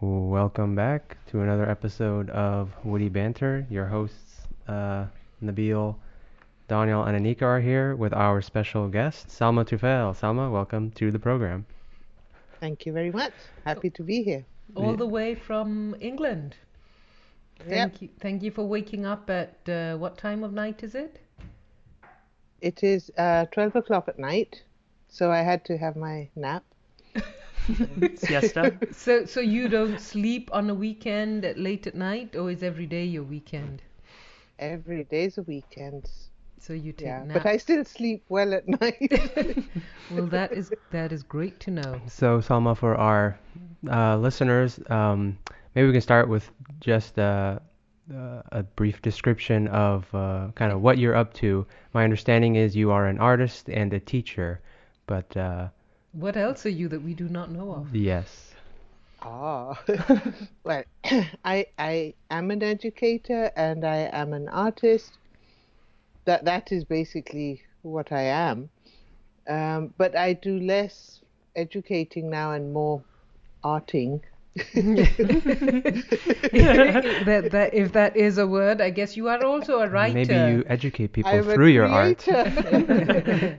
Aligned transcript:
Welcome 0.00 0.74
back 0.74 1.16
to 1.28 1.40
another 1.40 1.66
episode 1.70 2.28
of 2.28 2.70
Witty 2.84 3.08
Banter. 3.08 3.66
Your 3.70 3.86
hosts, 3.86 4.42
uh, 4.68 5.06
Nabil, 5.42 5.96
Daniel, 6.68 7.04
and 7.04 7.16
Anika 7.16 7.42
are 7.42 7.60
here 7.60 7.96
with 7.96 8.12
our 8.12 8.42
special 8.42 8.88
guest, 8.88 9.28
Salma 9.28 9.64
Tufel. 9.64 10.14
Salma, 10.14 10.52
welcome 10.52 10.90
to 10.92 11.10
the 11.10 11.18
program. 11.18 11.64
Thank 12.60 12.84
you 12.84 12.92
very 12.92 13.10
much. 13.10 13.32
Happy 13.64 13.88
to 13.88 14.02
be 14.02 14.22
here. 14.22 14.44
all 14.74 14.96
the 14.96 15.06
way 15.06 15.34
from 15.34 15.96
England. 15.98 16.56
Yep. 17.60 17.68
Thank 17.68 18.02
you, 18.02 18.08
thank 18.20 18.42
you 18.42 18.50
for 18.50 18.68
waking 18.68 19.06
up 19.06 19.30
at 19.30 19.66
uh, 19.66 19.96
what 19.96 20.18
time 20.18 20.44
of 20.44 20.52
night 20.52 20.82
is 20.82 20.94
it? 20.94 21.20
It 22.60 22.84
is 22.84 23.10
uh, 23.16 23.46
12 23.46 23.76
o'clock 23.76 24.08
at 24.08 24.18
night, 24.18 24.62
so 25.08 25.32
I 25.32 25.38
had 25.40 25.64
to 25.64 25.78
have 25.78 25.96
my 25.96 26.28
nap. 26.36 26.64
siesta. 28.16 28.78
So, 28.90 29.24
so 29.26 29.40
you 29.40 29.68
don't 29.68 30.00
sleep 30.00 30.50
on 30.52 30.68
a 30.70 30.74
weekend 30.74 31.44
at 31.44 31.58
late 31.58 31.86
at 31.86 31.94
night, 31.94 32.34
or 32.36 32.50
is 32.50 32.62
every 32.62 32.86
day 32.86 33.04
your 33.04 33.24
weekend? 33.24 33.82
Every 34.58 35.04
day's 35.04 35.38
a 35.38 35.42
weekend. 35.42 36.10
So 36.58 36.72
you 36.72 36.92
take 36.92 37.18
Yeah, 37.18 37.22
naps. 37.22 37.44
but 37.44 37.46
I 37.46 37.56
still 37.58 37.84
sleep 37.84 38.24
well 38.28 38.52
at 38.54 38.66
night. 38.68 39.10
well, 40.08 40.26
that 40.28 40.52
is 40.52 40.72
that 40.90 41.12
is 41.12 41.22
great 41.22 41.60
to 41.60 41.70
know. 41.70 42.02
So, 42.06 42.40
Salma, 42.40 42.76
for 42.76 42.94
our 42.96 43.38
uh, 43.88 44.16
listeners, 44.16 44.80
um, 44.90 45.38
maybe 45.74 45.86
we 45.86 45.92
can 45.92 46.00
start 46.00 46.28
with 46.28 46.50
just 46.80 47.18
uh, 47.18 47.58
uh, 48.14 48.42
a 48.52 48.62
brief 48.62 49.02
description 49.02 49.68
of 49.68 50.12
uh, 50.14 50.48
kind 50.54 50.72
of 50.72 50.80
what 50.82 50.98
you're 50.98 51.14
up 51.14 51.32
to. 51.34 51.66
My 51.94 52.04
understanding 52.04 52.56
is 52.56 52.76
you 52.76 52.90
are 52.90 53.06
an 53.06 53.18
artist 53.18 53.68
and 53.70 53.92
a 53.92 54.00
teacher, 54.00 54.60
but 55.06 55.36
uh, 55.36 55.68
What 56.16 56.38
else 56.38 56.64
are 56.64 56.70
you 56.70 56.88
that 56.88 57.02
we 57.02 57.12
do 57.12 57.28
not 57.28 57.50
know 57.50 57.72
of? 57.72 57.94
yes. 57.94 58.54
ah, 59.20 59.78
well, 60.64 60.82
I 61.44 61.66
I 61.78 62.14
am 62.30 62.50
an 62.50 62.62
educator 62.62 63.50
and 63.54 63.84
I 63.84 64.08
am 64.12 64.32
an 64.32 64.48
artist. 64.48 65.18
That 66.24 66.46
that 66.46 66.72
is 66.72 66.84
basically 66.84 67.60
what 67.82 68.12
I 68.12 68.22
am. 68.22 68.70
Um, 69.46 69.92
but 69.98 70.16
I 70.16 70.32
do 70.32 70.58
less 70.58 71.20
educating 71.54 72.30
now 72.30 72.52
and 72.52 72.72
more 72.72 73.02
arting. 73.62 74.22
that, 77.26 77.48
that 77.52 77.74
if 77.74 77.92
that 77.92 78.16
is 78.16 78.38
a 78.38 78.46
word, 78.46 78.80
I 78.80 78.88
guess 78.88 79.18
you 79.18 79.28
are 79.28 79.44
also 79.44 79.80
a 79.80 79.88
writer. 79.88 80.14
Maybe 80.14 80.34
you 80.34 80.64
educate 80.66 81.12
people 81.12 81.30
I'm 81.30 81.46
a 81.46 81.54
through 81.54 81.68
your 81.68 81.84
art. 81.84 82.22
creator. 82.22 83.58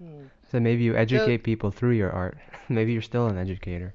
So 0.52 0.60
maybe 0.60 0.84
you 0.84 0.94
educate 0.94 1.38
people 1.38 1.70
through 1.70 1.92
your 1.92 2.12
art. 2.12 2.36
maybe 2.68 2.92
you're 2.92 3.00
still 3.00 3.26
an 3.26 3.38
educator. 3.38 3.94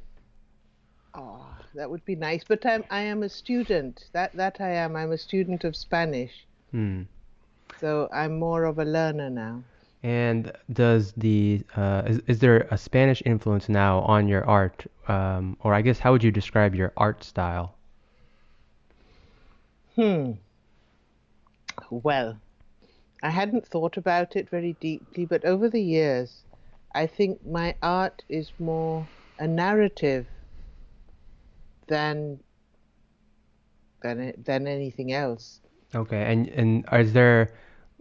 Oh, 1.13 1.45
that 1.75 1.87
would 1.87 2.03
be 2.03 2.15
nice. 2.15 2.43
But 2.43 2.65
I'm 2.65 2.83
I 2.89 3.01
am 3.01 3.21
a 3.21 3.29
student. 3.29 4.05
That 4.13 4.33
that 4.33 4.59
I 4.59 4.69
am. 4.69 4.95
I'm 4.95 5.11
a 5.11 5.19
student 5.19 5.63
of 5.63 5.75
Spanish. 5.75 6.47
Hmm. 6.71 7.03
So 7.79 8.09
I'm 8.11 8.39
more 8.39 8.63
of 8.63 8.79
a 8.79 8.85
learner 8.85 9.29
now. 9.29 9.63
And 10.01 10.51
does 10.73 11.13
the 11.15 11.61
uh, 11.75 12.01
is, 12.07 12.21
is 12.25 12.39
there 12.39 12.67
a 12.71 12.77
Spanish 12.77 13.21
influence 13.23 13.69
now 13.69 13.99
on 13.99 14.27
your 14.27 14.43
art, 14.49 14.83
um, 15.07 15.57
or 15.59 15.75
I 15.75 15.83
guess 15.83 15.99
how 15.99 16.11
would 16.11 16.23
you 16.23 16.31
describe 16.31 16.73
your 16.73 16.91
art 16.97 17.23
style? 17.23 17.75
Hmm. 19.95 20.31
Well, 21.91 22.39
I 23.21 23.29
hadn't 23.29 23.67
thought 23.67 23.95
about 23.95 24.35
it 24.35 24.49
very 24.49 24.73
deeply, 24.79 25.25
but 25.25 25.45
over 25.45 25.69
the 25.69 25.81
years, 25.81 26.43
I 26.97 27.05
think 27.05 27.45
my 27.45 27.75
art 27.83 28.23
is 28.27 28.51
more 28.57 29.07
a 29.37 29.47
narrative 29.47 30.25
than 31.87 32.39
than 34.01 34.33
than 34.43 34.67
anything 34.67 35.11
else. 35.13 35.61
Okay, 35.93 36.23
and 36.31 36.47
and 36.47 36.85
is 36.93 37.13
there 37.13 37.53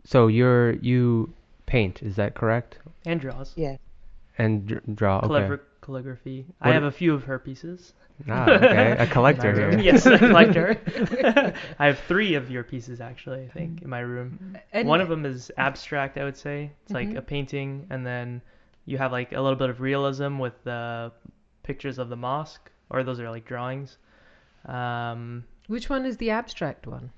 so 0.04 0.28
you're 0.28 0.72
you 0.76 1.34
paint, 1.66 2.02
is 2.02 2.16
that 2.16 2.34
correct? 2.34 2.78
and 3.04 3.20
draws. 3.20 3.52
Yeah. 3.56 3.76
And 4.38 4.66
dr- 4.66 4.82
draw. 4.96 5.18
Okay. 5.18 5.28
Calligra- 5.28 5.60
calligraphy. 5.82 6.46
What- 6.58 6.70
I 6.70 6.72
have 6.72 6.82
a 6.84 6.90
few 6.90 7.12
of 7.14 7.24
her 7.24 7.38
pieces. 7.38 7.92
Ah, 8.28 8.50
okay, 8.50 8.96
a 8.98 9.06
collector 9.16 9.52
here. 9.52 9.78
Yes, 9.78 10.06
a 10.06 10.18
collector. 10.18 10.80
I 11.78 11.86
have 11.86 11.98
three 12.08 12.34
of 12.34 12.50
your 12.50 12.64
pieces 12.64 13.00
actually. 13.02 13.42
I 13.44 13.48
think 13.48 13.82
in 13.82 13.90
my 13.90 14.00
room. 14.00 14.56
And- 14.72 14.88
One 14.88 15.02
of 15.02 15.08
them 15.10 15.26
is 15.26 15.50
abstract. 15.58 16.16
I 16.16 16.24
would 16.24 16.36
say 16.36 16.70
it's 16.84 16.92
like 16.94 17.10
Mhm. 17.10 17.18
a 17.18 17.22
painting, 17.22 17.86
and 17.90 18.04
then 18.06 18.40
you 18.86 18.96
have 18.98 19.12
like 19.12 19.32
a 19.32 19.40
little 19.40 19.58
bit 19.58 19.68
of 19.70 19.80
realism 19.80 20.38
with 20.38 20.54
the 20.64 21.12
pictures 21.62 21.98
of 21.98 22.08
the 22.08 22.16
mosque, 22.16 22.70
or 22.90 23.04
those 23.04 23.20
are 23.20 23.30
like 23.30 23.44
drawings. 23.44 23.98
Um, 24.64 25.44
Which 25.68 25.88
one 25.90 26.06
is 26.06 26.16
the 26.16 26.30
abstract 26.30 26.86
one? 26.86 27.10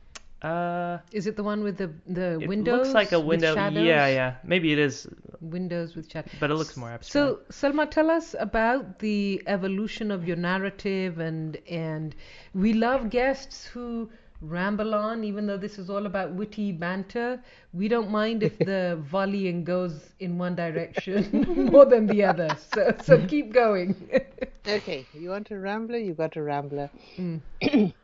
uh, 0.42 0.98
Is 1.12 1.26
it 1.26 1.36
the 1.36 1.42
one 1.42 1.62
with 1.64 1.76
the 1.78 1.90
the 2.06 2.38
it 2.40 2.48
windows? 2.48 2.78
looks 2.78 2.94
like 2.94 3.12
a 3.12 3.20
window. 3.20 3.54
Yeah, 3.54 4.06
yeah. 4.06 4.36
Maybe 4.44 4.72
it 4.72 4.78
is, 4.78 5.06
Windows 5.40 5.94
with 5.96 6.10
shadows. 6.10 6.32
but 6.40 6.50
it 6.50 6.54
looks 6.54 6.76
more 6.76 6.90
abstract. 6.90 7.12
So, 7.12 7.40
Selma, 7.50 7.86
tell 7.86 8.10
us 8.10 8.34
about 8.38 8.98
the 9.00 9.42
evolution 9.46 10.10
of 10.10 10.26
your 10.28 10.36
narrative, 10.36 11.18
and 11.18 11.56
and 11.68 12.14
we 12.54 12.72
love 12.72 13.10
guests 13.10 13.66
who 13.66 14.10
ramble 14.40 14.94
on, 14.94 15.24
even 15.24 15.46
though 15.46 15.56
this 15.56 15.78
is 15.78 15.90
all 15.90 16.06
about 16.06 16.32
witty 16.32 16.72
banter. 16.72 17.40
We 17.72 17.88
don't 17.88 18.10
mind 18.10 18.42
if 18.42 18.58
the 18.58 18.98
volleying 19.10 19.64
goes 19.64 20.10
in 20.20 20.38
one 20.38 20.54
direction 20.54 21.68
more 21.72 21.84
than 21.84 22.06
the 22.06 22.24
other. 22.24 22.56
So, 22.72 22.94
so 23.02 23.26
keep 23.26 23.52
going. 23.52 23.94
Okay, 24.66 25.06
you 25.14 25.30
want 25.30 25.50
a 25.50 25.58
rambler? 25.58 25.96
You 25.96 26.12
got 26.12 26.36
a 26.36 26.42
rambler. 26.42 26.90
Mm. 27.16 27.40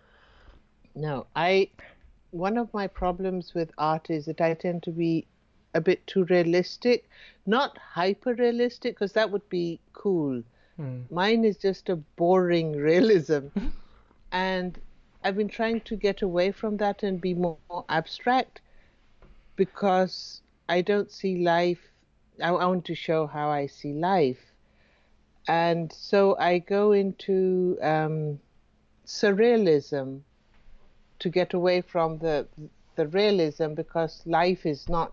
no, 0.94 1.26
I. 1.36 1.68
One 2.30 2.56
of 2.56 2.72
my 2.72 2.86
problems 2.86 3.52
with 3.52 3.70
art 3.76 4.08
is 4.08 4.24
that 4.24 4.40
I 4.40 4.54
tend 4.54 4.82
to 4.84 4.90
be 4.90 5.26
a 5.74 5.80
bit 5.82 6.06
too 6.06 6.24
realistic, 6.24 7.06
not 7.44 7.76
hyper 7.76 8.32
realistic, 8.32 8.94
because 8.94 9.12
that 9.12 9.30
would 9.30 9.46
be 9.50 9.78
cool. 9.92 10.42
Hmm. 10.76 11.00
Mine 11.10 11.44
is 11.44 11.58
just 11.58 11.90
a 11.90 11.96
boring 11.96 12.72
realism, 12.72 13.48
and 14.32 14.78
I've 15.24 15.36
been 15.36 15.48
trying 15.48 15.80
to 15.82 15.96
get 15.96 16.22
away 16.22 16.52
from 16.52 16.76
that 16.76 17.02
and 17.02 17.20
be 17.20 17.34
more, 17.34 17.58
more 17.70 17.84
abstract, 17.88 18.60
because 19.56 20.42
I 20.68 20.82
don't 20.82 21.10
see 21.10 21.38
life. 21.38 21.80
I, 22.42 22.50
I 22.50 22.66
want 22.66 22.84
to 22.84 22.94
show 22.94 23.26
how 23.26 23.48
I 23.48 23.66
see 23.66 23.92
life 23.92 24.54
and 25.48 25.92
so 25.92 26.36
I 26.38 26.58
go 26.58 26.92
into 26.92 27.78
um, 27.82 28.38
surrealism 29.06 30.20
to 31.18 31.28
get 31.28 31.54
away 31.54 31.80
from 31.82 32.18
the 32.18 32.46
the 32.96 33.06
realism 33.08 33.74
because 33.74 34.22
life 34.24 34.64
is 34.64 34.88
not 34.88 35.12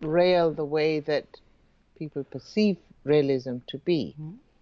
real 0.00 0.52
the 0.52 0.64
way 0.64 1.00
that 1.00 1.26
people 1.98 2.24
perceive 2.24 2.78
realism 3.04 3.58
to 3.66 3.78
be. 3.78 4.16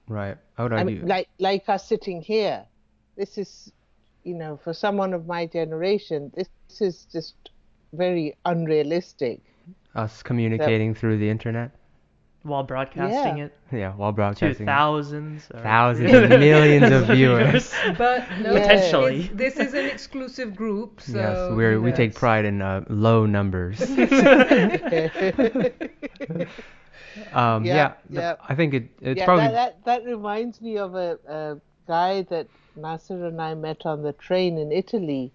Right. 0.09 0.37
I 0.59 0.63
would 0.63 0.73
I 0.73 0.79
argue. 0.79 0.99
mean, 0.99 1.09
like 1.09 1.29
like 1.39 1.69
us 1.69 1.87
sitting 1.87 2.21
here, 2.21 2.67
this 3.17 3.39
is, 3.39 3.73
you 4.25 4.35
know, 4.35 4.57
for 4.57 4.73
someone 4.75 5.15
of 5.15 5.27
my 5.27 5.47
generation, 5.47 6.31
this 6.35 6.49
is 6.81 7.07
just 7.13 7.35
very 7.93 8.35
unrealistic. 8.45 9.41
us 9.95 10.23
communicating 10.23 10.95
through 10.95 11.19
the 11.19 11.29
internet. 11.31 11.71
while 12.43 12.63
broadcasting 12.63 13.39
Yeah. 13.39 13.45
it 13.47 13.55
Yeah, 13.73 13.93
while 13.95 14.13
broadcasting. 14.13 14.65
to 14.65 14.65
broadcasting. 14.65 14.67
thousands, 14.67 15.51
or 15.55 15.61
Thousands, 15.63 16.13
millions 16.29 16.91
of 16.91 17.07
viewers. 17.07 17.73
But 17.97 18.27
no, 18.41 18.53
Potentially. 18.53 19.31
this 19.33 19.57
is 19.57 19.73
an 19.75 19.87
exclusive 19.87 20.55
group, 20.55 21.01
so 21.01 21.17
yes, 21.19 21.51
we're, 21.57 21.81
we 21.81 21.93
take 21.93 22.15
pride 22.15 22.45
in 22.45 22.61
uh, 22.61 22.85
low 22.89 23.25
numbers. 23.27 23.81
um, 27.33 27.65
yeah, 27.65 27.67
Yeah, 27.75 27.93
the- 28.11 28.21
yeah. 28.21 28.35
I 28.49 28.55
think 28.55 28.75
it, 28.75 28.89
it's 29.01 29.19
yeah, 29.19 29.25
probably 29.25 29.47
that, 29.49 29.85
that 29.85 30.05
that 30.05 30.11
reminds 30.11 30.61
me 30.61 30.79
of 30.79 30.95
a, 30.95 31.19
a 31.29 31.57
guy 31.87 32.23
that 32.31 32.49
Nasser 32.77 33.27
and 33.27 33.41
I 33.41 33.55
met 33.55 33.87
on 33.87 34.03
the 34.03 34.13
train 34.13 34.59
in 34.59 34.73
Italy, 34.73 35.33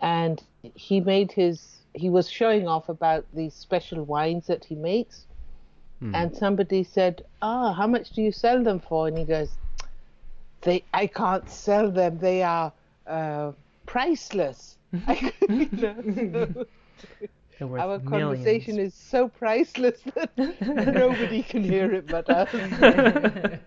and 0.00 0.42
he 0.74 1.00
made 1.00 1.32
his 1.32 1.84
he 1.94 2.08
was 2.10 2.28
showing 2.30 2.66
off 2.68 2.88
about 2.88 3.26
these 3.32 3.54
special 3.54 4.04
wines 4.04 4.46
that 4.46 4.64
he 4.64 4.74
makes, 4.76 5.26
Hmm. 6.00 6.14
and 6.14 6.34
somebody 6.34 6.82
said, 6.84 7.22
"Ah, 7.42 7.72
how 7.74 7.86
much 7.86 8.10
do 8.12 8.22
you 8.22 8.32
sell 8.32 8.62
them 8.62 8.80
for?" 8.80 9.08
And 9.08 9.18
he 9.18 9.24
goes, 9.24 9.58
"They 10.62 10.86
I 10.92 11.06
can't 11.06 11.48
sell 11.48 11.90
them. 11.90 12.18
They 12.18 12.42
are 12.42 12.72
uh, 13.06 13.52
priceless." 13.86 14.78
I, 15.06 15.32
you 15.48 15.68
know, 15.76 16.66
so 17.58 17.68
our 17.76 17.98
millions. 17.98 18.00
conversation 18.00 18.78
is 18.78 18.94
so 18.94 19.28
priceless 19.28 20.02
that 20.14 20.30
nobody 20.76 21.42
can 21.42 21.64
hear 21.64 21.92
it 21.92 22.08
but 22.08 22.28
us. 22.28 22.50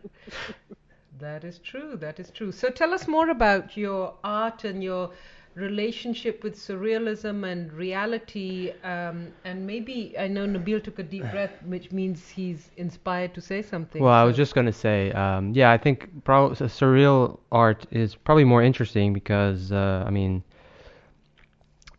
That 1.21 1.43
is 1.43 1.59
true. 1.59 1.97
That 1.97 2.19
is 2.19 2.31
true. 2.31 2.51
So 2.51 2.69
tell 2.71 2.93
us 2.93 3.07
more 3.07 3.29
about 3.29 3.77
your 3.77 4.15
art 4.23 4.63
and 4.63 4.83
your 4.83 5.11
relationship 5.53 6.43
with 6.43 6.55
surrealism 6.55 7.45
and 7.49 7.71
reality. 7.71 8.73
Um, 8.83 9.31
and 9.45 9.67
maybe 9.67 10.15
I 10.17 10.27
know 10.27 10.47
Nabil 10.47 10.83
took 10.83 10.97
a 10.97 11.03
deep 11.03 11.29
breath, 11.29 11.61
which 11.63 11.91
means 11.91 12.27
he's 12.29 12.71
inspired 12.77 13.35
to 13.35 13.41
say 13.41 13.61
something. 13.61 14.01
Well, 14.01 14.13
I 14.13 14.23
was 14.23 14.35
just 14.35 14.55
gonna 14.55 14.73
say, 14.73 15.11
um, 15.11 15.53
yeah, 15.53 15.71
I 15.71 15.77
think 15.77 16.09
prob- 16.23 16.53
surreal 16.53 17.37
art 17.51 17.85
is 17.91 18.15
probably 18.15 18.45
more 18.45 18.63
interesting 18.63 19.13
because, 19.13 19.71
uh, 19.71 20.03
I 20.07 20.09
mean, 20.09 20.43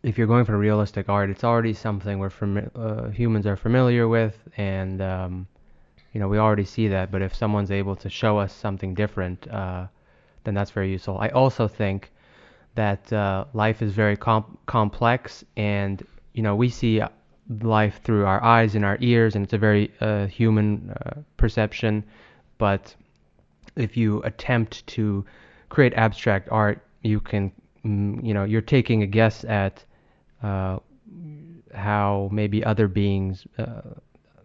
if 0.03 0.19
you're 0.19 0.27
going 0.27 0.45
for 0.45 0.59
realistic 0.59 1.09
art, 1.09 1.31
it's 1.31 1.45
already 1.45 1.75
something 1.75 2.19
where 2.19 2.31
fami- 2.31 2.71
uh, 2.75 3.11
humans 3.11 3.47
are 3.47 3.57
familiar 3.57 4.09
with, 4.09 4.37
and 4.57 5.01
um, 5.01 5.47
you 6.13 6.21
know 6.21 6.29
we 6.29 6.39
already 6.39 6.65
see 6.65 6.89
that. 6.89 7.11
But 7.11 7.23
if 7.23 7.35
someone's 7.35 7.71
able 7.71 7.97
to 7.97 8.09
show 8.09 8.39
us 8.39 8.53
something 8.53 8.95
different, 8.95 9.49
uh, 9.51 9.87
then 10.45 10.55
that's 10.55 10.71
very 10.71 10.91
useful. 10.91 11.19
I 11.19 11.29
also 11.29 11.69
think 11.69 12.11
that 12.75 13.13
uh, 13.13 13.45
life 13.53 13.83
is 13.83 13.93
very 13.93 14.17
com- 14.17 14.59
complex, 14.67 15.45
and 15.57 16.05
you 16.35 16.43
know 16.43 16.57
we 16.57 16.69
see 16.69 17.03
life 17.61 18.01
through 18.03 18.25
our 18.25 18.43
eyes 18.43 18.75
and 18.75 18.85
our 18.85 18.99
ears, 19.01 19.35
and 19.35 19.45
it's 19.45 19.53
a 19.53 19.59
very 19.59 19.93
uh, 20.01 20.27
human 20.27 20.91
uh, 20.91 21.21
perception. 21.37 22.05
But 22.59 22.95
if 23.77 23.97
you 23.97 24.23
attempt 24.23 24.87
to 24.89 25.25
create 25.69 25.95
abstract 25.95 26.49
art, 26.51 26.85
you 27.03 27.21
can, 27.21 27.53
mm, 27.85 28.25
you 28.25 28.35
know, 28.35 28.45
you're 28.45 28.61
taking 28.61 29.03
a 29.03 29.07
guess 29.07 29.45
at 29.45 29.85
uh, 30.43 30.79
how 31.75 32.29
maybe 32.33 32.65
other 32.65 32.89
beings, 32.89 33.47
uh, 33.59 33.81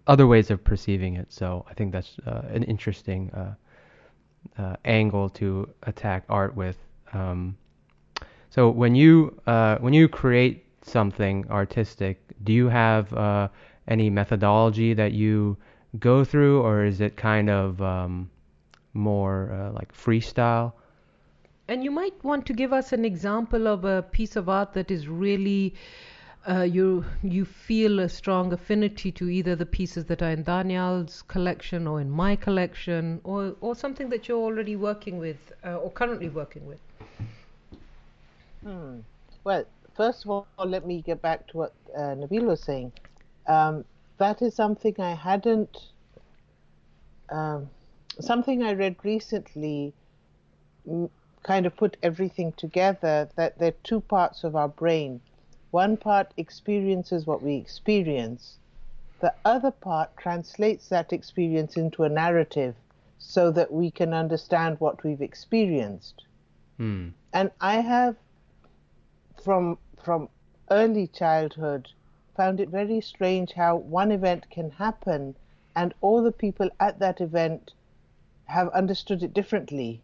other 0.07 0.25
ways 0.25 0.49
of 0.49 0.63
perceiving 0.63 1.15
it. 1.15 1.31
So 1.31 1.65
I 1.69 1.73
think 1.73 1.91
that's 1.91 2.17
uh, 2.25 2.43
an 2.49 2.63
interesting 2.63 3.29
uh, 3.31 3.53
uh, 4.61 4.75
angle 4.85 5.29
to 5.29 5.69
attack 5.83 6.23
art 6.29 6.55
with. 6.55 6.77
Um, 7.13 7.57
so 8.49 8.69
when 8.69 8.95
you 8.95 9.39
uh, 9.45 9.77
when 9.79 9.93
you 9.93 10.07
create 10.07 10.65
something 10.81 11.45
artistic, 11.49 12.21
do 12.43 12.53
you 12.53 12.69
have 12.69 13.51
any 13.87 14.09
methodology 14.09 14.93
that 14.93 15.11
you 15.11 15.57
go 15.99 16.23
through, 16.23 16.61
or 16.61 16.85
is 16.85 17.01
it 17.01 17.17
kind 17.17 17.49
of 17.49 17.81
um, 17.81 18.29
more 18.93 19.71
like 19.73 19.93
freestyle? 19.93 20.73
And 21.67 21.83
you 21.83 21.91
might 21.91 22.23
want 22.23 22.45
to 22.45 22.53
give 22.53 22.71
us 22.71 22.93
an 22.93 23.03
example 23.03 23.67
of 23.67 23.83
a 23.83 24.01
piece 24.01 24.37
of 24.37 24.47
art 24.47 24.73
that 24.73 24.89
is 24.89 25.09
really 25.09 25.75
uh, 26.47 26.61
you 26.61 27.05
you 27.23 27.45
feel 27.45 27.99
a 27.99 28.09
strong 28.09 28.53
affinity 28.53 29.11
to 29.11 29.29
either 29.29 29.55
the 29.55 29.65
pieces 29.65 30.05
that 30.05 30.21
are 30.21 30.31
in 30.31 30.43
Daniel's 30.43 31.21
collection 31.23 31.87
or 31.87 31.99
in 32.01 32.09
my 32.09 32.35
collection, 32.35 33.19
or 33.23 33.55
or 33.61 33.75
something 33.75 34.09
that 34.09 34.27
you're 34.27 34.37
already 34.37 34.75
working 34.75 35.17
with 35.17 35.37
uh, 35.65 35.75
or 35.75 35.91
currently 35.91 36.29
working 36.29 36.65
with. 36.65 36.79
Hmm. 38.63 38.99
Well, 39.43 39.65
first 39.95 40.25
of 40.25 40.31
all, 40.31 40.47
let 40.65 40.85
me 40.85 41.01
get 41.01 41.21
back 41.21 41.47
to 41.47 41.57
what 41.57 41.73
uh, 41.95 42.15
Nabil 42.15 42.43
was 42.43 42.61
saying. 42.61 42.91
Um, 43.47 43.85
that 44.17 44.41
is 44.41 44.55
something 44.55 44.95
I 44.99 45.13
hadn't. 45.13 45.77
Um, 47.29 47.69
something 48.19 48.63
I 48.63 48.73
read 48.73 48.95
recently 49.03 49.93
mm, 50.87 51.09
kind 51.43 51.65
of 51.65 51.75
put 51.75 51.97
everything 52.03 52.51
together 52.53 53.29
that 53.35 53.57
there 53.59 53.69
are 53.69 53.83
two 53.83 54.01
parts 54.01 54.43
of 54.43 54.55
our 54.55 54.67
brain. 54.67 55.21
One 55.71 55.97
part 55.97 56.33
experiences 56.37 57.25
what 57.27 57.41
we 57.41 57.55
experience, 57.55 58.57
the 59.19 59.33
other 59.43 59.71
part 59.71 60.15
translates 60.17 60.87
that 60.89 61.11
experience 61.11 61.75
into 61.77 62.03
a 62.03 62.09
narrative 62.09 62.75
so 63.17 63.51
that 63.51 63.71
we 63.71 63.91
can 63.91 64.13
understand 64.13 64.79
what 64.79 65.03
we've 65.03 65.21
experienced 65.21 66.23
Hmm. 66.77 67.09
and 67.33 67.51
I 67.59 67.77
have 67.81 68.15
from 69.43 69.79
from 70.01 70.29
early 70.69 71.07
childhood 71.07 71.89
found 72.35 72.59
it 72.59 72.69
very 72.69 73.01
strange 73.01 73.53
how 73.53 73.75
one 73.75 74.11
event 74.11 74.47
can 74.51 74.69
happen 74.69 75.35
and 75.75 75.93
all 76.01 76.21
the 76.21 76.31
people 76.31 76.69
at 76.79 76.99
that 76.99 77.19
event 77.19 77.73
have 78.45 78.69
understood 78.69 79.23
it 79.23 79.33
differently 79.33 80.01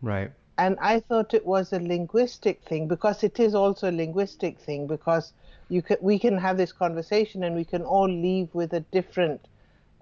Right. 0.00 0.30
And 0.58 0.78
I 0.80 1.00
thought 1.00 1.34
it 1.34 1.44
was 1.46 1.72
a 1.72 1.80
linguistic 1.80 2.62
thing 2.62 2.88
because 2.88 3.22
it 3.22 3.38
is 3.38 3.54
also 3.54 3.90
a 3.90 3.92
linguistic 3.92 4.58
thing 4.58 4.86
because 4.86 5.32
you 5.68 5.82
can 5.82 5.98
we 6.00 6.18
can 6.18 6.38
have 6.38 6.56
this 6.56 6.72
conversation 6.72 7.42
and 7.44 7.54
we 7.54 7.64
can 7.64 7.82
all 7.82 8.08
leave 8.08 8.54
with 8.54 8.72
a 8.72 8.80
different 8.80 9.46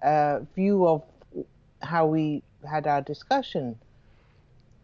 uh, 0.02 0.40
view 0.54 0.86
of 0.86 1.02
how 1.82 2.06
we 2.06 2.42
had 2.68 2.86
our 2.86 3.02
discussion. 3.02 3.78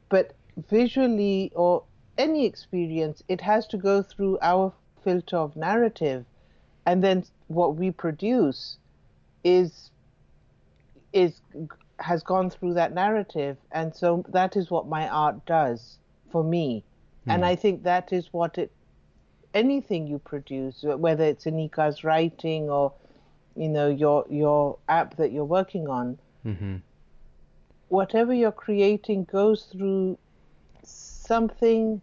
But 0.09 0.33
visually 0.69 1.53
or 1.55 1.85
any 2.19 2.47
experience, 2.47 3.23
it 3.29 3.41
has 3.41 3.67
to 3.69 3.79
go 3.79 4.03
through 4.03 4.39
our 4.43 4.73
filter 5.05 5.37
of 5.37 5.57
narrative, 5.57 6.25
and 6.85 7.03
then 7.03 7.25
what 7.49 7.77
we 7.77 7.91
produce 7.91 8.77
is 9.45 9.91
is 11.13 11.41
has 12.01 12.23
gone 12.23 12.51
through 12.51 12.75
that 12.75 12.93
narrative, 12.95 13.59
and 13.73 13.95
so 13.95 14.25
that 14.29 14.57
is 14.57 14.71
what 14.71 14.87
my 14.89 15.09
art 15.09 15.45
does 15.47 15.99
for 16.31 16.43
me, 16.45 16.85
and 17.29 17.45
I 17.45 17.57
think 17.57 17.83
that 17.85 18.13
is 18.13 18.33
what 18.33 18.59
it 18.59 18.73
anything 19.55 20.07
you 20.07 20.19
produce, 20.19 20.83
whether 20.83 21.25
it's 21.25 21.45
Anika's 21.45 22.05
writing 22.05 22.71
or 22.71 22.93
you 23.57 23.69
know 23.69 23.89
your 23.89 24.25
your 24.29 24.79
app 24.89 25.17
that 25.17 25.33
you're 25.33 25.45
working 25.45 25.89
on, 25.89 26.19
Mm-hmm. 26.47 26.77
whatever 27.89 28.33
you're 28.35 28.53
creating 28.53 29.25
goes 29.25 29.65
through 29.65 30.19
something 30.85 32.01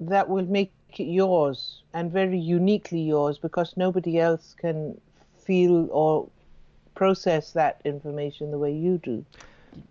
that 0.00 0.28
will 0.28 0.46
make 0.46 0.72
it 0.98 1.04
yours 1.04 1.82
and 1.94 2.10
very 2.12 2.38
uniquely 2.38 3.00
yours 3.00 3.38
because 3.38 3.76
nobody 3.76 4.18
else 4.18 4.54
can 4.58 5.00
feel 5.38 5.88
or 5.90 6.28
process 6.94 7.52
that 7.52 7.80
information 7.84 8.50
the 8.50 8.58
way 8.58 8.72
you 8.72 8.98
do. 8.98 9.24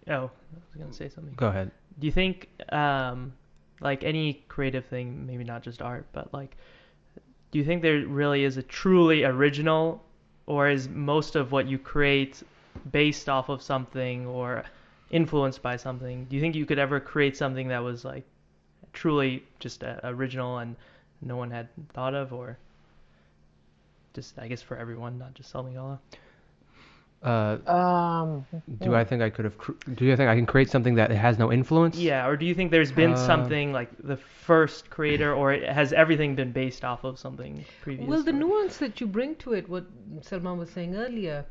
Oh, 0.07 0.13
I 0.13 0.17
was 0.17 0.31
gonna 0.77 0.93
say 0.93 1.09
something. 1.09 1.33
Go 1.35 1.47
ahead. 1.47 1.71
Do 1.99 2.05
you 2.05 2.11
think, 2.11 2.49
um, 2.69 3.33
like 3.81 4.03
any 4.03 4.43
creative 4.47 4.85
thing, 4.85 5.25
maybe 5.25 5.43
not 5.43 5.63
just 5.63 5.81
art, 5.81 6.05
but 6.13 6.33
like, 6.33 6.55
do 7.51 7.59
you 7.59 7.65
think 7.65 7.81
there 7.81 8.05
really 8.05 8.43
is 8.43 8.57
a 8.57 8.63
truly 8.63 9.23
original, 9.23 10.03
or 10.45 10.69
is 10.69 10.87
most 10.87 11.35
of 11.35 11.51
what 11.51 11.67
you 11.67 11.77
create 11.77 12.43
based 12.91 13.27
off 13.27 13.49
of 13.49 13.61
something 13.61 14.25
or 14.25 14.63
influenced 15.09 15.61
by 15.61 15.75
something? 15.75 16.25
Do 16.25 16.35
you 16.35 16.41
think 16.41 16.55
you 16.55 16.65
could 16.65 16.79
ever 16.79 16.99
create 16.99 17.35
something 17.35 17.67
that 17.67 17.83
was 17.83 18.05
like 18.05 18.23
truly 18.93 19.43
just 19.59 19.83
uh, 19.83 19.99
original 20.03 20.59
and 20.59 20.75
no 21.21 21.35
one 21.35 21.51
had 21.51 21.67
thought 21.93 22.13
of, 22.13 22.33
or 22.33 22.57
just 24.13 24.39
I 24.39 24.47
guess 24.47 24.61
for 24.61 24.77
everyone, 24.77 25.17
not 25.17 25.33
just 25.33 25.51
Salmigala? 25.51 25.99
Uh, 27.23 27.57
Um, 27.67 28.45
do 28.79 28.95
I 28.95 29.03
think 29.03 29.21
I 29.21 29.29
could 29.29 29.45
have? 29.45 29.57
Cr- 29.57 29.73
do 29.93 30.05
you 30.05 30.15
think 30.15 30.27
I 30.29 30.35
can 30.35 30.45
create 30.47 30.69
something 30.69 30.95
that 30.95 31.11
has 31.11 31.37
no 31.37 31.51
influence? 31.51 31.97
Yeah, 31.97 32.25
or 32.27 32.35
do 32.35 32.45
you 32.45 32.55
think 32.55 32.71
there's 32.71 32.91
been 32.91 33.13
Uh, 33.13 33.27
something 33.27 33.71
like 33.71 33.89
the 34.03 34.17
first 34.17 34.89
creator, 34.89 35.33
or 35.33 35.53
has 35.53 35.93
everything 35.93 36.35
been 36.35 36.51
based 36.51 36.83
off 36.83 37.03
of 37.03 37.19
something 37.19 37.63
previous? 37.81 38.07
Well, 38.09 38.23
the 38.23 38.33
nuance 38.33 38.77
that 38.77 38.99
you 38.99 39.07
bring 39.07 39.35
to 39.35 39.53
it, 39.53 39.69
what 39.69 39.85
Salman 40.21 40.57
was 40.57 40.71
saying 40.71 40.95
earlier, 40.95 41.45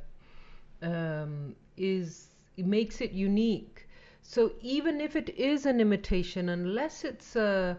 um, 0.83 1.55
is 1.77 2.29
it 2.57 2.67
makes 2.67 3.01
it 3.01 3.13
unique. 3.13 3.87
So 4.23 4.53
even 4.63 5.01
if 5.01 5.15
it 5.15 5.29
is 5.31 5.67
an 5.67 5.81
imitation, 5.81 6.49
unless 6.49 7.05
it's 7.05 7.37
a 7.37 7.77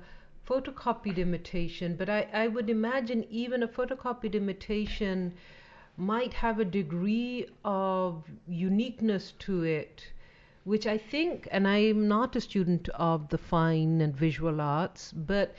photocopied 0.47 1.17
imitation, 1.17 1.95
but 1.97 2.09
I, 2.09 2.27
I 2.33 2.47
would 2.47 2.69
imagine 2.69 3.25
even 3.29 3.63
a 3.63 3.67
photocopied 3.67 4.33
imitation 4.33 5.33
might 6.01 6.33
have 6.33 6.59
a 6.59 6.65
degree 6.65 7.45
of 7.63 8.23
uniqueness 8.47 9.33
to 9.33 9.61
it, 9.63 10.11
which 10.63 10.87
I 10.87 10.97
think, 10.97 11.47
and 11.51 11.67
I'm 11.67 12.07
not 12.07 12.35
a 12.35 12.41
student 12.41 12.89
of 12.89 13.29
the 13.29 13.37
fine 13.37 14.01
and 14.01 14.15
visual 14.15 14.59
arts, 14.59 15.11
but 15.11 15.53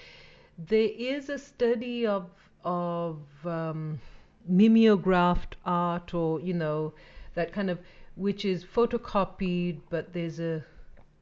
there 0.58 0.90
is 0.99 1.28
a 1.28 1.38
study 1.38 2.06
of 2.06 2.28
of 2.64 3.20
um, 3.44 4.00
mimeographed 4.49 5.54
art, 5.64 6.12
or 6.12 6.40
you 6.40 6.54
know, 6.54 6.92
that 7.34 7.52
kind 7.52 7.70
of 7.70 7.78
which 8.16 8.44
is 8.44 8.64
photocopied, 8.64 9.78
but 9.90 10.12
there's 10.12 10.40
a 10.40 10.64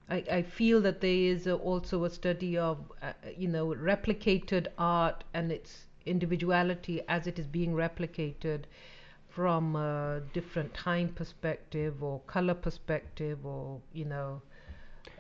I, 0.09 0.25
I 0.33 0.43
feel 0.43 0.81
that 0.81 1.03
there 1.03 1.11
is 1.35 1.47
a, 1.47 1.55
also 1.55 2.05
a 2.05 2.11
study 2.11 2.57
of 2.57 2.79
uh, 3.03 3.13
you 3.37 3.49
know 3.49 3.67
replicated 3.67 4.69
art 4.79 5.25
and 5.35 5.53
its 5.53 5.85
individuality 6.07 7.03
as 7.07 7.27
it 7.27 7.39
is 7.39 7.47
being 7.47 7.75
replicated 7.75 8.63
from 9.31 9.77
a 9.77 10.21
different 10.33 10.73
time 10.75 11.09
perspective 11.09 12.03
or 12.03 12.21
color 12.27 12.55
perspective 12.55 13.45
or 13.45 13.81
you 13.93 14.05
know 14.05 14.41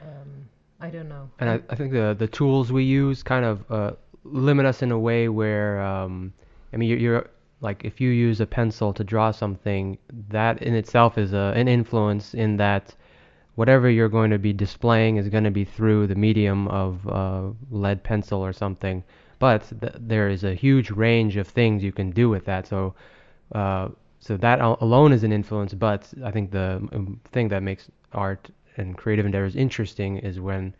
um, 0.02 0.49
I 0.81 0.88
don't 0.88 1.09
know. 1.09 1.29
And 1.38 1.50
I, 1.50 1.61
I 1.69 1.75
think 1.75 1.93
the 1.93 2.17
the 2.19 2.26
tools 2.26 2.73
we 2.73 2.85
use 2.85 3.23
kind 3.23 3.45
of 3.45 3.71
uh, 3.71 3.93
limit 4.25 4.67
us 4.67 4.83
in 4.83 4.90
a 4.90 4.99
way 4.99 5.29
where 5.29 5.81
um, 5.81 6.33
I 6.73 6.76
mean 6.76 6.88
you're, 6.88 6.99
you're 6.99 7.31
like 7.61 7.85
if 7.85 8.00
you 8.00 8.11
use 8.11 8.40
a 8.40 8.47
pencil 8.47 8.93
to 8.95 9.05
draw 9.05 9.31
something, 9.31 9.99
that 10.29 10.62
in 10.62 10.75
itself 10.75 11.19
is 11.19 11.33
a, 11.33 11.52
an 11.55 11.69
influence 11.69 12.35
in 12.35 12.57
that 12.57 12.95
whatever 13.57 13.90
you're 13.90 14.09
going 14.09 14.31
to 14.31 14.38
be 14.38 14.52
displaying 14.52 15.17
is 15.17 15.29
going 15.29 15.45
to 15.45 15.50
be 15.50 15.64
through 15.64 16.07
the 16.07 16.14
medium 16.14 16.67
of 16.69 17.07
uh, 17.07 17.43
lead 17.71 18.02
pencil 18.02 18.40
or 18.43 18.52
something. 18.52 19.05
But 19.38 19.71
th- 19.81 19.93
there 19.99 20.31
is 20.31 20.45
a 20.45 20.55
huge 20.55 20.90
range 20.90 21.37
of 21.37 21.47
things 21.47 21.83
you 21.83 21.93
can 21.93 22.11
do 22.11 22.31
with 22.31 22.47
that. 22.47 22.67
So, 22.67 22.95
uh, 23.52 23.88
so 24.21 24.37
that 24.37 24.61
alone 24.61 25.12
is 25.12 25.25
an 25.25 25.33
influence. 25.33 25.75
But 25.75 26.12
I 26.25 26.30
think 26.30 26.50
the 26.50 26.76
um, 26.92 27.21
thing 27.33 27.49
that 27.49 27.62
makes 27.62 27.90
art 28.12 28.50
and 28.76 28.97
creative 28.97 29.26
endeavors 29.26 29.57
interesting 29.57 30.19
is 30.19 30.38
when 30.40 30.75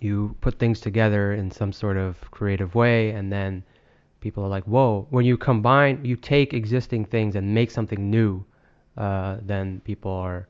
you 0.00 0.36
put 0.40 0.58
things 0.58 0.80
together 0.80 1.34
in 1.34 1.50
some 1.50 1.72
sort 1.72 1.96
of 1.96 2.18
creative 2.30 2.74
way, 2.74 3.10
and 3.10 3.32
then 3.32 3.62
people 4.20 4.44
are 4.44 4.48
like, 4.48 4.64
"Whoa!" 4.64 5.06
When 5.10 5.24
you 5.24 5.36
combine, 5.36 6.04
you 6.04 6.16
take 6.16 6.54
existing 6.54 7.04
things 7.06 7.36
and 7.36 7.54
make 7.54 7.70
something 7.70 8.10
new, 8.10 8.44
uh, 8.96 9.38
then 9.42 9.80
people 9.84 10.12
are 10.12 10.46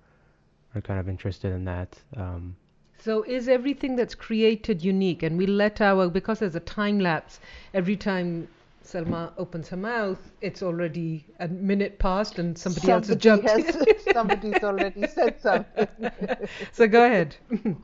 are 0.74 0.80
kind 0.80 1.00
of 1.00 1.08
interested 1.08 1.52
in 1.52 1.64
that. 1.64 1.98
Um, 2.16 2.56
So 2.98 3.22
is 3.22 3.48
everything 3.48 3.96
that's 3.96 4.14
created 4.14 4.82
unique? 4.84 5.22
And 5.22 5.38
we 5.38 5.46
let 5.46 5.80
our 5.80 6.08
because 6.10 6.40
there's 6.40 6.56
a 6.56 6.60
time 6.60 6.98
lapse. 6.98 7.40
Every 7.72 7.96
time 7.96 8.48
Selma 8.88 9.34
opens 9.36 9.68
her 9.68 9.76
mouth, 9.76 10.32
it's 10.40 10.62
already 10.62 11.26
a 11.40 11.48
minute 11.48 11.98
past, 11.98 12.38
and 12.38 12.56
somebody, 12.56 12.90
else 12.90 13.08
has 13.08 13.16
jumped. 13.18 13.46
has- 13.46 13.86
somebody's 14.12 14.64
already 14.64 15.06
said 15.06 15.38
something. 15.42 15.86
so 16.72 16.88
go 16.88 17.04
ahead. 17.04 17.36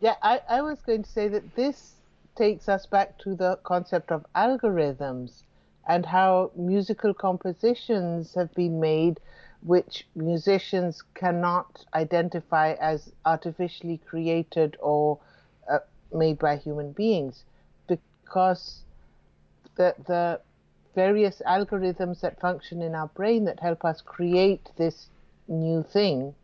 Yeah, 0.00 0.14
I, 0.22 0.42
I 0.48 0.62
was 0.62 0.82
going 0.82 1.02
to 1.02 1.10
say 1.10 1.26
that 1.28 1.54
this 1.56 1.96
takes 2.36 2.68
us 2.68 2.86
back 2.86 3.18
to 3.20 3.34
the 3.34 3.58
concept 3.64 4.12
of 4.12 4.26
algorithms 4.36 5.42
and 5.88 6.04
how 6.06 6.52
musical 6.54 7.14
compositions 7.14 8.34
have 8.34 8.54
been 8.54 8.78
made 8.78 9.18
which 9.62 10.06
musicians 10.14 11.02
cannot 11.14 11.84
identify 11.94 12.74
as 12.74 13.12
artificially 13.24 13.98
created 14.06 14.76
or 14.80 15.18
uh, 15.68 15.78
made 16.12 16.38
by 16.38 16.56
human 16.56 16.92
beings 16.92 17.44
because 17.88 18.82
the, 19.76 19.94
the 20.06 20.40
various 20.94 21.42
algorithms 21.46 22.20
that 22.20 22.40
function 22.40 22.82
in 22.82 22.94
our 22.94 23.08
brain 23.08 23.44
that 23.44 23.60
help 23.60 23.84
us 23.84 24.00
create 24.00 24.70
this 24.76 25.08
new 25.48 25.82
thing 25.92 26.34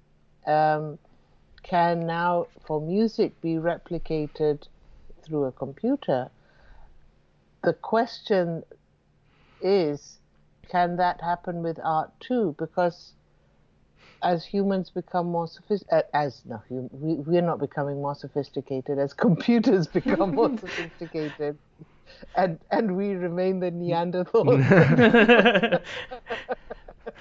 um, 0.47 0.99
can 1.62 2.07
now, 2.07 2.49
for 2.67 2.81
music, 2.81 3.41
be 3.41 3.55
replicated 3.55 4.67
through 5.25 5.45
a 5.45 5.53
computer. 5.53 6.31
The 7.62 7.73
question 7.73 8.62
is, 9.61 10.19
can 10.69 10.97
that 10.97 11.21
happen 11.21 11.62
with 11.62 11.79
art 11.83 12.11
too? 12.21 12.55
Because 12.59 13.12
as 14.23 14.45
humans 14.45 14.91
become 14.91 15.27
more 15.27 15.47
sophisticated, 15.47 16.07
as 16.15 16.43
no, 16.45 16.62
hum- 16.69 16.91
we, 16.93 17.15
we're 17.15 17.43
not 17.43 17.59
becoming 17.59 17.97
more 17.97 18.15
sophisticated, 18.15 18.99
as 18.99 19.12
computers 19.27 19.87
become 19.87 20.35
more 20.35 20.57
sophisticated, 20.59 21.59
and 22.37 22.59
and 22.71 22.97
we 22.97 23.14
remain 23.14 23.61
the 23.61 23.71
Neanderthals. 23.71 25.81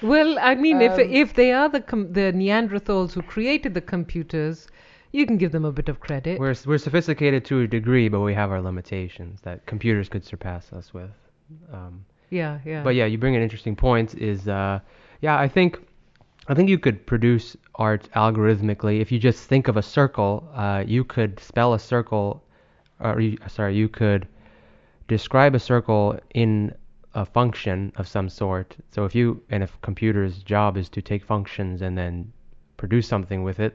Well, 0.01 0.37
I 0.39 0.55
mean, 0.55 0.81
if 0.81 0.93
Um, 0.93 0.99
if 0.99 1.33
they 1.35 1.51
are 1.51 1.69
the 1.69 1.81
com- 1.81 2.13
the 2.13 2.31
Neanderthals 2.33 3.13
who 3.13 3.21
created 3.21 3.73
the 3.73 3.81
computers, 3.81 4.67
you 5.11 5.25
can 5.25 5.37
give 5.37 5.51
them 5.51 5.65
a 5.65 5.71
bit 5.71 5.89
of 5.89 5.99
credit. 5.99 6.39
we're 6.39 6.55
we're 6.65 6.77
sophisticated 6.79 7.45
to 7.45 7.61
a 7.61 7.67
degree, 7.67 8.09
but 8.09 8.21
we 8.21 8.33
have 8.33 8.51
our 8.51 8.61
limitations 8.61 9.41
that 9.41 9.65
computers 9.65 10.09
could 10.09 10.23
surpass 10.23 10.71
us 10.73 10.93
with. 10.93 11.11
Um, 11.71 12.05
yeah, 12.29 12.59
yeah. 12.65 12.83
But 12.83 12.95
yeah, 12.95 13.05
you 13.05 13.17
bring 13.17 13.35
an 13.35 13.43
interesting 13.43 13.75
point. 13.75 14.15
Is 14.15 14.47
uh, 14.47 14.79
yeah, 15.21 15.37
I 15.37 15.47
think 15.47 15.79
I 16.47 16.53
think 16.55 16.69
you 16.69 16.79
could 16.79 17.05
produce 17.05 17.55
art 17.75 18.09
algorithmically 18.15 19.01
if 19.01 19.11
you 19.11 19.19
just 19.19 19.47
think 19.47 19.67
of 19.67 19.77
a 19.77 19.83
circle. 19.83 20.49
Uh, 20.55 20.83
you 20.85 21.03
could 21.03 21.39
spell 21.39 21.73
a 21.73 21.79
circle, 21.79 22.41
or 22.99 23.19
you, 23.19 23.37
sorry, 23.47 23.75
you 23.75 23.87
could 23.89 24.27
describe 25.11 25.53
a 25.55 25.59
circle 25.59 26.17
in 26.33 26.73
a 27.13 27.25
function 27.25 27.91
of 27.97 28.07
some 28.07 28.29
sort. 28.29 28.77
So 28.91 29.03
if 29.03 29.13
you 29.13 29.43
and 29.49 29.61
if 29.61 29.71
computer's 29.81 30.41
job 30.41 30.77
is 30.77 30.87
to 30.95 31.01
take 31.01 31.21
functions 31.25 31.81
and 31.81 31.97
then 31.97 32.31
produce 32.77 33.07
something 33.09 33.43
with 33.43 33.59
it, 33.59 33.73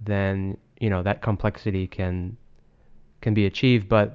then 0.00 0.58
you 0.78 0.90
know 0.90 1.02
that 1.02 1.22
complexity 1.22 1.86
can 1.86 2.36
can 3.22 3.32
be 3.32 3.46
achieved. 3.46 3.88
But 3.88 4.08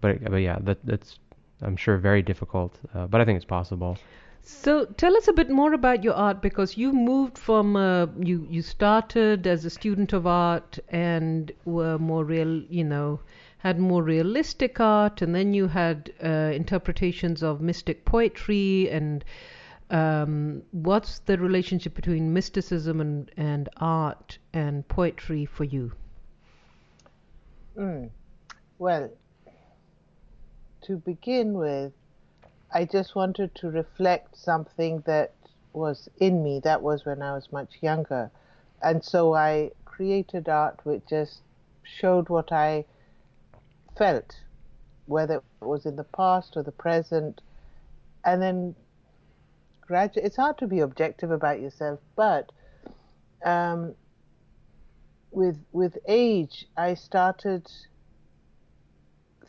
but 0.00 0.22
but 0.30 0.42
yeah, 0.48 0.58
that 0.60 0.78
that's 0.86 1.18
I'm 1.62 1.76
sure 1.76 1.98
very 1.98 2.22
difficult. 2.22 2.78
Uh, 2.94 3.06
but 3.08 3.20
I 3.20 3.24
think 3.24 3.36
it's 3.38 3.52
possible. 3.58 3.98
So 4.42 4.84
tell 4.84 5.16
us 5.16 5.26
a 5.26 5.32
bit 5.32 5.50
more 5.50 5.72
about 5.72 6.04
your 6.04 6.14
art 6.14 6.42
because 6.42 6.76
you 6.76 6.92
moved 6.92 7.38
from 7.38 7.74
uh, 7.74 8.06
you 8.30 8.46
you 8.48 8.62
started 8.62 9.48
as 9.48 9.64
a 9.64 9.70
student 9.70 10.12
of 10.12 10.28
art 10.28 10.78
and 10.90 11.50
were 11.64 11.98
more 11.98 12.24
real, 12.24 12.62
you 12.68 12.84
know, 12.84 13.18
had 13.64 13.78
more 13.78 14.02
realistic 14.02 14.78
art, 14.78 15.22
and 15.22 15.34
then 15.34 15.54
you 15.54 15.66
had 15.66 16.12
uh, 16.22 16.52
interpretations 16.54 17.42
of 17.42 17.60
mystic 17.60 18.04
poetry 18.04 18.88
and. 18.90 19.24
Um, 19.90 20.62
what's 20.70 21.18
the 21.20 21.36
relationship 21.36 21.94
between 21.94 22.32
mysticism 22.32 23.02
and, 23.02 23.30
and 23.36 23.68
art 23.76 24.38
and 24.54 24.88
poetry 24.88 25.44
for 25.44 25.64
you? 25.64 25.92
Mm. 27.76 28.08
Well, 28.78 29.10
to 30.84 30.96
begin 30.96 31.52
with, 31.52 31.92
I 32.72 32.86
just 32.86 33.14
wanted 33.14 33.54
to 33.56 33.70
reflect 33.70 34.36
something 34.36 35.02
that 35.06 35.32
was 35.74 36.08
in 36.18 36.42
me. 36.42 36.60
That 36.60 36.80
was 36.82 37.04
when 37.04 37.20
I 37.20 37.34
was 37.34 37.52
much 37.52 37.74
younger. 37.82 38.30
And 38.82 39.04
so 39.04 39.34
I 39.34 39.70
created 39.84 40.48
art 40.48 40.80
which 40.84 41.02
just 41.08 41.42
showed 41.82 42.30
what 42.30 42.50
I 42.50 42.86
felt, 43.96 44.40
whether 45.06 45.36
it 45.36 45.42
was 45.60 45.86
in 45.86 45.96
the 45.96 46.04
past 46.04 46.56
or 46.56 46.62
the 46.62 46.72
present. 46.72 47.40
And 48.24 48.40
then 48.40 48.74
gradually, 49.80 50.26
it's 50.26 50.36
hard 50.36 50.58
to 50.58 50.66
be 50.66 50.80
objective 50.80 51.30
about 51.30 51.60
yourself, 51.60 52.00
but 52.16 52.50
um, 53.44 53.94
with 55.30 55.58
with 55.72 55.98
age, 56.08 56.66
I 56.76 56.94
started 56.94 57.70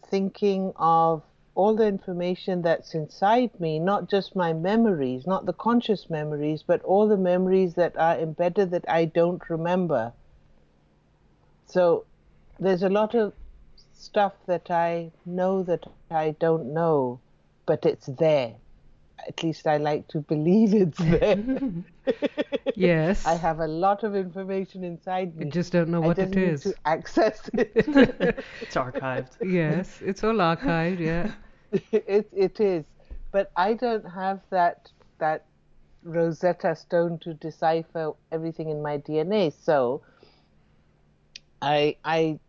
thinking 0.09 0.73
of 0.75 1.23
all 1.55 1.75
the 1.75 1.87
information 1.87 2.61
that's 2.61 2.93
inside 2.93 3.57
me, 3.59 3.79
not 3.79 4.09
just 4.09 4.35
my 4.35 4.51
memories, 4.51 5.25
not 5.25 5.45
the 5.45 5.53
conscious 5.53 6.09
memories, 6.09 6.63
but 6.67 6.81
all 6.83 7.07
the 7.07 7.17
memories 7.17 7.75
that 7.75 7.95
are 7.97 8.17
embedded 8.19 8.71
that 8.71 8.83
I 8.89 9.05
don't 9.05 9.49
remember. 9.49 10.11
So 11.65 12.03
there's 12.59 12.83
a 12.83 12.89
lot 12.89 13.15
of 13.15 13.33
stuff 13.95 14.33
that 14.47 14.69
I 14.69 15.11
know 15.25 15.63
that 15.63 15.85
I 16.11 16.31
don't 16.39 16.73
know, 16.73 17.19
but 17.65 17.85
it's 17.85 18.07
there. 18.07 18.53
At 19.27 19.41
least 19.41 19.65
I 19.65 19.77
like 19.77 20.07
to 20.09 20.19
believe 20.21 20.73
it's 20.73 20.97
there. 21.13 21.37
Yes. 22.75 23.25
I 23.25 23.35
have 23.35 23.59
a 23.59 23.67
lot 23.67 24.03
of 24.03 24.15
information 24.15 24.83
inside 24.83 25.35
me. 25.37 25.45
I 25.45 25.49
just 25.49 25.71
don't 25.71 25.89
know 25.89 26.03
I 26.03 26.07
what 26.07 26.17
just 26.17 26.33
it 26.33 26.35
need 26.35 26.49
is. 26.49 26.63
to 26.63 26.75
access 26.85 27.49
it. 27.53 27.71
it's 27.75 28.75
archived. 28.75 29.37
yes, 29.41 30.01
it's 30.03 30.23
all 30.23 30.33
archived. 30.35 30.99
Yeah. 30.99 31.31
it 31.91 32.27
it 32.33 32.59
is, 32.59 32.85
but 33.31 33.51
I 33.55 33.73
don't 33.73 34.03
have 34.03 34.41
that 34.49 34.91
that 35.19 35.45
Rosetta 36.03 36.75
Stone 36.75 37.19
to 37.19 37.33
decipher 37.33 38.11
everything 38.31 38.69
in 38.69 38.81
my 38.81 38.97
DNA. 38.97 39.53
So 39.53 40.01
I 41.61 41.95
I 42.03 42.39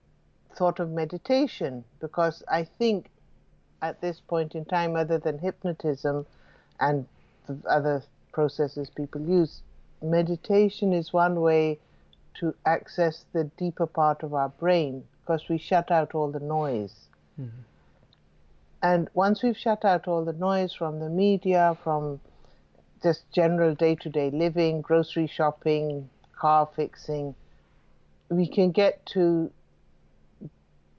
thought 0.57 0.81
of 0.81 0.91
meditation 0.91 1.85
because 2.01 2.43
I 2.49 2.65
think 2.65 3.11
at 3.83 4.01
this 4.01 4.21
point 4.27 4.55
in 4.55 4.65
time, 4.65 4.97
other 4.97 5.19
than 5.19 5.39
hypnotism 5.39 6.27
and 6.81 7.07
the 7.47 7.59
other 7.69 8.03
processes 8.33 8.91
people 8.91 9.21
use, 9.21 9.63
meditation 10.03 10.93
is 10.93 11.13
one 11.13 11.41
way 11.41 11.79
to 12.35 12.55
access 12.65 13.25
the 13.33 13.45
deeper 13.57 13.87
part 13.87 14.23
of 14.23 14.35
our 14.35 14.49
brain 14.49 15.05
because 15.21 15.49
we 15.49 15.59
shut 15.59 15.91
out 15.91 16.15
all 16.15 16.31
the 16.31 16.41
noise. 16.41 16.95
Mm-hmm. 17.41 17.61
And 18.83 19.09
once 19.15 19.43
we've 19.43 19.57
shut 19.57 19.85
out 19.85 20.07
all 20.07 20.25
the 20.25 20.33
noise 20.33 20.73
from 20.73 21.01
the 21.01 21.09
media, 21.09 21.77
from 21.83 22.21
just 23.03 23.31
general 23.33 23.75
day 23.75 23.95
to 23.97 24.09
day 24.09 24.31
living, 24.31 24.81
grocery 24.81 25.27
shopping, 25.27 26.09
car 26.39 26.69
fixing, 26.77 27.35
we 28.29 28.47
can 28.47 28.71
get 28.71 29.05
to 29.07 29.51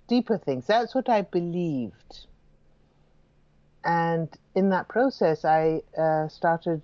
deeper 0.08 0.38
things. 0.38 0.68
That's 0.68 0.96
what 0.96 1.10
I 1.10 1.22
believed. 1.24 2.28
And 3.84 4.30
in 4.56 4.70
that 4.70 4.90
process, 4.90 5.46
I 5.46 5.82
uh, 5.98 6.28
started 6.30 6.82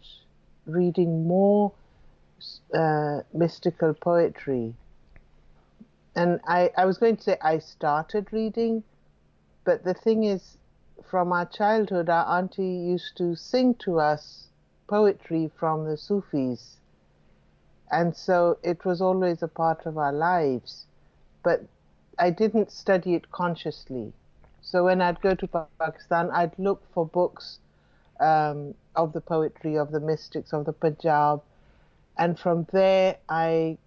reading 0.65 1.27
more 1.27 1.73
uh, 2.73 3.21
mystical 3.33 3.93
poetry. 3.93 4.75
And 6.15 6.39
I, 6.47 6.71
I 6.77 6.85
was 6.85 6.97
going 6.97 7.17
to 7.17 7.23
say 7.23 7.37
I 7.41 7.59
started 7.59 8.31
reading, 8.31 8.83
but 9.65 9.83
the 9.83 9.93
thing 9.93 10.23
is, 10.25 10.57
from 11.03 11.31
our 11.33 11.45
childhood, 11.45 12.09
our 12.09 12.39
auntie 12.39 12.65
used 12.65 13.17
to 13.17 13.35
sing 13.35 13.75
to 13.75 13.99
us 13.99 14.49
poetry 14.87 15.51
from 15.59 15.85
the 15.85 15.97
Sufis. 15.97 16.79
and 17.91 18.15
so 18.15 18.57
it 18.63 18.85
was 18.85 19.01
always 19.01 19.43
a 19.43 19.47
part 19.47 19.85
of 19.85 19.97
our 19.97 20.13
lives. 20.13 20.87
But 21.43 21.65
I 22.19 22.29
didn't 22.29 22.71
study 22.71 23.15
it 23.15 23.31
consciously. 23.31 24.13
So 24.61 24.85
when 24.85 25.01
I'd 25.01 25.21
go 25.21 25.35
to 25.35 25.47
Pakistan, 25.79 26.29
I'd 26.31 26.57
look 26.57 26.81
for 26.93 27.05
books 27.05 27.59
um, 28.19 28.73
of 28.95 29.13
the 29.13 29.21
poetry 29.21 29.77
of 29.77 29.91
the 29.91 29.99
mystics 29.99 30.53
of 30.53 30.65
the 30.65 30.73
Punjab, 30.73 31.41
and 32.17 32.39
from 32.39 32.67
there 32.71 33.17
I, 33.27 33.77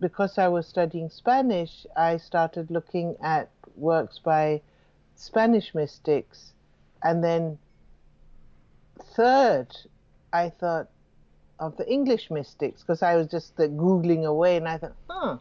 because 0.00 0.38
I 0.38 0.48
was 0.48 0.66
studying 0.66 1.10
Spanish, 1.10 1.86
I 1.96 2.16
started 2.16 2.70
looking 2.70 3.16
at 3.22 3.50
works 3.76 4.18
by 4.18 4.62
Spanish 5.14 5.74
mystics, 5.74 6.52
and 7.02 7.22
then 7.22 7.58
third, 9.14 9.68
I 10.32 10.48
thought 10.48 10.88
of 11.60 11.76
the 11.76 11.88
English 11.88 12.30
mystics 12.30 12.80
because 12.80 13.02
I 13.02 13.16
was 13.16 13.28
just 13.28 13.54
googling 13.56 14.24
away, 14.24 14.56
and 14.56 14.66
I 14.66 14.78
thought, 14.78 14.96
huh, 15.08 15.38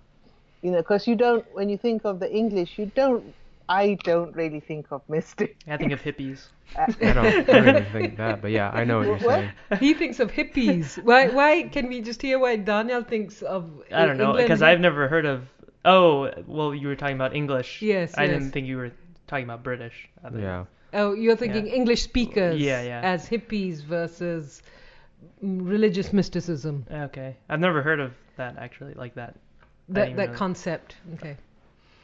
you 0.61 0.71
know, 0.71 0.77
because 0.77 1.07
you 1.07 1.15
don't 1.15 1.45
when 1.53 1.69
you 1.69 1.77
think 1.77 2.05
of 2.05 2.19
the 2.19 2.31
English, 2.31 2.77
you 2.77 2.91
don't. 2.95 3.33
I 3.69 3.97
don't 4.03 4.35
really 4.35 4.59
think 4.59 4.87
of 4.91 5.01
mystics. 5.07 5.55
I 5.67 5.77
think 5.77 5.93
of 5.93 6.01
hippies. 6.01 6.47
Uh, 6.75 6.87
I 7.01 7.13
don't, 7.13 7.25
I 7.25 7.41
don't 7.43 7.67
even 7.69 7.85
think 7.93 8.17
that, 8.17 8.41
but 8.41 8.51
yeah, 8.51 8.69
I 8.69 8.83
know 8.83 8.97
what 8.97 9.07
you're 9.07 9.17
What? 9.19 9.39
saying. 9.39 9.51
he 9.79 9.93
thinks 9.93 10.19
of 10.19 10.29
hippies. 10.31 11.01
Why? 11.01 11.29
Why? 11.29 11.63
Can 11.63 11.87
we 11.87 12.01
just 12.01 12.21
hear 12.21 12.37
why 12.37 12.57
Daniel 12.57 13.01
thinks 13.03 13.41
of? 13.41 13.69
I 13.91 14.05
don't 14.05 14.17
know 14.17 14.33
because 14.33 14.61
I've 14.61 14.81
never 14.81 15.07
heard 15.07 15.25
of. 15.25 15.47
Oh, 15.85 16.29
well, 16.47 16.75
you 16.75 16.87
were 16.89 16.95
talking 16.95 17.15
about 17.15 17.33
English. 17.35 17.81
Yes, 17.81 18.13
I 18.17 18.23
yes. 18.25 18.33
didn't 18.33 18.51
think 18.51 18.67
you 18.67 18.77
were 18.77 18.91
talking 19.27 19.45
about 19.45 19.63
British. 19.63 20.09
Yeah. 20.37 20.65
Oh, 20.93 21.13
you're 21.13 21.37
thinking 21.37 21.65
Yeah. 21.67 21.73
English 21.73 22.01
speakers 22.03 22.59
Yeah, 22.59 22.81
yeah. 22.83 23.01
as 23.01 23.27
hippies 23.29 23.81
versus 23.81 24.61
religious 25.41 26.11
mysticism. 26.13 26.85
Okay, 26.91 27.37
I've 27.49 27.59
never 27.59 27.81
heard 27.81 27.99
of 27.99 28.11
that 28.35 28.57
actually, 28.57 28.93
like 28.95 29.15
that 29.15 29.35
That 29.93 30.15
that 30.15 30.33
concept. 30.35 30.95
Okay. 31.15 31.37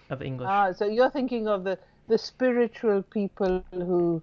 of 0.09 0.21
English. 0.21 0.47
Ah, 0.49 0.71
so 0.71 0.85
you're 0.85 1.09
thinking 1.09 1.47
of 1.47 1.63
the 1.63 1.77
the 2.07 2.17
spiritual 2.17 3.03
people 3.03 3.63
who 3.73 4.21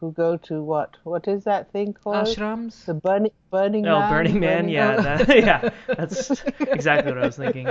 who 0.00 0.12
go 0.12 0.36
to 0.36 0.62
what? 0.62 0.96
What 1.04 1.26
is 1.28 1.44
that 1.44 1.72
thing 1.72 1.94
called? 1.94 2.26
Ashrams. 2.26 2.84
The 2.84 2.94
burning 2.94 3.30
Burning 3.50 3.86
oh, 3.86 4.00
Man. 4.00 4.10
Burning 4.10 4.40
Man. 4.40 4.68
Yeah, 4.68 4.96
Oh. 4.98 5.02
that, 5.02 5.28
yeah, 5.50 5.70
that's 5.86 6.30
exactly 6.60 7.12
what 7.12 7.22
I 7.22 7.26
was 7.26 7.36
thinking. 7.36 7.68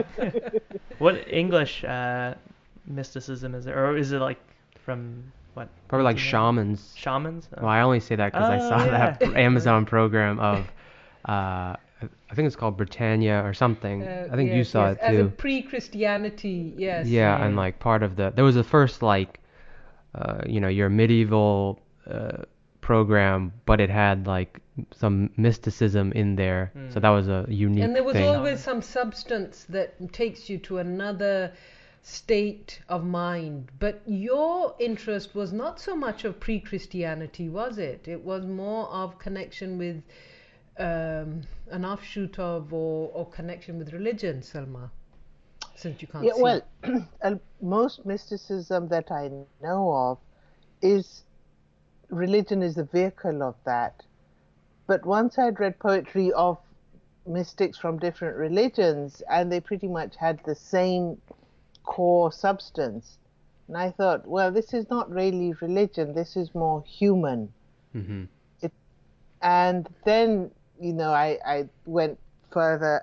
what 0.97 1.27
English 1.27 1.83
uh, 1.83 2.35
mysticism 2.87 3.53
is 3.55 3.65
there, 3.65 3.85
or 3.85 3.97
is 3.97 4.11
it 4.11 4.19
like 4.19 4.39
from 4.83 5.31
what? 5.53 5.67
Probably 5.87 6.05
like 6.05 6.17
Yeah. 6.17 6.23
shamans. 6.23 6.93
Shamans. 6.95 7.49
Oh. 7.57 7.61
Well, 7.63 7.71
I 7.71 7.81
only 7.81 7.99
say 7.99 8.15
that 8.15 8.31
because 8.31 8.49
I 8.49 8.57
Oh, 8.57 8.69
saw 8.69 8.77
that. 8.85 9.21
Amazon 9.35 9.85
program 9.85 10.39
of, 10.39 10.71
uh, 11.25 11.75
I 12.29 12.35
think 12.35 12.47
it's 12.47 12.55
called 12.55 12.77
Britannia 12.77 13.43
or 13.45 13.53
something. 13.53 14.03
Uh, 14.03 14.27
I 14.31 14.35
think 14.35 14.51
you 14.53 14.63
saw 14.63 14.89
yes. 14.89 14.97
it 14.97 15.03
As 15.03 15.19
a 15.19 15.29
pre-Christianity, 15.29 16.73
yes. 16.77 17.07
Yeah, 17.07 17.43
and 17.43 17.55
like 17.55 17.79
part 17.79 18.03
of 18.03 18.15
the 18.15 18.31
there 18.35 18.43
was 18.43 18.55
the 18.55 18.63
first 18.63 19.01
like, 19.01 19.39
uh, 20.15 20.41
you 20.45 20.59
know, 20.59 20.67
your 20.67 20.89
medieval 20.89 21.79
uh, 22.09 22.43
program, 22.81 23.53
but 23.65 23.79
it 23.79 23.89
had 23.89 24.27
like 24.27 24.59
some 24.91 25.29
mysticism 25.37 26.11
in 26.13 26.35
there. 26.35 26.71
So 26.89 26.97
Mm. 26.99 27.01
that 27.01 27.09
was 27.09 27.27
a 27.27 27.45
unique 27.47 27.83
And 27.83 27.95
there 27.95 28.03
was 28.03 28.13
thing. 28.15 28.27
always 28.35 28.59
some 28.59 28.81
substance 28.81 29.65
that 29.69 29.89
takes 30.11 30.49
you 30.49 30.57
to 30.59 30.79
another 30.79 31.51
state 32.01 32.81
of 32.89 33.05
mind. 33.05 33.71
But 33.79 34.01
your 34.05 34.75
interest 34.79 35.35
was 35.35 35.53
not 35.53 35.79
so 35.79 35.95
much 35.95 36.25
of 36.25 36.39
pre 36.39 36.59
Christianity, 36.59 37.47
was 37.49 37.77
it? 37.77 38.07
It 38.07 38.21
was 38.23 38.45
more 38.45 38.87
of 38.89 39.17
connection 39.19 39.77
with 39.77 40.03
um, 40.77 41.41
an 41.71 41.85
offshoot 41.85 42.39
of 42.39 42.73
or, 42.73 43.09
or 43.13 43.29
connection 43.29 43.77
with 43.77 43.93
religion, 43.93 44.41
Selma. 44.41 44.91
Since 45.75 46.01
you 46.01 46.07
can't 46.07 46.25
Yeah, 46.25 46.33
see. 46.33 46.41
well, 46.41 46.61
most 47.61 48.05
mysticism 48.05 48.87
that 48.89 49.11
I 49.11 49.29
know 49.61 49.91
of 49.93 50.17
is 50.81 51.23
religion 52.09 52.61
is 52.61 52.75
the 52.75 52.83
vehicle 52.85 53.41
of 53.43 53.55
that. 53.65 54.03
But 54.87 55.05
once 55.05 55.37
I'd 55.39 55.59
read 55.59 55.79
poetry 55.79 56.31
of 56.33 56.57
mystics 57.25 57.77
from 57.77 57.97
different 57.99 58.37
religions, 58.37 59.21
and 59.29 59.51
they 59.51 59.59
pretty 59.61 59.87
much 59.87 60.15
had 60.15 60.43
the 60.45 60.55
same 60.55 61.21
core 61.83 62.31
substance, 62.31 63.17
and 63.67 63.77
I 63.77 63.91
thought, 63.91 64.27
well, 64.27 64.51
this 64.51 64.73
is 64.73 64.89
not 64.89 65.09
really 65.09 65.53
religion. 65.53 66.13
This 66.13 66.35
is 66.35 66.53
more 66.53 66.83
human. 66.83 67.53
hmm 67.93 68.25
and 69.43 69.89
then 70.05 70.49
you 70.83 70.91
know 70.93 71.11
I, 71.11 71.39
I 71.45 71.69
went 71.85 72.19
further 72.51 73.01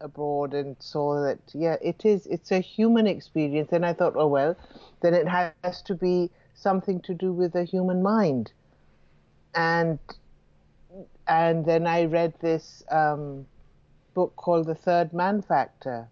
abroad 0.00 0.54
and 0.54 0.76
saw 0.80 1.20
that 1.22 1.38
yeah 1.52 1.76
it 1.82 2.04
is 2.04 2.26
it's 2.26 2.50
a 2.50 2.60
human 2.60 3.06
experience. 3.06 3.68
And 3.72 3.84
i 3.84 3.92
thought 3.92 4.14
oh 4.16 4.26
well 4.26 4.56
then 5.02 5.14
it 5.14 5.28
has 5.28 5.82
to 5.82 5.94
be 5.94 6.30
something 6.54 7.00
to 7.02 7.14
do 7.14 7.32
with 7.32 7.52
the 7.52 7.64
human 7.64 8.02
mind. 8.02 8.52
And 9.54 9.98
and 11.26 11.66
then 11.66 11.86
i 11.86 12.04
read 12.04 12.32
this 12.40 12.82
um, 12.90 13.46
book 14.14 14.34
called 14.36 14.66
the 14.66 14.74
third 14.74 15.12
man 15.12 15.42
factor. 15.42 16.08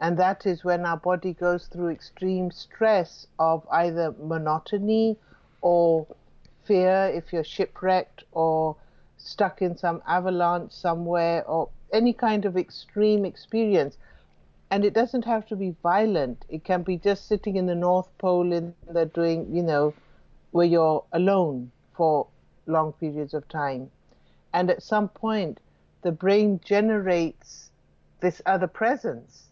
And 0.00 0.18
that 0.18 0.46
is 0.46 0.64
when 0.64 0.86
our 0.86 0.96
body 0.96 1.34
goes 1.34 1.66
through 1.66 1.90
extreme 1.90 2.50
stress 2.50 3.26
of 3.38 3.66
either 3.70 4.14
monotony 4.18 5.18
or 5.60 6.06
fear 6.64 7.12
if 7.14 7.32
you're 7.32 7.44
shipwrecked 7.44 8.24
or 8.32 8.76
stuck 9.22 9.62
in 9.62 9.76
some 9.76 10.02
avalanche 10.06 10.72
somewhere 10.72 11.44
or 11.46 11.68
any 11.92 12.12
kind 12.12 12.44
of 12.44 12.56
extreme 12.56 13.24
experience. 13.24 13.96
And 14.70 14.84
it 14.84 14.94
doesn't 14.94 15.24
have 15.24 15.46
to 15.46 15.56
be 15.56 15.74
violent. 15.82 16.44
It 16.48 16.64
can 16.64 16.82
be 16.82 16.96
just 16.96 17.26
sitting 17.26 17.56
in 17.56 17.66
the 17.66 17.74
North 17.74 18.08
Pole 18.18 18.52
in 18.52 18.74
the 18.88 19.06
doing, 19.06 19.54
you 19.54 19.62
know, 19.62 19.94
where 20.52 20.66
you're 20.66 21.04
alone 21.12 21.72
for 21.94 22.28
long 22.66 22.92
periods 22.92 23.34
of 23.34 23.48
time. 23.48 23.90
And 24.52 24.70
at 24.70 24.82
some 24.82 25.08
point, 25.08 25.58
the 26.02 26.12
brain 26.12 26.60
generates 26.64 27.70
this 28.20 28.40
other 28.46 28.66
presence. 28.66 29.48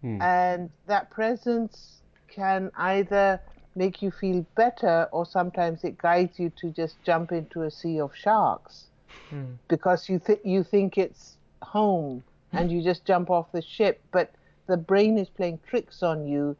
Hmm. 0.00 0.20
And 0.22 0.70
that 0.86 1.10
presence 1.10 2.00
can 2.28 2.70
either 2.76 3.40
make 3.76 4.02
you 4.02 4.10
feel 4.10 4.46
better 4.56 5.08
or 5.12 5.26
sometimes 5.26 5.84
it 5.84 5.98
guides 5.98 6.38
you 6.38 6.50
to 6.50 6.70
just 6.70 7.02
jump 7.02 7.32
into 7.32 7.62
a 7.62 7.70
sea 7.70 8.00
of 8.00 8.14
sharks. 8.14 8.90
Hmm. 9.30 9.58
because 9.68 10.08
you 10.08 10.18
th- 10.18 10.44
you 10.44 10.62
think 10.62 10.96
it's 10.98 11.38
home 11.62 12.24
and 12.54 12.70
you 12.70 12.82
just 12.82 13.04
jump 13.04 13.30
off 13.30 13.52
the 13.52 13.62
ship 13.62 14.02
but 14.12 14.34
the 14.66 14.76
brain 14.76 15.18
is 15.18 15.28
playing 15.30 15.58
tricks 15.68 16.02
on 16.02 16.26
you. 16.26 16.56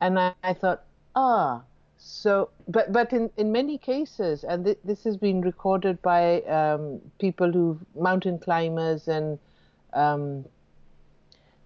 And 0.00 0.18
I, 0.18 0.34
I 0.42 0.52
thought 0.54 0.84
ah 1.14 1.64
so 1.96 2.50
but 2.68 2.92
but 2.92 3.12
in, 3.12 3.30
in 3.36 3.52
many 3.52 3.78
cases 3.78 4.44
and 4.44 4.64
th- 4.64 4.78
this 4.84 5.04
has 5.04 5.16
been 5.16 5.40
recorded 5.42 6.00
by 6.02 6.42
um, 6.42 7.00
people 7.18 7.52
who 7.52 7.78
mountain 7.94 8.38
climbers 8.38 9.08
and 9.08 9.38
um, 9.94 10.44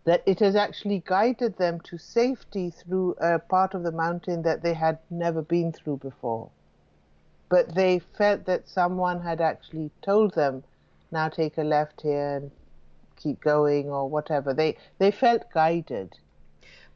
that 0.05 0.23
it 0.27 0.41
has 0.41 0.57
actually 0.57 1.03
guided 1.07 1.57
them 1.59 1.81
to 1.81 1.97
safety 1.99 2.71
through 2.71 3.13
a 3.21 3.39
part 3.39 3.75
of 3.75 3.83
the 3.83 3.93
mountain 3.93 4.43
that 4.43 4.63
they 4.63 4.75
had 4.75 4.99
never 5.11 5.43
been 5.43 5.73
through 5.73 5.97
before. 5.99 6.51
But 7.49 7.75
they 7.75 7.99
felt 7.99 8.45
that 8.47 8.69
someone 8.69 9.21
had 9.23 9.41
actually 9.41 9.91
told 10.03 10.35
them, 10.35 10.65
now 11.11 11.29
take 11.29 11.59
a 11.59 11.63
left 11.63 12.01
here 12.01 12.37
and 12.37 12.51
keep 13.17 13.41
going 13.41 13.91
or 13.91 14.09
whatever. 14.09 14.53
They 14.55 14.77
they 14.99 15.11
felt 15.11 15.51
guided. 15.53 16.19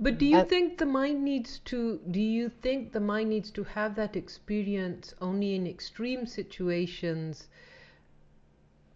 But 0.01 0.19
do 0.19 0.27
you 0.27 0.39
And- 0.39 0.49
think 0.49 0.79
the 0.79 0.87
mind 0.87 1.23
needs 1.25 1.59
to 1.67 1.99
do 2.11 2.21
you 2.21 2.49
think 2.49 2.93
the 2.93 3.01
mind 3.01 3.31
needs 3.31 3.51
to 3.53 3.65
have 3.65 3.95
that 3.97 4.17
experience 4.17 5.15
only 5.21 5.55
in 5.55 5.67
extreme 5.67 6.27
situations 6.27 7.49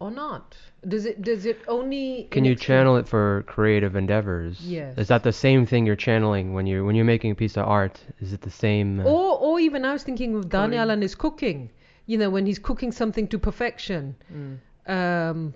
or 0.00 0.10
not? 0.10 0.56
Does 0.86 1.04
it 1.04 1.22
does 1.22 1.46
it 1.46 1.60
only 1.68 2.26
Can 2.30 2.44
you 2.44 2.56
channel 2.56 2.96
it 2.96 3.06
for 3.06 3.44
creative 3.46 3.94
endeavors? 3.94 4.60
Yes. 4.60 4.98
Is 4.98 5.08
that 5.08 5.22
the 5.22 5.32
same 5.32 5.66
thing 5.66 5.86
you're 5.86 5.96
channeling 5.96 6.54
when 6.54 6.66
you're 6.66 6.84
when 6.84 6.94
you're 6.96 7.04
making 7.04 7.30
a 7.32 7.34
piece 7.34 7.56
of 7.56 7.66
art? 7.68 8.00
Is 8.20 8.32
it 8.32 8.40
the 8.40 8.50
same? 8.50 9.00
uh, 9.00 9.04
or 9.04 9.38
or 9.38 9.60
even 9.60 9.84
I 9.84 9.92
was 9.92 10.02
thinking 10.02 10.34
of 10.34 10.48
Daniel 10.48 10.82
Coding. 10.82 10.92
and 10.94 11.02
his 11.02 11.14
cooking. 11.14 11.70
You 12.06 12.18
know, 12.18 12.30
when 12.30 12.46
he's 12.46 12.58
cooking 12.58 12.90
something 12.92 13.28
to 13.28 13.38
perfection. 13.38 14.16
Mm. 14.34 14.58
Um 14.86 15.54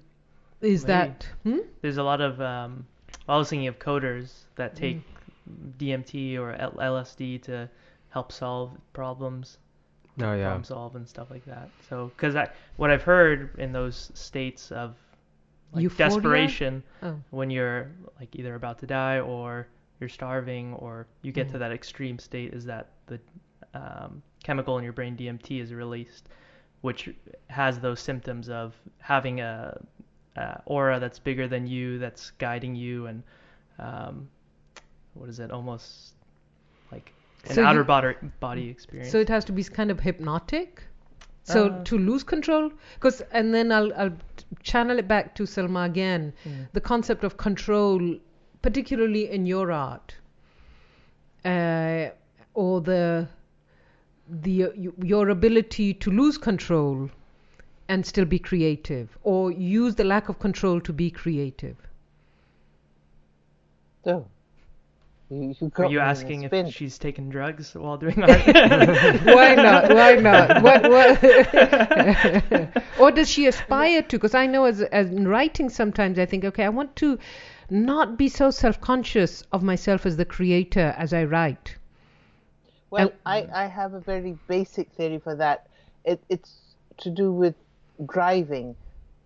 is 0.61 0.83
Maybe. 0.83 0.93
that 0.93 1.27
hmm? 1.43 1.59
There's 1.83 1.97
a 1.99 2.03
lot 2.03 2.21
of. 2.21 2.41
Um, 2.41 2.87
I 3.29 3.37
was 3.37 3.49
thinking 3.49 3.69
of 3.69 3.79
coders 3.79 4.45
that 4.57 4.77
take 4.77 5.01
DMT 5.79 6.39
or 6.39 6.53
L- 6.53 6.73
LSD 6.73 7.43
to 7.43 7.69
help 8.11 8.33
solve 8.33 8.71
problems, 8.93 9.59
oh 10.21 10.33
yeah. 10.35 10.45
problem 10.45 10.65
solve 10.65 10.97
and 10.97 11.09
stuff 11.09 11.31
like 11.31 11.45
that. 11.47 11.69
So, 11.89 12.13
because 12.17 12.35
what 12.77 12.91
I've 12.91 13.03
heard 13.03 13.51
in 13.59 13.73
those 13.73 14.11
states 14.15 14.71
of 14.73 14.95
like 15.73 15.83
Euphoria? 15.83 16.11
desperation, 16.11 16.83
Oh. 17.03 17.17
when 17.31 17.51
you're 17.51 17.91
like 18.21 18.35
either 18.37 18.55
about 18.55 18.79
to 18.81 18.87
die 18.87 19.19
or 19.21 19.67
you're 20.01 20.09
starving 20.09 20.75
or 20.75 21.07
you 21.23 21.33
get 21.33 21.49
to 21.51 21.57
Mm. 21.57 21.61
that 21.61 21.73
extreme 21.73 22.19
state, 22.19 22.53
is 22.55 22.65
that 22.67 22.89
the 23.07 23.19
um, 23.75 24.23
chemical 24.45 24.79
in 24.79 24.85
your 24.85 24.93
brain 24.93 25.17
DMT 25.17 25.61
is 25.61 25.73
released, 25.75 26.29
which 26.83 27.09
has 27.49 27.81
those 27.81 27.99
symptoms 27.99 28.49
of 28.49 28.75
having 28.99 29.41
a, 29.41 29.77
a 30.37 30.61
aura 30.67 31.01
that's 31.01 31.19
bigger 31.19 31.49
than 31.49 31.67
you, 31.67 31.99
that's 31.99 32.31
guiding 32.33 32.75
you, 32.77 33.07
and 33.07 33.23
um, 33.81 34.29
what 35.15 35.29
is 35.29 35.41
it? 35.41 35.51
Almost 35.51 36.15
like 36.93 37.13
an 37.49 37.55
So 37.55 37.61
you- 37.61 37.67
outer 37.67 37.85
body 37.85 38.15
body 38.41 38.69
experience. 38.69 39.11
So 39.13 39.19
it 39.19 39.29
has 39.29 39.45
to 39.47 39.53
be 39.53 39.65
kind 39.65 39.91
of 39.91 40.01
hypnotic. 40.01 40.83
So 41.47 41.67
Uh, 41.67 41.85
to 41.85 41.99
lose 41.99 42.23
control, 42.25 42.71
because 42.95 43.21
and 43.31 43.53
then 43.55 43.71
I'll 43.71 43.93
I'll 43.95 44.17
channel 44.63 44.99
it 44.99 45.07
back 45.09 45.35
to 45.35 45.47
Selma 45.47 45.81
again. 45.83 46.33
Mm. 46.45 46.69
The 46.73 46.81
concept 46.81 47.23
of 47.25 47.37
control, 47.37 48.17
particularly 48.63 49.29
in 49.31 49.45
your 49.45 49.71
art, 49.71 50.15
uh, 51.45 52.09
or 52.55 52.81
the 52.81 53.29
the 54.47 54.71
your 55.03 55.29
ability 55.29 55.93
to 56.07 56.11
lose 56.11 56.39
control 56.39 57.11
and 57.89 58.07
still 58.07 58.25
be 58.25 58.39
creative, 58.39 59.19
or 59.23 59.51
use 59.53 59.95
the 59.97 60.05
lack 60.05 60.31
of 60.31 60.39
control 60.39 60.81
to 60.81 60.93
be 60.95 61.11
creative. 61.11 61.77
So, 64.05 64.27
you, 65.31 65.55
you 65.61 65.73
Are 65.77 65.87
you 65.87 66.01
asking 66.01 66.47
spin. 66.47 66.67
if 66.67 66.75
she's 66.75 66.99
taking 66.99 67.31
drugs 67.31 67.75
while 67.75 67.97
doing 67.97 68.23
art? 68.23 68.31
Why 68.47 69.55
not? 69.55 69.93
Why 69.95 70.15
not? 70.15 70.63
What? 70.63 70.83
What? 70.91 71.25
or 73.01 73.11
does 73.11 73.29
she 73.31 73.47
aspire 73.47 74.03
to? 74.03 74.17
Because 74.17 74.35
I 74.35 74.47
know 74.47 74.65
as 74.67 74.83
as 74.83 75.09
in 75.09 75.27
writing, 75.27 75.71
sometimes 75.71 76.19
I 76.19 76.27
think, 76.27 76.45
okay, 76.45 76.65
I 76.65 76.69
want 76.69 76.95
to 76.97 77.19
not 77.71 78.19
be 78.19 78.29
so 78.29 78.51
self-conscious 78.51 79.43
of 79.53 79.63
myself 79.63 80.05
as 80.07 80.17
the 80.17 80.25
creator 80.27 80.95
as 80.99 81.13
I 81.15 81.25
write. 81.25 81.77
Well, 82.91 83.09
And- 83.25 83.51
I, 83.53 83.65
I 83.65 83.67
have 83.67 83.95
a 83.95 84.01
very 84.01 84.39
basic 84.47 84.91
theory 84.93 85.19
for 85.19 85.35
that. 85.37 85.67
It, 86.05 86.21
it's 86.29 86.53
to 86.99 87.11
do 87.11 87.33
with 87.33 87.55
driving. 88.07 88.77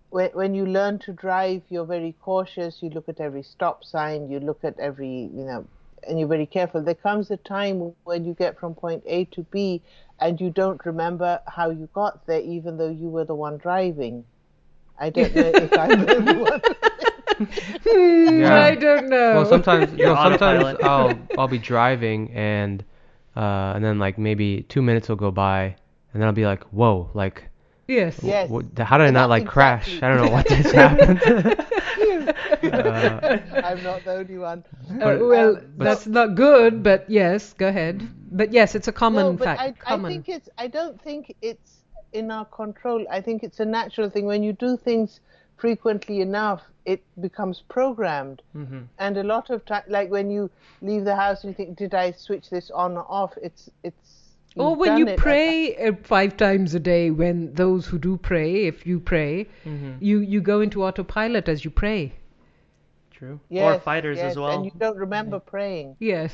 When, 0.09 0.29
when 0.31 0.55
you 0.55 0.65
learn 0.65 0.97
to 0.99 1.11
drive, 1.13 1.61
you're 1.69 1.85
very 1.85 2.15
cautious. 2.21 2.81
You 2.81 2.89
look 2.89 3.09
at 3.09 3.19
every 3.19 3.43
stop 3.43 3.83
sign. 3.83 4.31
You 4.31 4.39
look 4.39 4.63
at 4.63 4.79
every, 4.79 5.29
you 5.33 5.43
know, 5.43 5.65
and 6.07 6.19
you're 6.19 6.27
very 6.27 6.45
careful. 6.45 6.81
There 6.81 6.95
comes 6.95 7.31
a 7.31 7.37
time 7.37 7.93
when 8.03 8.25
you 8.25 8.33
get 8.33 8.59
from 8.59 8.73
point 8.75 9.03
A 9.05 9.25
to 9.25 9.43
B 9.43 9.81
and 10.19 10.39
you 10.39 10.49
don't 10.49 10.83
remember 10.85 11.39
how 11.47 11.69
you 11.69 11.87
got 11.93 12.25
there, 12.27 12.41
even 12.41 12.77
though 12.77 12.89
you 12.89 13.09
were 13.09 13.25
the 13.25 13.35
one 13.35 13.57
driving. 13.57 14.23
I 14.99 15.09
don't 15.09 15.33
know 15.35 15.51
if 15.53 15.77
I'm 15.77 16.05
the 16.05 16.15
only 16.17 16.37
one. 16.37 16.61
Hmm, 17.39 18.41
Yeah. 18.41 18.63
I 18.63 18.75
don't 18.75 19.07
know. 19.09 19.35
Well, 19.35 19.45
sometimes 19.45 19.93
You're 19.97 20.09
no, 20.09 20.15
sometimes. 20.15 20.77
I'll 20.83 21.17
I'll 21.37 21.47
be 21.47 21.57
driving 21.57 22.31
and 22.33 22.83
uh, 23.35 23.73
and 23.75 23.83
then 23.83 23.97
like 23.99 24.17
maybe 24.17 24.63
two 24.63 24.81
minutes 24.81 25.07
will 25.07 25.15
go 25.15 25.31
by 25.31 25.75
and 26.13 26.21
then 26.21 26.23
I'll 26.27 26.33
be 26.33 26.45
like, 26.45 26.63
whoa, 26.65 27.09
like 27.13 27.43
yes. 27.87 28.19
Yes. 28.21 28.49
what, 28.49 28.65
how 28.77 28.97
did 28.97 29.07
I 29.07 29.11
not 29.11 29.27
That's 29.27 29.41
like 29.41 29.47
crash? 29.47 30.01
I 30.01 30.09
don't 30.09 30.25
know 30.25 30.31
what 30.31 30.47
just 30.47 30.71
happened. 30.75 31.21
uh, 32.63 33.39
I'm 33.63 33.83
not 33.83 34.03
the 34.05 34.13
only 34.13 34.37
one. 34.37 34.63
Uh, 34.89 34.95
But- 34.99 35.19
well, 35.21 35.57
um, 35.57 35.73
that's 35.77 36.07
not 36.07 36.35
good, 36.35 36.83
but 36.83 37.09
yes, 37.09 37.53
go 37.53 37.67
ahead. 37.67 38.07
But 38.31 38.53
yes, 38.53 38.75
it's 38.75 38.87
a 38.87 38.91
common 38.91 39.25
no, 39.25 39.33
but 39.33 39.45
fact. 39.45 39.81
I, 39.85 39.95
I 39.95 39.97
think 40.07 40.29
it's. 40.29 40.49
I 40.57 40.67
don't 40.67 41.01
think 41.01 41.35
it's 41.41 41.79
in 42.13 42.31
our 42.31 42.45
control. 42.45 43.05
I 43.09 43.21
think 43.21 43.43
it's 43.43 43.59
a 43.59 43.65
natural 43.65 44.09
thing. 44.09 44.25
When 44.25 44.43
you 44.43 44.53
do 44.53 44.77
things 44.77 45.19
frequently 45.57 46.21
enough, 46.21 46.61
it 46.85 47.03
becomes 47.21 47.63
programmed. 47.69 48.41
hmm 48.53 48.81
And 48.97 49.17
a 49.17 49.23
lot 49.23 49.49
of 49.49 49.65
time, 49.65 49.83
like 49.87 50.09
when 50.09 50.29
you 50.29 50.49
leave 50.81 51.05
the 51.05 51.15
house 51.15 51.43
and 51.43 51.51
you 51.51 51.55
think, 51.55 51.77
"Did 51.77 51.93
I 51.93 52.11
switch 52.11 52.49
this 52.49 52.71
on 52.71 52.97
or 52.97 53.05
off?" 53.09 53.33
It's 53.41 53.69
it's. 53.83 54.35
or 54.55 54.69
you've 54.69 54.79
when 54.79 54.97
you 54.97 55.05
pray 55.17 55.75
uh, 55.87 55.93
five 56.03 56.37
times 56.37 56.75
a 56.75 56.79
day, 56.79 57.11
when 57.11 57.53
those 57.53 57.85
who 57.87 57.97
do 57.99 58.17
pray, 58.17 58.65
if 58.65 58.85
you 58.85 58.99
pray, 58.99 59.47
hmm 59.63 59.93
you 59.99 60.19
you 60.19 60.41
go 60.41 60.61
into 60.61 60.83
autopilot 60.83 61.47
as 61.49 61.65
you 61.65 61.71
pray. 61.71 62.13
True. 63.19 63.39
Yes, 63.49 63.75
or 63.75 63.79
fighters 63.81 64.17
yes, 64.17 64.31
as 64.31 64.37
well. 64.37 64.51
And 64.55 64.65
you 64.65 64.71
don't 64.77 64.97
remember 64.97 65.39
praying. 65.39 65.97
Yes. 65.99 66.33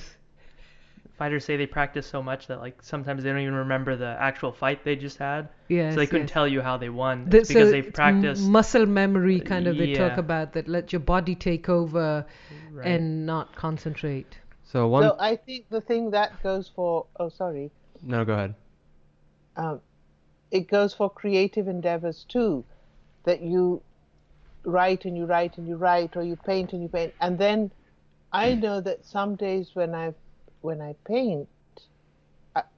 Fighters 1.18 1.46
say 1.46 1.56
they 1.58 1.66
practice 1.66 2.06
so 2.06 2.22
much 2.22 2.46
that 2.48 2.60
like 2.60 2.84
sometimes 2.84 3.24
they 3.24 3.30
don't 3.30 3.40
even 3.40 3.56
remember 3.56 3.96
the 3.96 4.16
actual 4.20 4.52
fight 4.52 4.84
they 4.84 4.96
just 4.96 5.18
had, 5.18 5.48
Yes. 5.70 5.94
so 5.94 6.00
they 6.02 6.06
couldn't 6.08 6.28
yes. 6.28 6.34
tell 6.34 6.48
you 6.48 6.62
how 6.62 6.76
they 6.78 6.90
won. 6.90 7.30
The- 7.30 7.38
It's 7.40 7.48
because 7.48 7.70
so 7.70 7.72
they've 7.72 7.88
it's 7.88 7.98
m- 8.00 8.22
practiced. 8.22 8.44
muscle 8.48 8.86
memory 8.86 9.40
kind 9.40 9.66
of 9.68 9.78
they 9.78 9.94
talk 9.94 10.18
about 10.18 10.54
that 10.54 10.68
let 10.68 10.92
your 10.94 11.00
body 11.00 11.34
take 11.34 11.70
over 11.70 12.26
right. 12.72 12.86
and 12.88 13.26
not 13.26 13.56
concentrate. 13.56 14.38
so 14.64 14.88
one 14.88 15.04
So 15.04 15.16
I 15.18 15.38
think 15.38 15.70
the 15.70 15.82
thing 15.82 16.12
that 16.12 16.44
goes 16.44 16.68
for. 16.76 17.06
Oh, 17.20 17.30
sorry. 17.30 17.72
no, 18.02 18.26
go 18.26 18.34
ahead. 18.34 18.56
um, 19.56 19.80
it 20.52 20.68
goes 20.68 20.94
for 20.94 21.10
creative 21.10 21.68
endeavors 21.68 22.26
too 22.28 22.64
that 23.24 23.42
you 23.42 23.82
write 24.66 25.06
and 25.06 25.16
you 25.18 25.26
write 25.26 25.58
and 25.58 25.68
you 25.68 25.76
write 25.76 26.16
or 26.16 26.24
you 26.24 26.36
paint 26.36 26.74
and 26.74 26.82
you 26.82 26.90
paint. 26.90 27.14
And 27.22 27.38
then 27.38 27.72
i 28.34 28.52
mm. 28.52 28.62
know 28.62 28.82
that 28.82 29.06
some 29.06 29.36
days 29.36 29.72
when 29.74 29.94
i 29.96 30.14
when 30.62 30.82
i 30.82 30.96
paint 31.06 31.48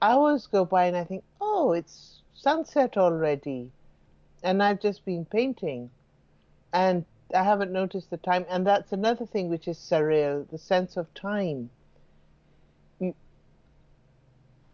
hours 0.02 0.48
go 0.48 0.66
by 0.66 0.86
and 0.86 0.98
i 0.98 1.04
think 1.04 1.24
oh 1.40 1.72
it's 1.74 2.22
sunset 2.36 2.98
already. 2.98 3.72
And 4.44 4.62
i've 4.62 4.82
just 4.82 5.06
been 5.06 5.26
painting. 5.26 5.90
And 6.74 7.06
i 7.36 7.44
haven't 7.44 7.72
noticed 7.72 8.10
the 8.10 8.18
time. 8.18 8.46
And 8.50 8.66
that's 8.66 8.92
another 8.92 9.26
thing 9.26 9.50
which 9.50 9.68
is 9.68 9.78
surreal 9.78 10.50
the 10.50 10.58
sense 10.58 10.98
of 10.98 11.14
time. 11.14 11.70
You 13.00 13.16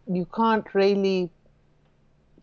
you 0.08 0.26
can't 0.26 0.74
really 0.74 1.32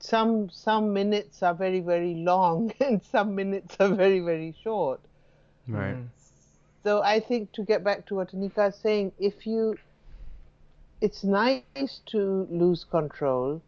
some 0.01 0.51
some 0.51 0.93
minutes 0.93 1.43
are 1.43 1.55
very 1.55 1.81
very 1.81 2.15
long 2.15 2.73
and 2.81 3.03
some 3.03 3.35
minutes 3.35 3.77
are 3.81 3.95
very 3.95 4.21
very 4.21 4.55
short 4.63 5.01
Right. 5.69 5.97
Mhm. 5.97 6.09
so 6.85 7.03
i 7.03 7.21
think 7.21 7.53
to 7.53 7.63
get 7.65 7.85
back 7.85 8.07
to 8.07 8.17
what 8.17 8.33
anika 8.35 8.69
is 8.69 8.77
saying 8.77 9.13
if 9.19 9.47
you 9.47 9.79
it's 11.01 11.25
nice 11.25 12.01
to 12.07 12.47
lose 12.51 12.85
control 12.85 13.63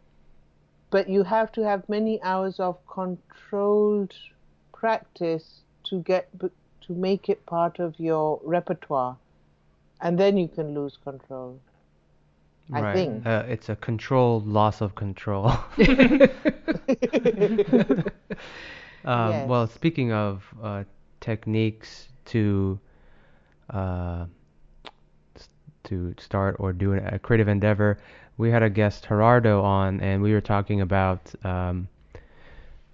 but 0.91 1.09
you 1.09 1.23
have 1.23 1.51
to 1.53 1.63
have 1.63 1.87
many 1.89 2.21
hours 2.21 2.59
of 2.59 2.77
controlled 2.87 4.13
practice 4.73 5.61
to 5.83 5.99
get 6.01 6.29
to 6.81 6.93
make 6.93 7.29
it 7.29 7.45
part 7.45 7.79
of 7.79 7.99
your 7.99 8.39
repertoire 8.43 9.17
and 10.01 10.19
then 10.19 10.37
you 10.37 10.47
can 10.47 10.73
lose 10.73 10.97
control 11.03 11.59
I 12.71 12.81
right. 12.81 12.93
think. 12.93 13.25
Uh, 13.25 13.43
it's 13.47 13.69
a 13.69 13.75
controlled 13.75 14.47
loss 14.47 14.81
of 14.81 14.95
control. 14.95 15.51
um, 15.77 16.23
Yes. 19.05 19.49
Well, 19.49 19.67
speaking 19.67 20.11
of 20.13 20.43
uh, 20.61 20.83
techniques 21.19 22.07
to 22.25 22.79
uh, 23.69 24.25
to 25.83 26.15
start 26.17 26.55
or 26.59 26.71
do 26.73 26.93
a 26.93 27.19
creative 27.19 27.47
endeavor, 27.47 27.99
we 28.37 28.49
had 28.49 28.63
a 28.63 28.69
guest 28.69 29.05
Gerardo 29.07 29.61
on, 29.61 29.99
and 29.99 30.21
we 30.21 30.33
were 30.33 30.41
talking 30.41 30.81
about 30.81 31.33
um, 31.45 31.87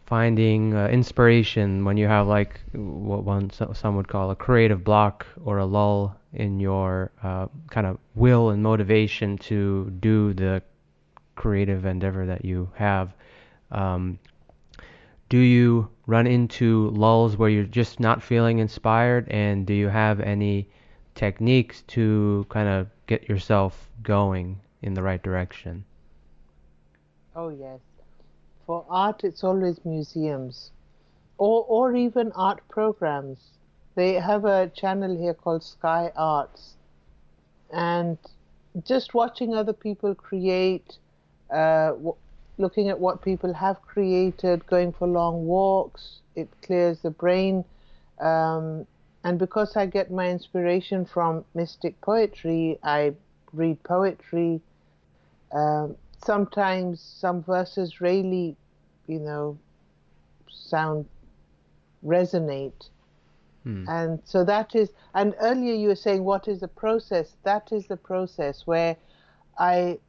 finding 0.06 0.74
uh, 0.74 0.88
inspiration 0.88 1.86
when 1.86 1.98
you 1.98 2.08
have 2.08 2.28
like 2.28 2.60
what 2.74 3.24
one 3.24 3.50
so- 3.52 3.74
some 3.74 3.96
would 3.96 4.08
call 4.08 4.32
a 4.32 4.36
creative 4.36 4.84
block 4.84 5.26
or 5.46 5.60
a 5.60 5.66
lull 5.66 6.19
in 6.34 6.60
your 6.60 7.12
uh, 7.24 7.48
kind 7.70 7.88
of 7.88 7.98
will 8.16 8.50
and 8.50 8.62
motivation 8.62 9.38
to 9.38 9.92
do 10.00 10.34
the 10.34 10.62
creative 11.36 11.86
endeavor 11.86 12.26
that 12.26 12.46
you 12.46 12.70
have. 12.76 13.14
Um, 13.72 14.20
do 15.30 15.38
you 15.38 15.90
run 16.08 16.28
into 16.28 16.90
lulls 16.90 17.38
where 17.38 17.50
you're 17.50 17.64
just 17.64 18.00
not 18.00 18.22
feeling 18.22 18.60
inspired, 18.60 19.28
and 19.30 19.66
do 19.66 19.74
you 19.74 19.88
have 19.88 20.20
any 20.20 20.68
techniques 21.14 21.84
to 21.84 22.46
kind 22.50 22.68
of 22.68 22.88
get 23.06 23.30
yourself 23.30 23.90
going 24.02 24.60
in 24.82 24.94
the 24.94 25.04
right 25.04 25.22
direction? 25.22 25.86
Oh 27.36 27.50
yes. 27.50 27.80
For 28.66 28.86
art, 28.90 29.24
it's 29.24 29.44
always 29.44 29.84
museums, 29.86 30.72
or 31.38 31.64
or 31.68 31.96
even 31.96 32.32
art 32.34 32.62
programs. 32.70 33.59
They 33.96 34.14
have 34.14 34.46
a 34.46 34.70
channel 34.70 35.18
here 35.18 35.34
called 35.34 35.64
Sky 35.64 36.12
Arts, 36.16 36.76
and 37.72 38.18
just 38.86 39.14
watching 39.14 39.54
other 39.54 39.74
people 39.74 40.16
create, 40.16 40.98
uh, 41.50 41.92
w- 41.92 42.16
looking 42.58 42.90
at 42.90 43.00
what 43.00 43.22
people 43.22 43.54
have 43.54 43.82
created, 43.82 44.66
going 44.68 44.92
for 44.94 45.08
long 45.08 45.46
walks, 45.46 46.22
it 46.36 46.50
clears 46.62 47.00
the 47.02 47.12
brain. 47.12 47.66
Um, 48.20 48.86
and 49.24 49.38
because 49.38 49.76
I 49.76 49.86
get 49.86 50.12
my 50.12 50.30
inspiration 50.30 51.06
from 51.06 51.44
mystic 51.54 52.00
poetry, 52.02 52.80
I 52.84 53.14
read 53.54 53.84
poetry. 53.84 54.62
Um, 55.52 55.96
sometimes 56.24 57.02
some 57.02 57.44
verses 57.44 58.00
really, 58.02 58.56
you 59.08 59.20
know, 59.20 59.58
sound 60.50 61.06
resonate. 62.06 62.90
Hmm. 63.64 63.86
And 63.88 64.20
so 64.24 64.44
that 64.46 64.76
is, 64.76 64.90
and 65.14 65.36
earlier 65.42 65.74
you 65.74 65.90
were 65.90 65.96
saying, 65.96 66.24
what 66.24 66.48
is 66.48 66.60
the 66.60 66.68
process? 66.68 67.36
That 67.44 67.72
is 67.72 67.88
the 67.88 67.98
process 67.98 68.66
where 68.66 68.96
I 69.58 70.00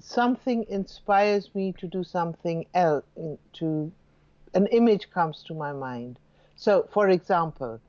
something 0.00 0.64
inspires 0.68 1.54
me 1.54 1.74
to 1.78 1.86
do 1.86 2.02
something 2.02 2.66
else. 2.74 3.04
To 3.54 3.92
an 4.54 4.66
image 4.68 5.10
comes 5.10 5.42
to 5.44 5.54
my 5.54 5.72
mind. 5.72 6.18
So, 6.56 6.88
for 6.92 7.08
example, 7.08 7.80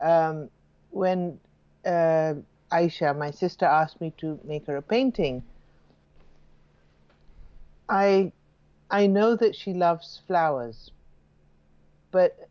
um, 0.00 0.50
when 0.90 1.38
uh, 1.86 2.34
Aisha, 2.72 3.16
my 3.16 3.30
sister, 3.30 3.64
asked 3.64 4.00
me 4.00 4.12
to 4.18 4.38
make 4.44 4.66
her 4.66 4.76
a 4.76 4.82
painting, 4.82 5.42
I 7.88 8.32
I 8.90 9.06
know 9.06 9.36
that 9.36 9.54
she 9.54 9.72
loves 9.72 10.20
flowers, 10.26 10.90
but 12.10 12.49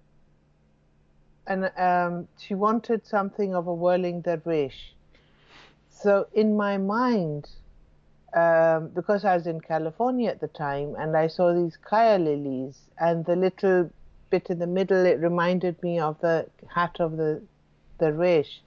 and 1.49 1.71
um, 1.77 2.27
she 2.37 2.53
wanted 2.53 3.05
something 3.05 3.55
of 3.55 3.67
a 3.67 3.73
whirling 3.73 4.21
dervish. 4.21 4.93
So 5.89 6.27
in 6.33 6.55
my 6.55 6.77
mind, 6.77 7.49
um, 8.33 8.89
because 8.89 9.25
I 9.25 9.35
was 9.35 9.47
in 9.47 9.59
California 9.59 10.29
at 10.29 10.39
the 10.39 10.47
time, 10.47 10.95
and 10.97 11.17
I 11.17 11.27
saw 11.27 11.53
these 11.53 11.75
calla 11.77 12.19
lilies, 12.19 12.79
and 12.99 13.25
the 13.25 13.35
little 13.35 13.89
bit 14.29 14.51
in 14.51 14.59
the 14.59 14.67
middle, 14.67 15.03
it 15.05 15.19
reminded 15.19 15.81
me 15.81 15.99
of 15.99 16.21
the 16.21 16.45
hat 16.67 16.97
of 16.99 17.17
the 17.17 17.41
the 17.97 18.11
dervish, 18.11 18.61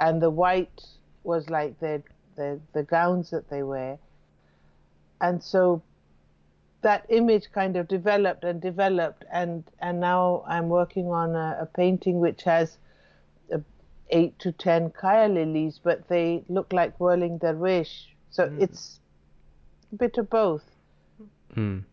and 0.00 0.20
the 0.20 0.30
white 0.30 0.82
was 1.22 1.48
like 1.50 1.78
the 1.78 2.02
the, 2.36 2.58
the 2.72 2.82
gowns 2.82 3.30
that 3.30 3.48
they 3.50 3.62
wear, 3.62 3.98
and 5.20 5.42
so 5.42 5.82
that 6.84 7.06
image 7.08 7.50
kind 7.50 7.76
of 7.76 7.88
developed 7.88 8.44
and 8.44 8.60
developed, 8.60 9.24
and 9.32 9.64
and 9.80 10.00
now 10.00 10.44
I'm 10.46 10.68
working 10.68 11.06
on 11.06 11.34
a, 11.34 11.58
a 11.62 11.66
painting 11.66 12.20
which 12.20 12.42
has 12.44 12.76
a, 13.50 13.60
eight 14.10 14.38
to 14.40 14.52
ten 14.52 14.90
calla 14.90 15.28
lilies, 15.28 15.80
but 15.82 16.06
they 16.08 16.44
look 16.48 16.72
like 16.72 17.00
whirling 17.00 17.38
dervish. 17.38 18.14
So 18.30 18.48
mm. 18.48 18.62
it's 18.62 19.00
a 19.92 19.96
bit 19.96 20.18
of 20.18 20.28
both. 20.28 20.62
Mm. 21.56 21.84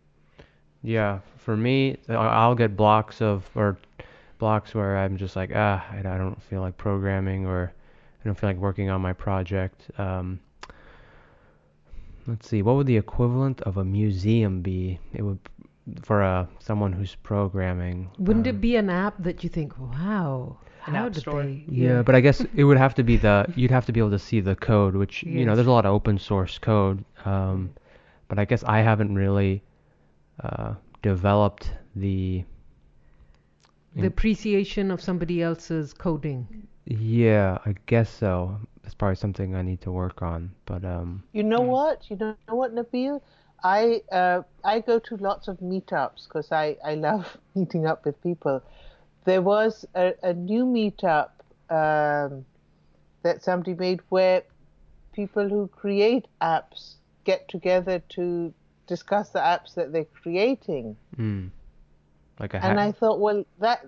Yeah, 0.84 1.20
for 1.38 1.56
me, 1.56 1.98
I'll 2.10 2.56
get 2.56 2.76
blocks 2.76 3.22
of 3.22 3.50
or 3.56 3.78
blocks 4.40 4.76
where 4.76 4.98
I'm 4.98 5.18
just 5.18 5.36
like, 5.36 5.52
ah, 5.56 5.86
I 5.92 6.02
don't 6.02 6.42
feel 6.44 6.62
like 6.62 6.76
programming 6.76 7.46
or 7.46 7.72
I 8.22 8.28
don't 8.28 8.38
feel 8.38 8.50
like 8.50 8.58
working 8.58 8.90
on 8.90 9.02
my 9.02 9.14
project. 9.14 9.90
Um, 9.98 10.40
let's 12.32 12.48
see, 12.48 12.62
what 12.62 12.76
would 12.76 12.88
the 12.88 12.98
equivalent 12.98 13.62
of 13.62 13.78
a 13.78 13.84
museum 13.84 14.62
be? 14.62 15.00
It 15.14 15.22
would 15.22 15.40
for 16.02 16.22
a 16.22 16.48
someone 16.60 16.94
who's 16.94 17.16
programming. 17.16 18.10
Wouldn't 18.18 18.48
um, 18.48 18.56
it 18.56 18.62
be 18.62 18.76
an 18.78 18.90
app 18.90 19.16
that 19.20 19.44
you 19.44 19.50
think, 19.50 19.78
wow? 19.78 20.58
An 20.86 20.96
how 20.96 21.08
app 21.08 21.16
store. 21.16 21.44
They, 21.44 21.64
yeah. 21.68 21.88
yeah. 21.88 22.02
but 22.02 22.16
I 22.16 22.22
guess 22.22 22.42
it 22.56 22.64
would 22.64 22.78
have 22.78 22.96
to 22.96 23.04
be 23.04 23.18
the 23.18 23.52
you'd 23.56 23.72
have 23.72 23.86
to 23.88 23.92
be 23.92 24.00
able 24.00 24.12
to 24.12 24.20
see 24.20 24.40
the 24.40 24.56
code, 24.56 24.96
which 24.96 25.24
yes. 25.24 25.34
you 25.36 25.46
know 25.46 25.56
there's 25.56 25.68
a 25.68 25.72
lot 25.72 25.86
of 25.86 25.94
open 25.94 26.18
source 26.18 26.58
code. 26.58 27.04
Um, 27.26 27.74
but 28.30 28.40
I 28.40 28.46
guess 28.46 28.64
I 28.64 28.80
haven't 28.80 29.14
really 29.14 29.62
uh, 30.42 30.76
developed 31.02 31.72
the 31.96 32.46
the 33.96 34.08
appreciation 34.08 34.90
of 34.90 35.02
somebody 35.02 35.42
else's 35.42 35.94
coding. 35.94 36.68
Yeah, 36.86 37.58
I 37.66 37.76
guess 37.86 38.10
so. 38.10 38.58
That's 38.84 38.96
probably 38.96 39.16
something 39.16 39.56
I 39.56 39.62
need 39.62 39.82
to 39.82 39.92
work 39.92 40.22
on. 40.22 40.52
But 40.66 40.84
um. 40.86 41.24
You 41.34 41.44
know 41.44 41.62
what? 41.62 42.10
You 42.10 42.16
know 42.18 42.36
what, 42.48 42.74
Nabil? 42.74 43.22
I 43.64 44.02
uh, 44.12 44.42
I 44.64 44.80
go 44.80 45.00
to 45.00 45.18
lots 45.18 45.48
of 45.48 45.60
meetups 45.60 46.28
because 46.28 46.52
I 46.52 46.78
I 46.84 46.96
love 46.96 47.38
meeting 47.56 47.86
up 47.86 48.06
with 48.06 48.22
people. 48.24 48.62
There 49.26 49.42
was 49.42 49.86
a, 49.94 50.14
a 50.24 50.34
new 50.34 50.66
meetup 50.66 51.30
um, 51.70 52.44
that 53.22 53.44
somebody 53.44 53.76
made 53.76 54.00
where 54.10 54.44
people 55.14 55.48
who 55.48 55.68
create 55.68 56.28
apps 56.42 56.96
get 57.24 57.48
together 57.48 58.02
to 58.10 58.52
discuss 58.88 59.30
the 59.30 59.40
apps 59.40 59.76
that 59.76 59.94
they're 59.94 60.06
creating. 60.06 60.98
Mm. 61.18 61.52
Like 62.40 62.56
a 62.56 62.66
and 62.66 62.80
I 62.80 62.92
thought, 62.92 63.20
well, 63.20 63.46
that 63.60 63.86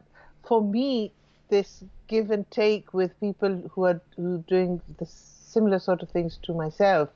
for 0.48 0.62
me, 0.62 1.14
this 1.50 1.84
give 2.08 2.32
and 2.32 2.50
take 2.52 2.94
with 2.94 3.20
people 3.20 3.70
who 3.74 3.86
are 3.86 4.02
who 4.16 4.44
doing 4.48 4.82
the 5.00 5.06
similar 5.06 5.80
sort 5.80 6.02
of 6.02 6.10
things 6.10 6.40
to 6.44 6.54
myself 6.54 7.10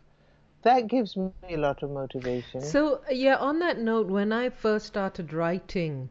that 0.63 0.87
gives 0.87 1.15
me 1.15 1.31
a 1.49 1.57
lot 1.57 1.81
of 1.83 1.89
motivation 1.91 2.61
so 2.61 3.01
yeah 3.11 3.35
on 3.37 3.59
that 3.59 3.79
note 3.79 4.07
when 4.07 4.31
i 4.31 4.49
first 4.49 4.85
started 4.85 5.33
writing 5.33 6.09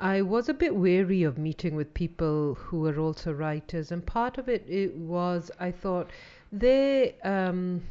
I 0.00 0.22
was 0.22 0.48
a 0.48 0.54
bit 0.54 0.74
weary 0.74 1.22
of 1.22 1.38
meeting 1.38 1.76
with 1.76 1.94
people 1.94 2.54
who 2.54 2.80
were 2.80 2.98
also 2.98 3.32
writers, 3.32 3.92
and 3.92 4.04
part 4.04 4.38
of 4.38 4.48
it, 4.48 4.64
it 4.68 4.96
was 4.96 5.52
I 5.60 5.70
thought 5.70 6.10
they 6.50 7.14
um, 7.22 7.82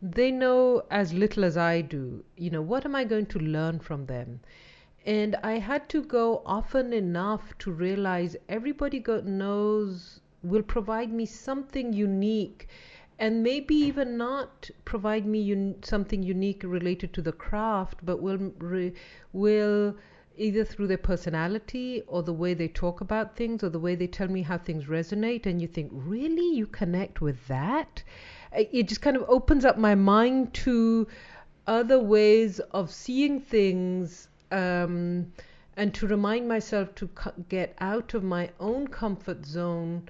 they 0.00 0.30
know 0.30 0.82
as 0.90 1.12
little 1.12 1.44
as 1.44 1.58
I 1.58 1.82
do. 1.82 2.24
You 2.36 2.50
know, 2.50 2.62
what 2.62 2.86
am 2.86 2.96
I 2.96 3.04
going 3.04 3.26
to 3.26 3.38
learn 3.38 3.78
from 3.78 4.06
them? 4.06 4.40
And 5.06 5.36
I 5.42 5.58
had 5.58 5.88
to 5.90 6.02
go 6.02 6.42
often 6.44 6.92
enough 6.92 7.56
to 7.60 7.72
realize 7.72 8.36
everybody 8.48 9.02
knows 9.24 10.20
will 10.42 10.62
provide 10.62 11.12
me 11.12 11.26
something 11.26 11.92
unique 11.92 12.68
and 13.18 13.42
maybe 13.42 13.74
even 13.74 14.16
not 14.16 14.70
provide 14.84 15.26
me 15.26 15.40
un- 15.52 15.76
something 15.82 16.22
unique 16.22 16.62
related 16.64 17.12
to 17.12 17.22
the 17.22 17.32
craft 17.32 17.98
but 18.02 18.22
will 18.22 18.52
re- 18.58 18.94
will 19.32 19.94
either 20.36 20.64
through 20.64 20.86
their 20.86 20.96
personality 20.96 22.02
or 22.06 22.22
the 22.22 22.32
way 22.32 22.54
they 22.54 22.68
talk 22.68 23.02
about 23.02 23.36
things 23.36 23.62
or 23.62 23.68
the 23.68 23.78
way 23.78 23.94
they 23.94 24.06
tell 24.06 24.28
me 24.28 24.40
how 24.40 24.56
things 24.56 24.86
resonate. 24.86 25.44
And 25.44 25.60
you 25.60 25.68
think 25.68 25.90
really? 25.92 26.54
You 26.54 26.66
connect 26.66 27.20
with 27.20 27.46
that? 27.48 28.02
It 28.52 28.88
just 28.88 29.02
kind 29.02 29.16
of 29.16 29.24
opens 29.28 29.66
up 29.66 29.76
my 29.76 29.94
mind 29.94 30.54
to 30.54 31.06
other 31.66 32.00
ways 32.00 32.58
of 32.72 32.90
seeing 32.90 33.38
things 33.38 34.28
um, 34.50 35.32
and 35.76 35.94
to 35.94 36.06
remind 36.06 36.48
myself 36.48 36.94
to 36.96 37.08
get 37.48 37.74
out 37.80 38.14
of 38.14 38.22
my 38.22 38.50
own 38.60 38.86
comfort 38.86 39.44
zone 39.46 40.08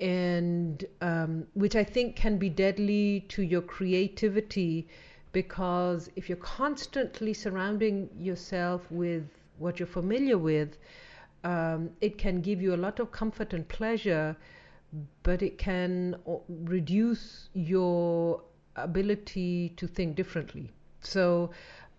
and 0.00 0.84
um, 1.00 1.46
which 1.54 1.76
I 1.76 1.84
think 1.84 2.16
can 2.16 2.36
be 2.36 2.48
deadly 2.48 3.24
to 3.28 3.42
your 3.42 3.62
creativity 3.62 4.88
because 5.32 6.10
if 6.16 6.28
you're 6.28 6.38
constantly 6.38 7.34
surrounding 7.34 8.08
yourself 8.18 8.90
with 8.90 9.24
what 9.58 9.78
you're 9.78 9.86
familiar 9.86 10.38
with, 10.38 10.78
um, 11.42 11.90
it 12.00 12.18
can 12.18 12.40
give 12.40 12.62
you 12.62 12.74
a 12.74 12.76
lot 12.86 13.00
of 13.00 13.12
comfort 13.12 13.52
and 13.52 13.68
pleasure, 13.68 14.36
but 15.22 15.42
it 15.42 15.58
can 15.58 16.16
reduce 16.48 17.48
your 17.52 18.40
ability 18.76 19.72
to 19.76 19.86
think 19.86 20.16
differently. 20.16 20.70
So 21.00 21.50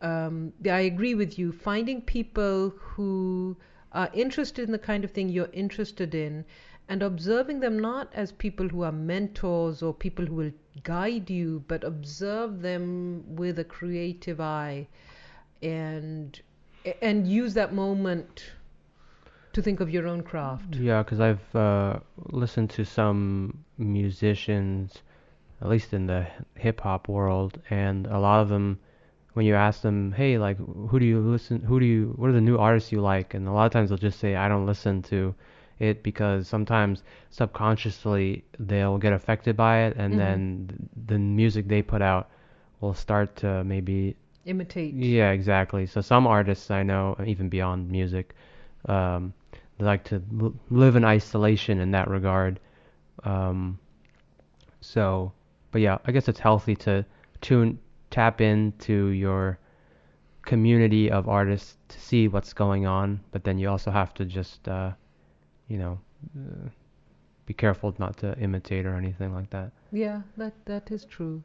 um, 0.06 0.54
I 0.70 0.82
agree 0.82 1.16
with 1.16 1.40
you. 1.40 1.52
Finding 1.52 2.02
people 2.02 2.74
who 2.78 3.58
are 3.92 4.10
interested 4.14 4.66
in 4.66 4.72
the 4.72 4.86
kind 4.92 5.04
of 5.04 5.12
thing 5.12 5.30
you're 5.30 5.50
interested 5.52 6.14
in 6.14 6.46
and 6.88 7.02
observing 7.02 7.60
them 7.60 7.80
not 7.80 8.10
as 8.14 8.32
people 8.32 8.68
who 8.68 8.84
are 8.84 8.92
mentors 8.92 9.82
or 9.82 9.94
people 9.94 10.26
who 10.26 10.36
will 10.36 10.52
guide 10.84 11.30
you, 11.30 11.64
but 11.68 11.84
observe 11.84 12.62
them 12.62 13.24
with 13.36 13.58
a 13.58 13.64
creative 13.64 14.40
eye 14.40 14.88
and 15.64 16.42
and 17.02 17.28
use 17.28 17.56
that 17.56 17.74
moment 17.74 18.52
to 19.54 19.62
think 19.62 19.80
of 19.80 19.90
your 19.90 20.08
own 20.08 20.22
craft. 20.22 20.76
Yeah, 20.76 21.02
because 21.02 21.20
I've 21.20 21.56
uh, 21.56 21.98
listened 22.30 22.70
to 22.72 22.86
some 22.86 23.64
musicians, 23.80 25.02
at 25.62 25.70
least 25.70 25.94
in 25.94 26.06
the 26.06 26.28
hip 26.56 26.82
hop 26.82 27.08
world, 27.08 27.60
and 27.72 28.06
a 28.06 28.20
lot 28.20 28.42
of 28.42 28.50
them 28.50 28.80
when 29.36 29.46
you 29.46 29.54
ask 29.54 29.82
them, 29.82 30.14
hey, 30.14 30.38
like, 30.38 30.58
who 30.58 30.98
do 30.98 31.06
you 31.06 31.20
listen? 31.20 31.62
Who 31.62 31.78
do 31.78 31.86
you? 31.86 32.14
What 32.16 32.30
are 32.30 32.34
the 32.34 32.40
new 32.40 32.58
artists 32.58 32.94
you 32.94 33.02
like? 33.02 33.34
And 33.34 33.48
a 33.50 33.52
lot 33.52 33.66
of 33.66 33.72
times 33.74 33.90
they'll 33.90 33.98
just 33.98 34.18
say, 34.18 34.38
I 34.38 34.48
don't 34.48 34.66
listen 34.66 35.02
to 35.04 35.36
it 35.78 36.04
because 36.04 36.48
sometimes 36.48 37.04
subconsciously 37.32 38.46
they'll 38.60 38.98
get 38.98 39.12
affected 39.12 39.58
by 39.58 39.84
it, 39.84 39.98
and 39.98 40.14
mm-hmm. 40.14 40.20
then 40.20 40.90
the 41.08 41.20
music 41.20 41.68
they 41.68 41.82
put 41.82 42.02
out 42.02 42.30
will 42.80 42.94
start 42.94 43.36
to 43.38 43.62
maybe 43.66 44.16
imitate. 44.46 44.94
Yeah, 44.94 45.32
exactly. 45.32 45.86
So 45.86 46.00
some 46.00 46.28
artists 46.28 46.72
I 46.72 46.84
know, 46.84 47.18
even 47.26 47.50
beyond 47.50 47.92
music, 47.92 48.36
um, 48.86 49.34
they 49.78 49.84
like 49.84 50.06
to 50.06 50.24
l- 50.40 50.56
live 50.70 50.96
in 50.96 51.04
isolation 51.04 51.82
in 51.82 51.92
that 51.92 52.10
regard. 52.10 52.58
Um, 53.26 53.80
so, 54.80 55.34
but 55.72 55.82
yeah, 55.82 55.98
I 56.06 56.14
guess 56.14 56.30
it's 56.30 56.40
healthy 56.40 56.78
to 56.78 57.06
tune 57.42 57.80
tap 58.16 58.40
into 58.40 59.08
your 59.08 59.60
community 60.44 61.12
of 61.12 61.28
artists 61.28 61.76
to 61.90 62.00
see 62.00 62.30
what's 62.30 62.54
going 62.54 62.86
on, 62.86 63.20
but 63.32 63.44
then 63.44 63.58
you 63.60 63.70
also 63.70 63.92
have 63.92 64.14
to 64.14 64.24
just, 64.24 64.68
uh, 64.70 64.92
you 65.68 65.78
know, 65.78 66.00
uh, 66.38 66.70
be 67.46 67.54
careful 67.54 67.94
not 68.00 68.16
to 68.18 68.38
imitate 68.40 68.86
or 68.86 68.96
anything 68.96 69.34
like 69.34 69.50
that. 69.50 69.70
Yeah, 69.92 70.22
that 70.38 70.54
that 70.66 70.92
is 70.92 71.04
true. 71.06 71.44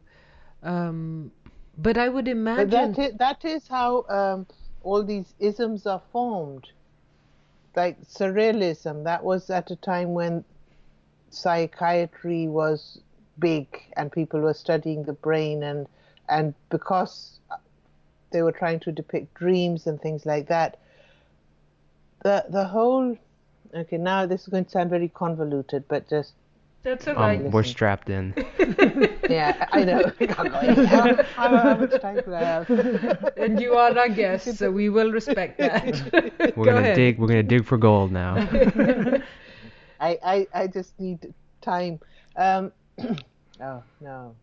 Um, 0.63 1.33
but 1.79 1.99
I 1.99 2.09
would 2.09 2.29
imagine 2.29 2.93
that 2.95 2.99
is, 2.99 3.17
that 3.19 3.45
is 3.45 3.67
how 3.67 4.05
um, 4.09 4.47
all 4.85 5.03
these 5.03 5.35
isms 5.41 5.87
are 5.87 6.03
formed. 6.13 6.69
Like 7.75 7.97
surrealism, 8.03 9.05
that 9.05 9.25
was 9.25 9.51
at 9.51 9.71
a 9.71 9.77
time 9.77 10.15
when 10.15 10.45
psychiatry 11.31 12.47
was 12.49 13.01
big 13.39 13.67
and 13.97 14.13
people 14.13 14.41
were 14.41 14.55
studying 14.55 15.05
the 15.05 15.15
brain 15.15 15.63
and 15.63 15.87
and 16.31 16.55
because 16.71 17.40
they 18.31 18.43
were 18.43 18.53
trying 18.53 18.81
to 18.81 18.93
depict 18.93 19.35
dreams 19.35 19.87
and 19.87 20.01
things 20.01 20.25
like 20.25 20.49
that, 20.49 20.79
the 22.23 22.45
the 22.49 22.64
whole 22.64 23.16
okay 23.75 23.97
now 23.97 24.27
this 24.27 24.43
is 24.43 24.49
going 24.49 24.64
to 24.64 24.71
sound 24.71 24.90
very 24.90 25.09
convoluted, 25.09 25.85
but 25.88 26.09
just 26.09 26.33
That's 26.83 27.07
all 27.09 27.14
right. 27.14 27.40
Um, 27.40 27.51
we're 27.51 27.62
strapped 27.62 28.09
in. 28.09 28.33
yeah, 29.29 29.69
I 29.71 29.85
know. 29.85 30.03
how, 30.31 31.14
how, 31.37 31.57
how 31.57 31.77
much 31.77 32.01
time 32.01 32.21
do 32.25 32.35
I 32.35 32.45
have? 32.45 32.71
and 33.37 33.61
you 33.61 33.75
are 33.75 33.97
our 33.99 34.09
guest, 34.09 34.57
so 34.57 34.71
we 34.71 34.88
will 34.88 35.12
respect 35.12 35.59
that. 35.59 35.85
We're 36.57 36.64
Go 36.64 36.64
gonna 36.64 36.81
ahead. 36.81 36.97
dig. 36.97 37.19
We're 37.19 37.29
gonna 37.29 37.43
dig 37.43 37.66
for 37.66 37.77
gold 37.77 38.12
now. 38.12 38.37
I, 40.01 40.19
I, 40.25 40.47
I 40.55 40.66
just 40.66 40.99
need 40.99 41.35
time. 41.61 42.01
Um, 42.37 42.73
oh 43.61 43.83
no. 44.01 44.35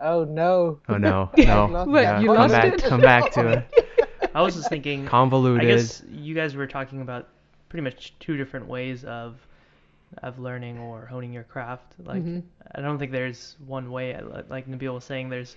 Oh 0.00 0.24
no. 0.24 0.80
Oh 0.88 0.96
no, 0.96 1.30
no. 1.38 1.66
lost 1.66 1.90
What, 1.90 2.02
yeah, 2.02 2.20
you 2.20 2.26
come 2.28 2.36
lost 2.36 2.52
back. 2.52 2.72
it? 2.74 2.82
Come 2.84 3.00
back 3.00 3.32
to 3.32 3.48
it. 3.48 4.30
I 4.34 4.42
was 4.42 4.54
just 4.54 4.68
thinking. 4.68 5.06
Convoluted. 5.06 5.60
I 5.60 5.64
Convoluted. 5.64 5.88
guess 5.88 6.02
you 6.10 6.34
guys 6.34 6.54
were 6.54 6.66
talking 6.66 7.00
about 7.00 7.28
pretty 7.68 7.82
much 7.82 8.12
two 8.20 8.36
different 8.36 8.66
ways 8.66 9.04
of 9.04 9.36
of 10.22 10.38
learning 10.38 10.78
or 10.78 11.06
honing 11.06 11.32
your 11.32 11.42
craft. 11.44 11.94
Like 12.04 12.22
Mhm. 12.22 12.42
I 12.74 12.80
don't 12.80 12.98
think 12.98 13.12
there's 13.12 13.56
one 13.66 13.90
way. 13.90 14.18
Like 14.48 14.68
Nabil 14.68 14.92
was 14.94 15.04
saying, 15.04 15.30
there's 15.30 15.56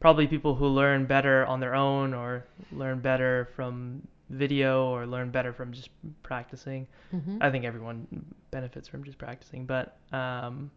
probably 0.00 0.26
people 0.26 0.54
who 0.54 0.66
learn 0.66 1.04
better 1.06 1.46
on 1.46 1.60
their 1.60 1.74
own 1.74 2.12
or 2.14 2.44
learn 2.72 3.00
better 3.00 3.48
from 3.54 4.02
video 4.30 4.86
or 4.88 5.06
learn 5.06 5.30
better 5.30 5.52
from 5.52 5.72
just 5.72 5.90
practicing. 6.22 6.86
Mhm. 7.14 7.38
I 7.40 7.50
think 7.50 7.64
everyone 7.64 8.06
benefits 8.50 8.88
from 8.88 9.04
just 9.04 9.18
practicing, 9.18 9.64
but 9.66 9.96
um, 10.12 10.70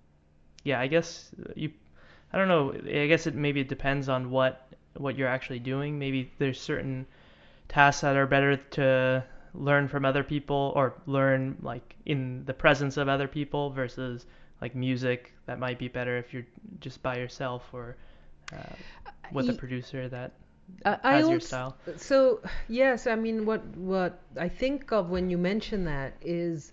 yeah, 0.64 0.80
I 0.80 0.88
guess 0.88 1.32
you. 1.56 1.72
I 2.34 2.38
don't 2.38 2.48
know. 2.48 2.74
I 2.74 3.08
guess 3.08 3.28
it 3.28 3.36
maybe 3.36 3.62
it 3.62 3.70
depends 3.70 4.10
on 4.10 4.30
what 4.30 4.68
what 4.96 5.18
you're 5.18 5.28
actually 5.28 5.60
doing. 5.60 6.00
Maybe 6.00 6.32
there's 6.40 6.60
certain 6.60 7.06
tasks 7.70 8.02
that 8.02 8.16
are 8.16 8.28
better 8.28 8.58
to 8.58 9.24
learn 9.54 9.88
from 9.88 10.06
other 10.06 10.24
people 10.24 10.72
or 10.76 10.94
learn 11.06 11.58
like 11.62 11.96
in 12.06 12.46
the 12.46 12.54
presence 12.54 12.98
of 12.98 13.08
other 13.08 13.28
people 13.28 13.70
versus 13.70 14.26
like 14.62 14.76
music 14.76 15.34
that 15.46 15.60
might 15.60 15.80
be 15.80 15.88
better 15.88 16.18
if 16.18 16.34
you're 16.34 16.46
just 16.80 17.02
by 17.02 17.18
yourself 17.18 17.64
or 17.74 17.96
uh, 18.54 18.76
with 19.32 19.50
a 19.50 19.54
producer 19.54 20.08
that 20.10 20.34
I, 20.86 20.98
I 21.04 21.12
has 21.14 21.28
your 21.28 21.36
also, 21.36 21.48
style. 21.48 21.78
So 21.98 22.42
yes, 22.68 23.08
I 23.08 23.16
mean 23.16 23.46
what 23.46 23.66
what 23.78 24.20
I 24.38 24.50
think 24.50 24.92
of 24.92 25.10
when 25.10 25.30
you 25.30 25.38
mention 25.38 25.86
that 25.86 26.14
is 26.22 26.72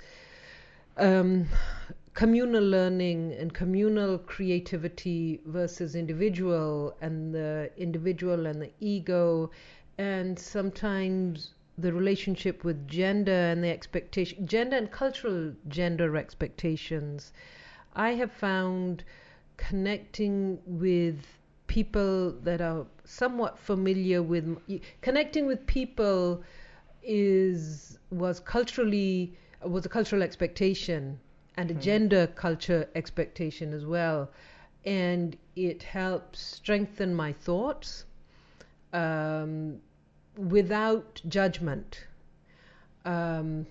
um, 0.96 1.46
communal 2.14 2.62
learning 2.62 3.32
and 3.32 3.52
communal 3.52 4.18
creativity 4.18 5.40
versus 5.46 5.96
individual, 5.96 6.96
and 7.00 7.34
the 7.34 7.70
individual 7.76 8.46
and 8.46 8.62
the 8.62 8.70
ego, 8.78 9.50
and 9.98 10.38
sometimes 10.38 11.54
the 11.76 11.92
relationship 11.92 12.62
with 12.62 12.86
gender 12.86 13.32
and 13.32 13.64
the 13.64 13.68
expectation, 13.68 14.46
gender 14.46 14.76
and 14.76 14.92
cultural 14.92 15.52
gender 15.66 16.16
expectations. 16.16 17.32
I 17.94 18.14
have 18.14 18.30
found 18.30 19.02
connecting 19.56 20.60
with 20.66 21.16
people 21.66 22.30
that 22.42 22.60
are 22.60 22.86
somewhat 23.04 23.58
familiar 23.58 24.22
with 24.22 24.56
connecting 25.00 25.46
with 25.46 25.66
people 25.66 26.42
is 27.02 27.98
was 28.10 28.38
culturally 28.38 29.36
was 29.62 29.84
a 29.86 29.88
cultural 29.88 30.22
expectation 30.22 31.18
and 31.56 31.70
a 31.70 31.74
gender 31.74 32.26
culture 32.26 32.88
expectation 32.94 33.72
as 33.72 33.84
well. 33.86 34.30
And 34.84 35.36
it 35.56 35.82
helps 35.82 36.40
strengthen 36.40 37.14
my 37.14 37.32
thoughts 37.32 38.04
um, 38.92 39.80
without 40.36 41.20
judgment. 41.28 42.06
Um, 43.04 43.66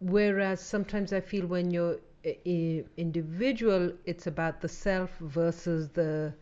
whereas 0.00 0.60
sometimes 0.60 1.12
i 1.12 1.20
feel 1.20 1.46
when 1.46 1.70
you're 1.70 1.98
i- 2.26 2.84
individual 2.96 3.92
it's 4.04 4.26
about 4.26 4.60
the 4.60 4.68
self 4.68 5.10
versus 5.20 5.88
the 5.90 6.34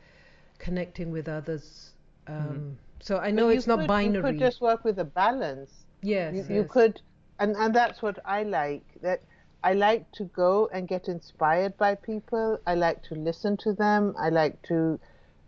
connecting 0.59 1.11
with 1.11 1.29
others. 1.29 1.93
Um, 2.27 2.79
so 3.01 3.19
i 3.19 3.31
know 3.31 3.49
But 3.49 3.55
it's 3.57 3.67
not 3.67 3.79
could- 3.81 3.87
binary 3.89 4.17
You 4.17 4.23
could 4.23 4.39
just 4.39 4.61
work 4.61 4.85
with 4.85 4.99
a 4.99 5.05
balance. 5.05 5.87
yes, 6.03 6.35
you, 6.49 6.57
you 6.57 6.65
could 6.65 7.01
and 7.39 7.57
and 7.57 7.75
that's 7.75 8.03
what 8.03 8.19
i 8.25 8.43
like 8.43 8.85
that 9.03 9.23
i 9.65 9.73
like 9.73 10.11
to 10.13 10.25
go 10.25 10.69
and 10.73 10.87
get 10.89 11.09
inspired 11.09 11.77
by 11.77 11.95
people. 11.95 12.59
I 12.67 12.75
like 12.75 13.03
to 13.05 13.15
listen 13.15 13.57
to 13.59 13.73
them. 13.73 14.15
I 14.19 14.29
like 14.29 14.63
to 14.63 14.99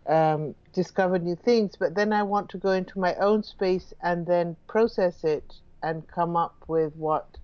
um, 0.07 0.55
discover 0.73 1.17
new 1.19 1.35
things. 1.35 1.75
But 1.77 1.95
then 1.95 2.11
i 2.13 2.23
want 2.23 2.49
to 2.49 2.57
go 2.57 2.71
into 2.71 2.99
my 2.99 3.15
own 3.15 3.43
space 3.43 3.93
and 4.01 4.25
then 4.25 4.57
process 4.67 5.23
it 5.23 5.55
and 5.81 6.07
come 6.07 6.35
up 6.35 6.55
with 6.67 6.95
what 6.95 7.37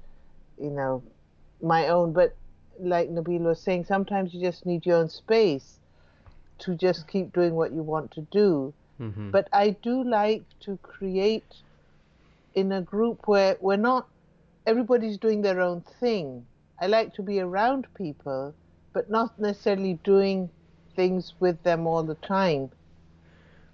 you 0.60 0.69
know 0.69 1.03
my 1.62 1.88
own. 1.88 2.13
But 2.13 2.36
like 2.80 3.10
nabil 3.10 3.41
was 3.41 3.62
saying 3.62 3.86
sometimes 3.86 4.34
you 4.34 4.41
just 4.41 4.65
need 4.65 4.86
your 4.86 4.97
own 4.97 5.10
space 5.10 5.80
to 6.60 6.75
just 6.75 7.08
keep 7.08 7.34
doing 7.34 7.56
what 7.56 7.71
you 7.71 7.84
want 7.84 8.12
to 8.12 8.21
do. 8.32 8.73
Hmm 8.97 9.32
but 9.32 9.47
I 9.53 9.69
do 9.69 10.03
like 10.03 10.43
to 10.62 10.77
create 10.82 11.53
in 12.56 12.71
a 12.71 12.82
group 12.82 13.27
where 13.27 13.58
we're 13.62 13.77
not 13.77 14.08
everybody's 14.65 15.17
doing 15.17 15.41
their 15.41 15.62
own 15.62 15.82
thing. 15.99 16.45
I 16.80 16.88
like 16.88 17.13
to 17.16 17.24
be 17.24 17.40
around 17.40 17.88
people, 17.96 18.54
but 18.94 19.10
not 19.10 19.40
necessarily 19.40 20.00
doing 20.04 20.50
things 20.96 21.34
with 21.40 21.62
them 21.63 21.88
all 21.88 22.04
the 22.04 22.16
time. 22.16 22.72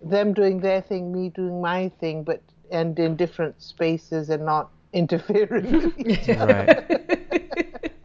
Them 0.02 0.34
doing 0.34 0.60
their 0.60 0.82
thing, 0.82 1.12
me 1.12 1.30
doing 1.30 1.62
my 1.62 1.90
thing, 2.00 2.24
but 2.24 2.42
and 2.72 2.98
in 2.98 3.16
different 3.16 3.62
spaces 3.62 4.30
and 4.30 4.46
not 4.46 4.72
interfering 4.94 5.72
with 5.72 6.00
each 6.00 6.30
other. 6.30 6.66
Right. 6.90 7.00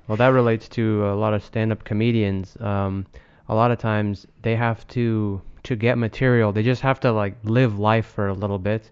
Well, 0.09 0.17
that 0.17 0.29
relates 0.29 0.71
to 0.71 1.07
a 1.07 1.15
lot 1.15 1.35
of 1.35 1.45
stand-up 1.45 1.85
comedians. 1.85 2.57
Um, 2.61 3.05
a 3.47 3.55
lot 3.55 3.71
of 3.71 3.79
times 3.79 4.27
they 4.41 4.57
have 4.57 4.87
to 4.89 5.43
to 5.65 5.77
get 5.77 5.99
material. 5.99 6.51
They 6.51 6.63
just 6.63 6.81
have 6.81 6.99
to 7.01 7.13
like 7.13 7.35
live 7.45 7.79
life 7.79 8.07
for 8.07 8.29
a 8.29 8.33
little 8.33 8.59
bit, 8.59 8.91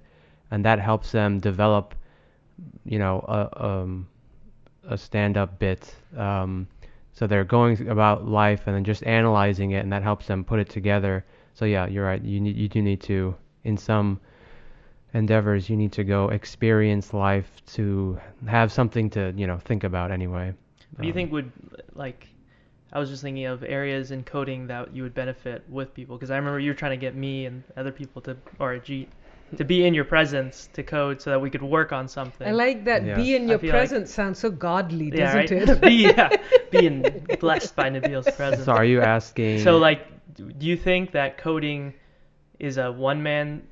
and 0.51 0.63
that 0.67 0.79
helps 0.79 1.13
them 1.13 1.41
develop, 1.41 1.95
you 2.85 2.99
know, 2.99 3.25
a 3.27 3.67
um, 3.67 4.09
a 4.89 4.97
stand-up 4.99 5.59
bit. 5.59 5.95
Um, 6.17 6.67
so 7.13 7.27
they're 7.27 7.45
going 7.45 7.89
about 7.89 8.27
life 8.27 8.67
and 8.67 8.77
then 8.77 8.85
just 8.85 9.05
analyzing 9.05 9.73
it, 9.73 9.81
and 9.81 9.93
that 9.93 10.03
helps 10.03 10.27
them 10.27 10.45
put 10.45 10.59
it 10.61 10.69
together. 10.69 11.25
So 11.55 11.65
yeah, 11.65 11.87
you're 11.87 12.05
right. 12.07 12.23
You 12.23 12.41
need 12.41 12.57
you 12.57 12.69
do 12.69 12.83
need 12.83 13.01
to 13.03 13.35
in 13.65 13.77
some 13.77 14.21
endeavors 15.15 15.69
you 15.71 15.77
need 15.77 15.93
to 15.93 16.05
go 16.05 16.29
experience 16.29 17.13
life 17.15 17.51
to 17.67 18.19
have 18.47 18.71
something 18.73 19.09
to 19.11 19.33
you 19.37 19.47
know 19.47 19.59
think 19.59 19.85
about 19.85 20.11
anyway. 20.11 20.53
What 20.95 21.03
do 21.03 21.07
you 21.07 21.13
Um, 21.13 21.15
think 21.15 21.33
would 21.33 21.53
like? 21.95 22.29
I 22.93 22.99
was 22.99 23.11
just 23.11 23.23
thinking 23.23 23.47
of 23.47 23.63
areas 23.65 24.11
in 24.11 24.23
coding 24.25 24.67
that 24.69 24.95
you 24.95 25.03
would 25.03 25.15
benefit 25.15 25.65
with 25.69 25.93
people 25.95 26.17
because 26.17 26.31
I 26.31 26.37
remember 26.37 26.59
you 26.61 26.71
were 26.71 26.75
trying 26.75 26.93
to 26.93 26.97
get 26.97 27.15
me 27.15 27.47
and 27.47 27.63
other 27.77 27.93
people 27.93 28.23
to 28.23 28.37
or 28.59 28.75
Jeet 28.77 29.09
to 29.57 29.65
be 29.65 29.87
in 29.87 29.95
your 29.95 30.05
presence 30.05 30.69
to 30.73 30.83
code 30.83 31.21
so 31.21 31.31
that 31.31 31.41
we 31.41 31.51
could 31.51 31.63
work 31.63 31.93
on 31.93 32.09
something. 32.09 32.47
I 32.47 32.51
like 32.51 32.85
that. 32.85 33.05
Yeah. 33.05 33.17
Be 33.17 33.37
in 33.37 33.49
your 33.49 33.59
feel 33.59 33.71
like- 33.71 33.79
presence 33.79 34.13
sounds 34.13 34.39
so 34.39 34.51
godly, 34.51 35.11
doesn't 35.11 35.37
right. 35.37 35.53
it? 35.53 35.81
be 35.81 35.95
yeah, 35.95 36.31
being 36.71 37.05
blessed 37.41 37.77
by 37.77 37.89
Nabil's 37.91 38.31
presence. 38.35 38.65
So 38.65 38.73
are 38.73 38.85
you 38.85 39.01
asking? 39.01 39.61
So 39.61 39.79
like, 39.79 40.07
do 40.35 40.67
you 40.67 40.77
think 40.77 41.13
that 41.13 41.39
coding 41.39 41.95
is 42.59 42.79
a 42.79 42.91
one 42.91 43.23
man 43.23 43.63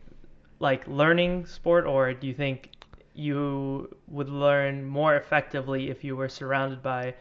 like 0.60 0.86
learning 0.86 1.46
sport, 1.46 1.86
or 1.86 2.14
do 2.14 2.26
you 2.26 2.34
think 2.34 2.70
you 3.14 3.88
would 4.08 4.28
learn 4.28 4.84
more 4.84 5.16
effectively 5.16 5.90
if 5.90 6.04
you 6.04 6.16
were 6.16 6.28
surrounded 6.28 6.82
by 6.82 7.14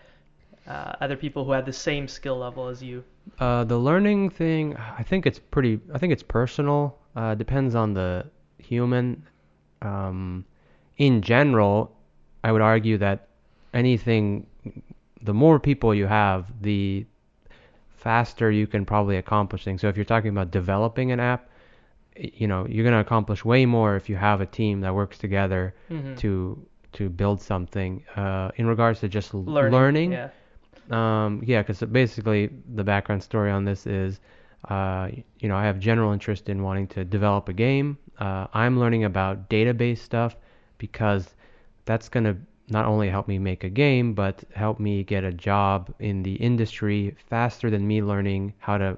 uh, 0.68 0.94
other 1.02 1.16
people 1.16 1.44
who 1.44 1.52
had 1.52 1.66
the 1.66 1.74
same 1.74 2.08
skill 2.08 2.38
level 2.38 2.68
as 2.68 2.82
you? 2.82 3.04
Uh, 3.40 3.64
the 3.64 3.78
learning 3.78 4.30
thing, 4.30 4.76
I 4.78 5.04
think 5.04 5.26
it's 5.26 5.40
pretty. 5.40 5.80
I 5.94 5.98
think 5.98 6.14
it's 6.14 6.24
personal. 6.24 7.00
Uh, 7.16 7.36
depends 7.36 7.76
on 7.76 7.94
the 7.94 8.26
human. 8.64 9.24
Um, 9.82 10.46
in 10.98 11.22
general, 11.22 11.96
I 12.44 12.52
would 12.52 12.62
argue 12.62 12.98
that 13.00 13.28
anything, 13.74 14.46
the 15.22 15.34
more 15.34 15.60
people 15.60 15.94
you 15.96 16.08
have, 16.08 16.46
the 16.62 17.06
faster 17.96 18.52
you 18.52 18.68
can 18.68 18.86
probably 18.86 19.18
accomplish 19.18 19.64
things. 19.64 19.82
So 19.82 19.88
if 19.88 19.96
you're 19.96 20.06
talking 20.06 20.30
about 20.30 20.52
developing 20.52 21.12
an 21.12 21.20
app, 21.20 21.50
you 22.18 22.48
know, 22.48 22.68
you're 22.68 22.84
gonna 22.84 23.00
accomplish 23.00 23.44
way 23.44 23.66
more 23.66 23.96
if 23.96 24.10
you 24.10 24.16
have 24.16 24.42
a 24.42 24.46
team 24.46 24.82
that 24.82 24.94
works 24.94 25.18
together 25.18 25.74
Mhm. 25.90 26.18
to 26.18 26.66
to 26.94 27.10
build 27.10 27.42
something. 27.42 28.04
Uh, 28.16 28.52
in 28.58 28.68
regards 28.68 29.00
to 29.00 29.08
just 29.10 29.34
learning. 29.34 29.72
learning 29.74 30.12
Yeah. 30.12 30.30
um, 30.92 31.42
yeah, 31.44 31.64
because 31.64 31.82
basically 31.82 32.52
the 32.76 32.84
background 32.84 33.24
story 33.24 33.50
on 33.50 33.66
this 33.66 33.88
is, 33.88 34.20
uh, 34.70 35.10
you 35.40 35.50
know, 35.50 35.56
I 35.56 35.64
have 35.64 35.80
general 35.80 36.12
interest 36.12 36.50
in 36.50 36.62
wanting 36.62 36.86
to 36.90 37.04
develop 37.04 37.50
a 37.50 37.54
game. 37.54 37.98
Uh, 38.20 38.48
I'm 38.54 38.80
learning 38.80 39.04
about 39.04 39.50
database 39.50 40.00
stuff 40.00 40.36
because 40.78 41.34
that's 41.86 42.10
going 42.10 42.24
to 42.26 42.38
not 42.70 42.86
only 42.86 43.10
help 43.10 43.28
me 43.28 43.38
make 43.40 43.64
a 43.64 43.70
game, 43.70 44.14
but 44.14 44.44
help 44.56 44.80
me 44.80 45.04
get 45.04 45.24
a 45.24 45.32
job 45.32 45.94
in 46.00 46.24
the 46.24 46.36
industry 46.36 47.16
faster 47.30 47.70
than 47.70 47.88
me 47.88 48.02
learning 48.02 48.54
how 48.60 48.78
to 48.78 48.98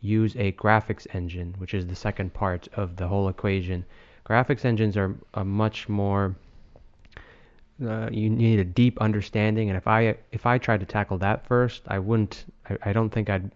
use 0.00 0.36
a 0.36 0.52
graphics 0.52 1.06
engine, 1.12 1.54
which 1.58 1.74
is 1.74 1.86
the 1.86 1.96
second 1.96 2.32
part 2.32 2.68
of 2.74 2.96
the 2.96 3.08
whole 3.08 3.28
equation. 3.28 3.84
Graphics 4.24 4.64
engines 4.64 4.96
are, 4.96 5.16
are 5.34 5.44
much 5.44 5.88
more 5.88 6.36
uh, 7.86 8.08
you 8.10 8.28
need 8.28 8.58
a 8.58 8.64
deep 8.64 9.00
understanding 9.00 9.68
and 9.68 9.76
if 9.76 9.86
i 9.86 10.16
if 10.32 10.46
i 10.46 10.58
tried 10.58 10.80
to 10.80 10.86
tackle 10.86 11.18
that 11.18 11.46
first 11.46 11.82
i 11.86 11.98
wouldn't 11.98 12.44
i, 12.68 12.90
I 12.90 12.92
don't 12.92 13.10
think 13.10 13.30
i'd 13.30 13.52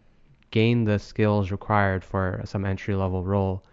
gain 0.50 0.84
the 0.84 0.98
skills 0.98 1.50
required 1.50 2.04
for 2.04 2.40
some 2.44 2.64
entry 2.64 2.94
level 2.94 3.24
role 3.24 3.64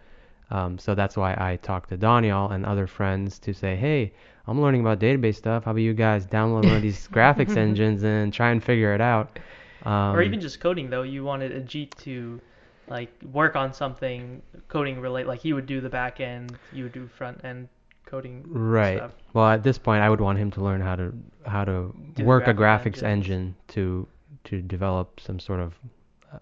um, 0.52 0.78
so 0.78 0.96
that's 0.96 1.16
why 1.18 1.34
i 1.40 1.58
talked 1.62 1.90
to 1.90 1.98
daniel 1.98 2.50
and 2.52 2.66
other 2.66 2.88
friends 2.88 3.40
to 3.40 3.54
say 3.54 3.76
hey 3.76 4.12
i'm 4.48 4.62
learning 4.62 4.82
about 4.82 5.00
database 5.00 5.36
stuff. 5.36 5.66
How 5.66 5.72
about 5.72 5.82
you 5.82 5.94
guys 5.94 6.26
download 6.26 6.66
one 6.66 6.76
of 6.76 6.82
these 6.82 7.08
graphics 7.12 7.56
engines 7.56 8.04
and 8.04 8.34
try 8.34 8.50
and 8.50 8.64
figure 8.64 8.96
it 8.96 9.02
out? 9.02 9.38
Um, 9.84 10.16
or 10.16 10.24
even 10.24 10.40
just 10.42 10.60
coding 10.60 10.90
though. 10.90 11.04
You 11.04 11.24
wanted 11.24 11.52
Ajit 11.52 11.96
to 12.00 12.42
like 12.88 13.12
work 13.32 13.56
on 13.56 13.72
something 13.74 14.42
coding 14.68 15.00
relate 15.00 15.28
like 15.28 15.40
he 15.40 15.54
would 15.54 15.68
do 15.68 15.80
the 15.80 15.90
back 15.90 16.20
end 16.20 16.58
you 16.74 16.84
would 16.84 16.94
do 16.94 17.08
front 17.08 17.40
end 17.46 17.68
coding 18.06 18.44
right. 18.48 18.98
stuff. 18.98 19.12
well 19.34 19.48
at 19.48 19.62
this 19.62 19.78
point 19.78 20.02
i 20.02 20.10
would 20.10 20.20
want 20.20 20.40
him 20.40 20.50
to 20.50 20.62
learn 20.62 20.82
how 20.82 20.96
to 20.96 21.14
how 21.46 21.64
to 21.64 21.94
Do 22.16 22.24
work 22.24 22.48
a 22.48 22.54
graphics 22.54 23.04
engines. 23.04 23.06
engine 23.06 23.56
to 23.68 24.08
to 24.46 24.62
develop 24.64 25.20
some 25.20 25.40
sort 25.40 25.60
of 25.60 25.74
uh, 26.34 26.40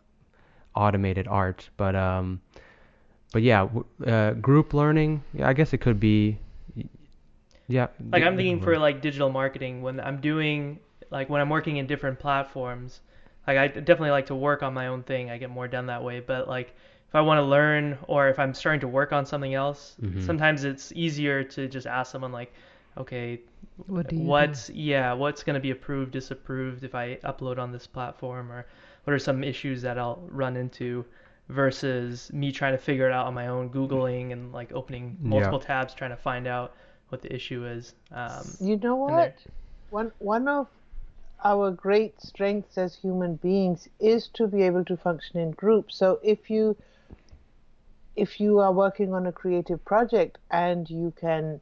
automated 0.75 1.27
art. 1.27 1.69
But 1.75 1.95
um 1.95 2.39
but 3.32 3.41
yeah 3.41 3.67
uh, 4.05 4.32
group 4.32 4.73
learning 4.73 5.21
yeah, 5.34 5.47
i 5.47 5.53
guess 5.53 5.73
it 5.73 5.80
could 5.80 5.99
be 5.99 6.38
yeah 7.67 7.88
like 8.11 8.23
i'm 8.23 8.36
thinking 8.38 8.61
for 8.61 8.78
like 8.78 9.01
digital 9.01 9.30
marketing. 9.30 9.82
When 9.82 9.99
i'm 9.99 10.19
doing 10.21 10.80
like 11.11 11.30
when 11.30 11.41
i'm 11.41 11.49
working 11.49 11.78
in 11.78 11.88
different 11.88 12.19
platforms 12.19 13.01
like 13.45 13.57
i 13.57 13.67
definitely 13.67 14.11
like 14.11 14.28
to 14.28 14.36
work 14.36 14.63
on 14.63 14.73
my 14.73 14.88
own 14.88 15.03
thing. 15.03 15.30
I 15.30 15.38
get 15.38 15.49
more 15.49 15.67
done 15.67 15.86
that 15.88 16.03
way. 16.03 16.19
But 16.19 16.47
like 16.47 16.75
if 17.09 17.15
i 17.15 17.21
want 17.21 17.38
to 17.39 17.43
learn 17.43 17.97
or 18.07 18.30
if 18.30 18.39
i'm 18.39 18.53
starting 18.53 18.82
to 18.82 18.88
work 18.88 19.11
on 19.13 19.25
something 19.25 19.53
else 19.53 19.95
Mhm. 20.01 20.21
sometimes 20.25 20.63
it's 20.63 20.91
easier 20.95 21.43
to 21.43 21.67
just 21.67 21.88
ask 21.88 22.11
someone 22.11 22.32
like 22.32 22.53
okay 22.97 23.39
What 23.88 24.07
do 24.07 24.15
you 24.15 24.21
do? 24.21 24.28
what's 24.28 24.69
yeah 24.69 25.13
what's 25.13 25.43
going 25.43 25.53
to 25.55 25.59
be 25.59 25.71
approved 25.71 26.11
disapproved 26.11 26.84
if 26.84 26.95
i 26.95 27.15
upload 27.23 27.57
on 27.59 27.71
this 27.71 27.88
platform 27.88 28.51
or 28.51 28.65
what 29.03 29.13
are 29.13 29.19
some 29.19 29.43
issues 29.43 29.82
that 29.84 29.97
i'll 29.97 30.21
run 30.32 30.57
into 30.57 31.05
versus 31.49 32.31
me 32.33 32.51
trying 32.51 32.73
to 32.73 32.77
figure 32.77 33.07
it 33.07 33.13
out 33.13 33.25
on 33.25 33.33
my 33.33 33.47
own 33.47 33.69
googling 33.69 34.33
and 34.33 34.51
like 34.51 34.71
opening 34.73 35.17
Yeah. 35.21 35.29
multiple 35.29 35.59
tabs 35.59 35.93
trying 35.93 36.11
to 36.11 36.17
find 36.17 36.47
out 36.47 36.73
what 37.09 37.21
the 37.21 37.33
issue 37.33 37.65
is 37.65 37.93
um, 38.11 38.57
You 38.59 38.77
know 38.77 38.95
what? 38.95 39.35
One 39.89 40.11
one 40.19 40.47
of 40.49 40.67
our 41.43 41.71
great 41.71 42.19
strengths 42.21 42.77
as 42.77 42.95
human 42.95 43.35
beings 43.35 43.87
is 43.99 44.27
to 44.29 44.47
be 44.47 44.63
able 44.63 44.83
to 44.85 44.97
function 44.97 45.39
in 45.39 45.51
groups. 45.51 45.95
So 45.95 46.19
if 46.23 46.49
you 46.49 46.75
if 48.15 48.39
you 48.39 48.59
are 48.59 48.73
working 48.73 49.13
on 49.13 49.27
a 49.27 49.31
creative 49.31 49.83
project 49.85 50.39
and 50.51 50.89
you 50.89 51.13
can 51.19 51.61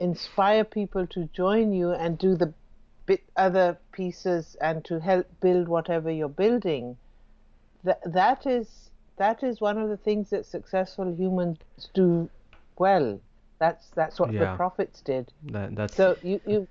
inspire 0.00 0.64
people 0.64 1.06
to 1.06 1.24
join 1.32 1.72
you 1.72 1.92
and 1.92 2.18
do 2.18 2.34
the 2.34 2.52
bit 3.06 3.22
other 3.36 3.78
pieces 3.92 4.56
and 4.60 4.84
to 4.84 4.98
help 5.00 5.26
build 5.40 5.68
whatever 5.68 6.10
you're 6.10 6.28
building, 6.28 6.96
that 7.84 8.00
that 8.12 8.46
is 8.46 8.90
that 9.16 9.42
is 9.42 9.60
one 9.60 9.78
of 9.78 9.88
the 9.88 9.96
things 9.96 10.30
that 10.30 10.46
successful 10.46 11.14
humans 11.14 11.58
do 11.94 12.28
well. 12.78 13.20
That's 13.58 13.88
that's 13.94 14.18
what 14.20 14.32
Yeah. 14.32 14.40
the 14.50 14.56
prophets 14.56 15.00
did. 15.02 15.32
that, 15.52 15.76
that's 15.76 15.94
So 15.94 16.16
you 16.22 16.40
you 16.46 16.66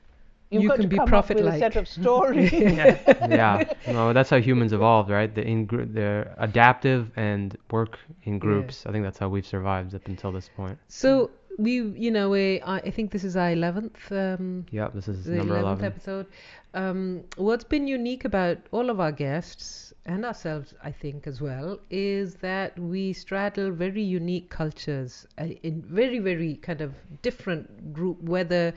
you've 0.49 0.63
You 0.63 0.69
got 0.69 0.75
can 0.75 0.83
to 0.83 0.87
be 0.89 0.97
come 0.97 1.13
up 1.13 1.29
with 1.29 1.39
a 1.39 1.57
set 1.59 1.75
of 1.77 1.87
stories. 1.99 2.51
yeah 2.51 2.97
yeah 3.29 3.63
no 3.87 4.11
that's 4.11 4.29
how 4.29 4.39
humans 4.39 4.73
evolved 4.73 5.09
right 5.09 5.33
the 5.33 5.41
in 5.47 5.65
gr- 5.65 5.83
they're 5.85 6.35
adaptive 6.37 7.09
and 7.15 7.57
work 7.71 7.97
in 8.23 8.37
groups 8.37 8.85
i 8.85 8.91
think 8.91 9.03
that's 9.05 9.17
how 9.17 9.29
we've 9.29 9.47
survived 9.47 9.95
up 9.95 10.05
until 10.07 10.31
this 10.33 10.49
point 10.49 10.77
So 10.89 11.31
we, 11.57 11.81
you 11.81 12.11
know, 12.11 12.29
we, 12.29 12.61
I, 12.61 12.77
I 12.77 12.91
think 12.91 13.11
this 13.11 13.23
is 13.23 13.35
our 13.35 13.51
eleventh, 13.51 14.11
um, 14.11 14.65
yep 14.71 14.93
this 14.93 15.07
is 15.07 15.25
the 15.25 15.35
number 15.35 15.55
11th 15.55 15.61
11 15.61 15.85
episode. 15.85 16.25
Um, 16.73 17.23
what's 17.35 17.63
been 17.63 17.87
unique 17.87 18.25
about 18.25 18.57
all 18.71 18.89
of 18.89 18.99
our 18.99 19.11
guests 19.11 19.93
and 20.05 20.25
ourselves, 20.25 20.73
I 20.83 20.91
think, 20.91 21.27
as 21.27 21.41
well, 21.41 21.79
is 21.89 22.35
that 22.35 22.77
we 22.79 23.13
straddle 23.13 23.71
very 23.71 24.01
unique 24.01 24.49
cultures 24.49 25.27
uh, 25.37 25.45
in 25.63 25.81
very, 25.81 26.19
very 26.19 26.55
kind 26.55 26.81
of 26.81 26.93
different 27.21 27.93
group, 27.93 28.21
whether 28.21 28.73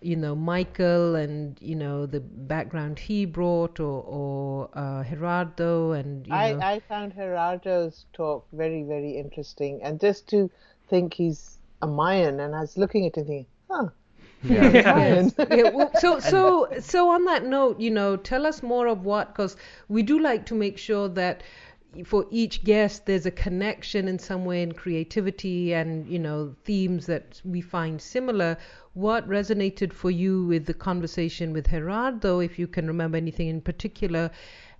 you 0.00 0.16
know 0.16 0.34
Michael 0.34 1.14
and 1.16 1.56
you 1.62 1.74
know 1.74 2.04
the 2.04 2.20
background 2.20 2.98
he 2.98 3.24
brought, 3.24 3.80
or 3.80 4.02
or 4.02 4.70
uh, 4.74 5.02
Gerardo 5.04 5.92
and 5.92 6.26
you 6.26 6.32
know. 6.32 6.38
I, 6.38 6.74
I 6.74 6.80
found 6.80 7.14
Gerardo's 7.14 8.06
talk 8.12 8.46
very, 8.52 8.84
very 8.84 9.16
interesting. 9.16 9.82
And 9.82 10.00
just 10.00 10.28
to 10.28 10.50
think 10.88 11.14
he's 11.14 11.53
a 11.84 11.86
Mayan, 11.86 12.40
and 12.40 12.54
I 12.54 12.60
was 12.60 12.76
looking 12.76 13.06
at 13.06 13.16
him 13.16 13.26
thinking, 13.26 13.46
huh, 13.70 13.88
yeah 14.42 14.70
Mayan. 14.94 15.32
yeah, 15.50 15.70
well, 15.74 15.90
so 15.98 16.18
so 16.18 16.68
so 16.80 17.10
on 17.10 17.24
that 17.26 17.44
note, 17.44 17.78
you 17.78 17.90
know, 17.90 18.16
tell 18.16 18.46
us 18.46 18.62
more 18.62 18.86
of 18.86 19.04
what 19.04 19.28
because 19.34 19.56
we 19.88 20.02
do 20.02 20.18
like 20.18 20.46
to 20.46 20.54
make 20.54 20.78
sure 20.78 21.08
that 21.10 21.42
for 22.04 22.26
each 22.30 22.64
guest 22.64 23.06
there's 23.06 23.26
a 23.26 23.30
connection 23.30 24.08
in 24.08 24.18
some 24.18 24.44
way 24.44 24.62
in 24.62 24.72
creativity 24.72 25.72
and 25.72 26.08
you 26.08 26.18
know 26.18 26.54
themes 26.64 27.06
that 27.06 27.40
we 27.44 27.60
find 27.60 28.00
similar. 28.00 28.56
What 28.94 29.28
resonated 29.28 29.92
for 29.92 30.10
you 30.10 30.46
with 30.46 30.66
the 30.66 30.74
conversation 30.74 31.52
with 31.52 31.68
Gerardo, 31.70 32.40
if 32.40 32.58
you 32.58 32.66
can 32.66 32.86
remember 32.86 33.16
anything 33.16 33.48
in 33.48 33.60
particular? 33.60 34.30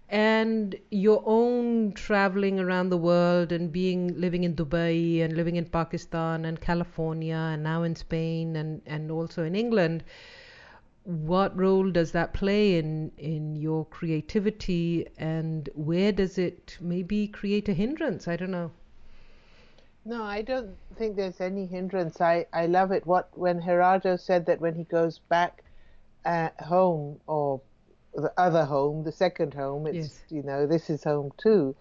And 0.08 0.76
your 0.90 1.22
own 1.26 1.92
traveling 1.92 2.60
around 2.60 2.90
the 2.90 2.96
world 2.96 3.52
and 3.52 3.72
being 3.72 4.18
living 4.20 4.44
in 4.44 4.54
Dubai 4.54 5.22
and 5.22 5.34
living 5.34 5.56
in 5.56 5.64
Pakistan 5.66 6.44
and 6.44 6.60
California 6.60 7.36
and 7.36 7.62
now 7.62 7.82
in 7.82 7.96
Spain 7.96 8.56
and, 8.56 8.82
and 8.86 9.10
also 9.10 9.44
in 9.44 9.54
England 9.54 10.04
what 11.04 11.56
role 11.58 11.90
does 11.90 12.12
that 12.12 12.32
play 12.32 12.78
in 12.78 13.12
in 13.18 13.56
your 13.56 13.84
creativity 13.86 15.06
and 15.18 15.68
where 15.74 16.10
does 16.12 16.38
it 16.38 16.78
maybe 16.80 17.28
create 17.28 17.68
a 17.68 17.74
hindrance 17.74 18.26
i 18.26 18.36
don't 18.36 18.50
know 18.50 18.70
No, 20.04 20.22
I 20.22 20.42
don't 20.42 20.76
think 20.96 21.16
there's 21.16 21.40
any 21.40 21.66
hindrance. 21.66 22.20
I, 22.20 22.46
I 22.52 22.66
love 22.66 22.92
it. 22.92 23.06
What 23.06 23.36
when 23.36 23.62
Gerardo 23.62 24.16
said 24.16 24.46
that 24.46 24.60
when 24.60 24.74
he 24.74 24.84
goes 24.84 25.18
back 25.18 25.64
uh, 26.24 26.50
home 26.60 27.20
or 27.26 27.60
the 28.14 28.32
other 28.38 28.64
home, 28.64 29.04
the 29.04 29.12
second 29.12 29.54
home, 29.54 29.86
it's 29.86 29.96
Yes. 29.96 30.22
you 30.30 30.42
know 30.42 30.66
this 30.66 30.90
is 30.90 31.04
home 31.04 31.32
too. 31.36 31.74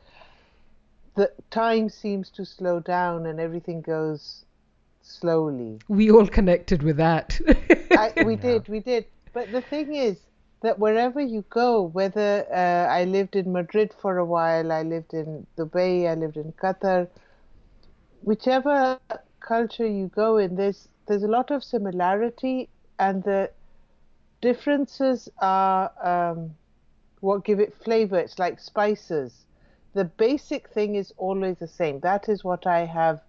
The 1.16 1.32
time 1.52 1.90
seems 1.90 2.30
to 2.32 2.46
slow 2.46 2.80
down 2.80 3.26
and 3.28 3.40
everything 3.40 3.82
goes 3.82 4.46
slowly. 5.02 5.80
we 5.88 6.10
all 6.12 6.28
connected 6.28 6.82
with 6.82 6.98
that 6.98 7.40
I, 7.96 8.14
we 8.26 8.36
did, 8.48 8.68
we 8.68 8.80
did. 8.80 9.06
But 9.34 9.52
the 9.52 9.62
thing 9.62 9.94
is 9.94 10.20
that 10.62 10.80
wherever 10.80 11.20
you 11.22 11.44
go, 11.50 11.82
whether 11.84 12.46
uh, 12.52 12.88
I 12.92 13.04
lived 13.06 13.36
in 13.36 13.52
Madrid 13.52 13.94
for 14.02 14.18
a 14.18 14.26
while, 14.26 14.72
I 14.72 14.84
lived 14.84 15.14
in 15.14 15.46
Dubai, 15.58 16.10
I 16.10 16.16
lived 16.16 16.38
in 16.38 16.54
Qatar, 16.54 17.08
whichever 18.22 19.00
culture 19.40 19.88
you 19.88 20.08
go 20.08 20.38
in, 20.38 20.56
there's 20.56 20.88
there's 21.08 21.24
a 21.24 21.28
lot 21.28 21.52
of 21.52 21.64
similarity, 21.64 22.70
and 22.98 23.24
the 23.24 23.50
differences 24.44 25.30
are 25.39 25.91
um, 26.04 26.52
what 27.22 27.46
give 27.46 27.60
it 27.60 27.74
flavor. 27.84 28.20
It's 28.20 28.38
like 28.38 28.60
spices. 28.60 29.46
The 29.94 30.06
basic 30.06 30.70
thing 30.70 30.96
is 30.96 31.14
always 31.18 31.58
the 31.58 31.68
same. 31.68 32.00
That 32.02 32.30
is 32.30 32.44
what 32.44 32.68
I 32.68 32.86
have 32.86 33.22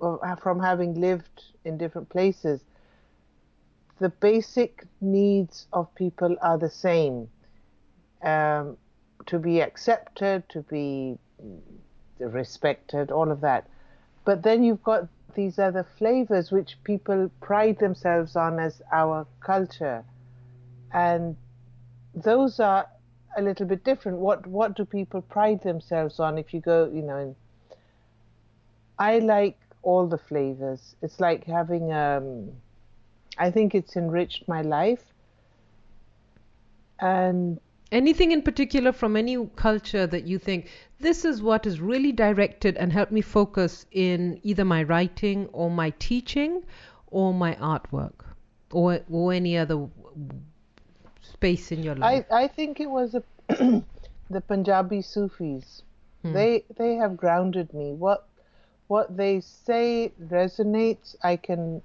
uh, 0.00 0.36
from 0.36 0.60
having 0.60 0.94
lived 1.00 1.42
in 1.64 1.76
different 1.76 2.08
places 2.08 2.60
the 4.02 4.08
basic 4.08 4.84
needs 5.00 5.66
of 5.72 5.94
people 5.94 6.36
are 6.42 6.58
the 6.58 6.68
same 6.68 7.28
um, 8.22 8.76
to 9.26 9.38
be 9.38 9.60
accepted, 9.60 10.42
to 10.48 10.60
be 10.62 11.16
respected, 12.18 13.12
all 13.12 13.30
of 13.30 13.40
that. 13.40 13.68
But 14.24 14.42
then 14.42 14.64
you've 14.64 14.82
got 14.82 15.08
these 15.34 15.58
other 15.58 15.86
flavors 15.98 16.50
which 16.50 16.76
people 16.82 17.30
pride 17.40 17.78
themselves 17.78 18.34
on 18.34 18.58
as 18.58 18.82
our 18.92 19.26
culture. 19.40 20.04
And 20.92 21.36
those 22.14 22.60
are 22.60 22.86
a 23.36 23.42
little 23.42 23.66
bit 23.66 23.84
different. 23.84 24.18
What 24.18 24.46
what 24.46 24.76
do 24.76 24.84
people 24.84 25.22
pride 25.22 25.62
themselves 25.62 26.20
on 26.20 26.38
if 26.38 26.52
you 26.52 26.60
go, 26.60 26.90
you 26.92 27.02
know, 27.02 27.34
I 28.98 29.18
like 29.20 29.58
all 29.82 30.06
the 30.06 30.18
flavors. 30.18 30.94
It's 31.02 31.18
like 31.20 31.44
having 31.44 31.92
um 31.92 32.50
I 33.38 33.50
think 33.50 33.74
it's 33.74 33.96
enriched 33.96 34.46
my 34.48 34.62
life. 34.62 35.04
And 37.00 37.58
anything 37.90 38.32
in 38.32 38.42
particular 38.42 38.92
from 38.92 39.16
any 39.16 39.46
culture 39.56 40.06
that 40.06 40.26
you 40.26 40.38
think 40.38 40.68
this 41.00 41.24
is 41.24 41.42
what 41.42 41.66
is 41.66 41.80
really 41.80 42.12
directed 42.12 42.76
and 42.76 42.92
helped 42.92 43.12
me 43.12 43.20
focus 43.20 43.86
in 43.90 44.40
either 44.42 44.64
my 44.64 44.82
writing 44.82 45.48
or 45.52 45.70
my 45.70 45.90
teaching 45.98 46.62
or 47.08 47.34
my 47.34 47.54
artwork 47.56 48.24
or 48.70 49.00
or 49.10 49.32
any 49.32 49.56
other 49.56 49.88
space 51.42 51.72
in 51.72 51.82
your 51.82 51.96
life 51.96 52.26
I, 52.30 52.44
I 52.44 52.48
think 52.48 52.80
it 52.80 52.90
was 52.90 53.14
a, 53.14 53.22
the 54.30 54.40
Punjabi 54.40 55.02
Sufis. 55.02 55.82
Hmm. 56.22 56.32
They 56.32 56.64
they 56.76 56.94
have 56.96 57.16
grounded 57.16 57.72
me. 57.74 57.92
What 57.92 58.28
what 58.88 59.16
they 59.16 59.40
say 59.40 60.12
resonates. 60.20 61.16
I 61.22 61.36
can 61.36 61.82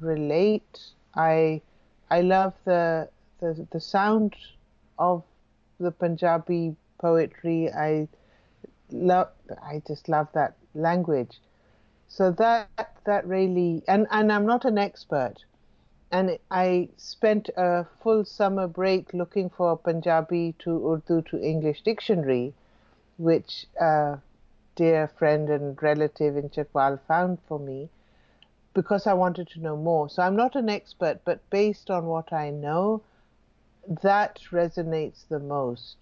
relate. 0.00 0.92
I 1.14 1.62
I 2.10 2.20
love 2.22 2.54
the 2.64 3.08
the 3.40 3.66
the 3.72 3.80
sound 3.80 4.36
of 4.98 5.24
the 5.80 5.90
Punjabi 5.90 6.76
poetry. 7.00 7.70
I 7.72 8.08
love. 8.90 9.30
I 9.62 9.82
just 9.86 10.08
love 10.08 10.28
that 10.34 10.56
language. 10.74 11.40
So 12.08 12.30
that 12.32 12.68
that 13.04 13.26
really 13.26 13.82
and 13.88 14.06
and 14.10 14.32
I'm 14.32 14.46
not 14.46 14.64
an 14.64 14.78
expert. 14.78 15.44
And 16.12 16.38
I 16.50 16.90
spent 16.98 17.48
a 17.56 17.86
full 18.02 18.26
summer 18.26 18.68
break 18.68 19.14
looking 19.14 19.48
for 19.48 19.72
a 19.72 19.76
Punjabi 19.78 20.54
to 20.58 20.92
Urdu 20.92 21.22
to 21.22 21.42
English 21.42 21.80
dictionary, 21.82 22.52
which 23.16 23.66
a 23.80 24.18
dear 24.76 25.08
friend 25.08 25.48
and 25.48 25.82
relative 25.82 26.36
in 26.36 26.50
Chakwal 26.50 27.00
found 27.08 27.38
for 27.48 27.58
me 27.58 27.88
because 28.74 29.06
I 29.06 29.14
wanted 29.14 29.48
to 29.48 29.60
know 29.60 29.76
more. 29.76 30.10
So 30.10 30.22
I'm 30.22 30.36
not 30.36 30.54
an 30.54 30.68
expert, 30.68 31.20
but 31.24 31.48
based 31.48 31.90
on 31.90 32.04
what 32.04 32.30
I 32.30 32.50
know, 32.50 33.00
that 34.02 34.38
resonates 34.50 35.26
the 35.28 35.38
most. 35.38 35.96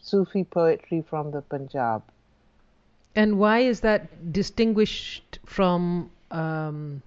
Sufi 0.00 0.44
poetry 0.44 1.02
from 1.08 1.30
the 1.30 1.40
Punjab. 1.40 2.02
And 3.14 3.38
why 3.38 3.60
is 3.60 3.80
that 3.80 4.30
distinguished 4.30 5.38
from 5.46 6.10
um, 6.30 7.02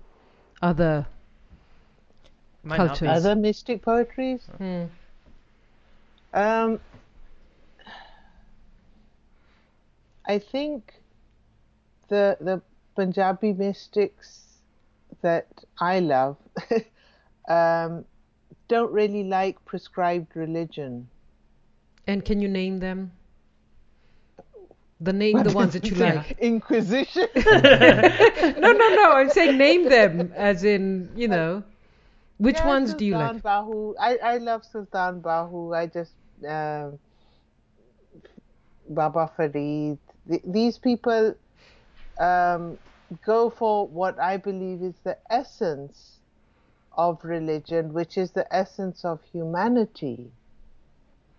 other? 0.61 1.05
Might 2.63 2.77
not 2.77 2.99
be 2.99 3.05
Cultures. 3.05 3.25
Other 3.25 3.35
mystic 3.35 3.81
poetries? 3.81 4.41
Hmm. 4.57 4.83
Um, 6.33 6.79
I 10.25 10.37
think 10.39 10.93
the 12.09 12.37
the 12.39 12.61
Punjabi 12.95 13.53
mystics 13.53 14.43
that 15.21 15.47
I 15.79 15.99
love 15.99 16.37
um, 17.49 18.05
don't 18.67 18.91
really 18.91 19.23
like 19.23 19.63
prescribed 19.65 20.35
religion. 20.35 21.09
And 22.07 22.23
can 22.23 22.41
you 22.41 22.47
name 22.47 22.79
them? 22.79 23.11
The 25.01 25.13
name 25.13 25.41
the 25.43 25.51
ones 25.53 25.73
that 25.73 25.85
you 25.89 25.95
like. 26.07 26.37
Inquisition. 26.39 27.27
No, 28.59 28.71
no, 28.73 28.95
no. 28.95 29.11
I'm 29.13 29.29
saying 29.29 29.57
name 29.57 29.87
them, 29.87 30.33
as 30.35 30.63
in 30.63 31.09
you 31.15 31.27
know, 31.27 31.63
which 32.39 32.57
Yeah, 32.57 32.65
ones 32.65 32.95
do 32.95 33.05
you 33.05 33.15
like? 33.15 33.35
Bahu. 33.41 33.95
I, 33.99 34.17
I 34.17 34.37
love 34.37 34.65
Sultan 34.65 35.21
Bahu. 35.21 35.75
I 35.77 35.87
just 35.87 36.15
um, 36.47 36.99
Baba 38.89 39.31
Farid. 39.37 39.99
Th- 40.29 40.43
these 40.45 40.77
people 40.79 41.35
um, 42.19 42.79
go 43.25 43.49
for 43.49 43.87
what 43.87 44.19
I 44.19 44.37
believe 44.37 44.81
is 44.83 44.95
the 45.03 45.17
essence 45.29 46.19
of 46.97 47.23
religion, 47.23 47.93
which 47.93 48.17
is 48.17 48.31
the 48.31 48.47
essence 48.55 49.05
of 49.05 49.21
humanity, 49.23 50.31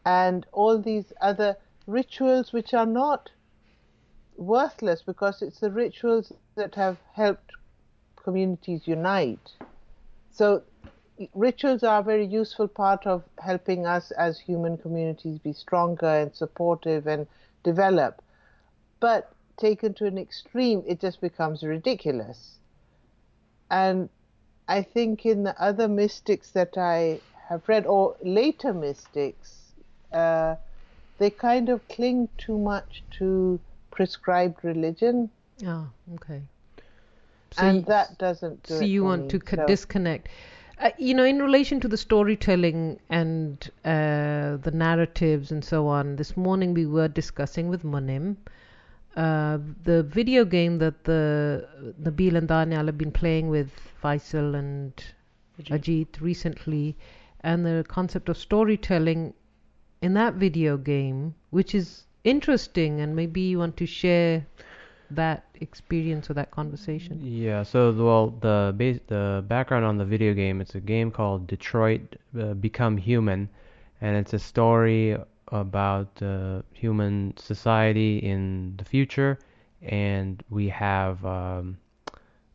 and 0.04 0.46
all 0.52 0.80
these 0.80 1.12
other 1.20 1.56
rituals 1.86 2.52
which 2.52 2.74
are 2.74 2.86
not 2.86 3.30
worthless 4.36 5.02
because 5.02 5.42
it's 5.42 5.60
the 5.60 5.70
rituals 5.72 6.32
that 6.56 6.74
have 6.76 6.98
helped 7.14 7.52
communities 8.22 8.82
unite. 8.86 9.50
So 10.30 10.64
rituals 11.34 11.82
are 11.82 12.00
a 12.00 12.02
very 12.02 12.24
useful 12.26 12.68
part 12.68 13.06
of 13.06 13.22
helping 13.38 13.86
us 13.86 14.10
as 14.12 14.38
human 14.38 14.76
communities 14.78 15.38
be 15.38 15.52
stronger 15.52 16.06
and 16.06 16.34
supportive 16.34 17.06
and 17.06 17.26
develop. 17.62 18.22
But 19.00 19.32
taken 19.56 19.94
to 19.94 20.06
an 20.06 20.18
extreme, 20.18 20.82
it 20.86 21.00
just 21.00 21.20
becomes 21.20 21.62
ridiculous. 21.62 22.56
And 23.70 24.08
I 24.68 24.82
think 24.82 25.26
in 25.26 25.42
the 25.42 25.60
other 25.62 25.88
mystics 25.88 26.50
that 26.52 26.76
I 26.78 27.20
have 27.48 27.68
read, 27.68 27.86
or 27.86 28.16
later 28.22 28.72
mystics, 28.72 29.72
uh, 30.12 30.56
they 31.18 31.30
kind 31.30 31.68
of 31.68 31.86
cling 31.88 32.28
too 32.38 32.56
much 32.58 33.02
to 33.18 33.60
prescribed 33.90 34.64
religion, 34.64 35.30
Oh, 35.66 35.88
okay. 36.14 36.40
So 37.50 37.62
and 37.62 37.78
you- 37.78 37.84
that 37.86 38.16
doesn't 38.16 38.62
do 38.62 38.78
so 38.78 38.84
you 38.84 39.04
want 39.04 39.22
me. 39.24 39.28
to 39.38 39.56
So- 39.56 39.66
disconnect 39.66 40.28
uh, 40.80 40.90
you 40.96 41.14
know 41.14 41.24
in 41.24 41.40
relation 41.42 41.80
to 41.80 41.88
the 41.88 41.96
storytelling 41.96 42.98
and 43.10 43.70
uh, 43.84 44.56
the 44.56 44.70
narratives 44.72 45.50
and 45.50 45.64
so 45.64 45.86
on 45.86 46.16
this 46.16 46.36
morning 46.36 46.72
we 46.74 46.86
were 46.86 47.08
discussing 47.08 47.68
with 47.68 47.82
Monim 47.82 48.36
uh, 49.16 49.58
the 49.84 50.02
video 50.04 50.44
game 50.44 50.78
that 50.78 51.04
the 51.04 51.66
Nabil 52.02 52.36
and 52.36 52.48
Daniel 52.48 52.86
have 52.86 52.96
been 52.96 53.12
playing 53.12 53.48
with 53.48 53.70
Faisal 54.02 54.54
and 54.54 54.92
Ajit. 55.60 55.78
Ajit 55.78 56.20
recently 56.20 56.96
and 57.40 57.66
the 57.66 57.84
concept 57.88 58.28
of 58.28 58.38
storytelling 58.38 59.34
in 60.00 60.14
that 60.14 60.34
video 60.34 60.76
game 60.76 61.34
which 61.50 61.74
is 61.74 62.04
interesting 62.24 63.00
and 63.00 63.14
maybe 63.16 63.40
you 63.40 63.58
want 63.58 63.76
to 63.76 63.86
share 63.86 64.46
that 65.10 65.44
experience 65.60 66.30
or 66.30 66.34
that 66.34 66.50
conversation 66.50 67.20
Yeah, 67.22 67.62
so 67.62 67.92
the- 67.92 68.04
well, 68.04 68.28
the 68.40 68.74
base, 68.76 69.00
the 69.06 69.44
background 69.46 69.84
on 69.84 69.98
the 69.98 70.04
video 70.04 70.34
game, 70.34 70.60
it's 70.60 70.74
a 70.74 70.80
game 70.80 71.10
called 71.10 71.46
Detroit 71.46 72.16
uh, 72.38 72.54
Become 72.54 72.96
Human, 72.96 73.48
and 74.00 74.16
it's 74.16 74.32
a 74.32 74.38
story 74.38 75.16
about 75.48 76.22
uh, 76.22 76.62
human 76.72 77.34
society 77.36 78.18
in 78.18 78.74
the 78.76 78.84
future, 78.84 79.38
and 79.82 80.42
we 80.48 80.68
have 80.68 81.24
um, 81.26 81.76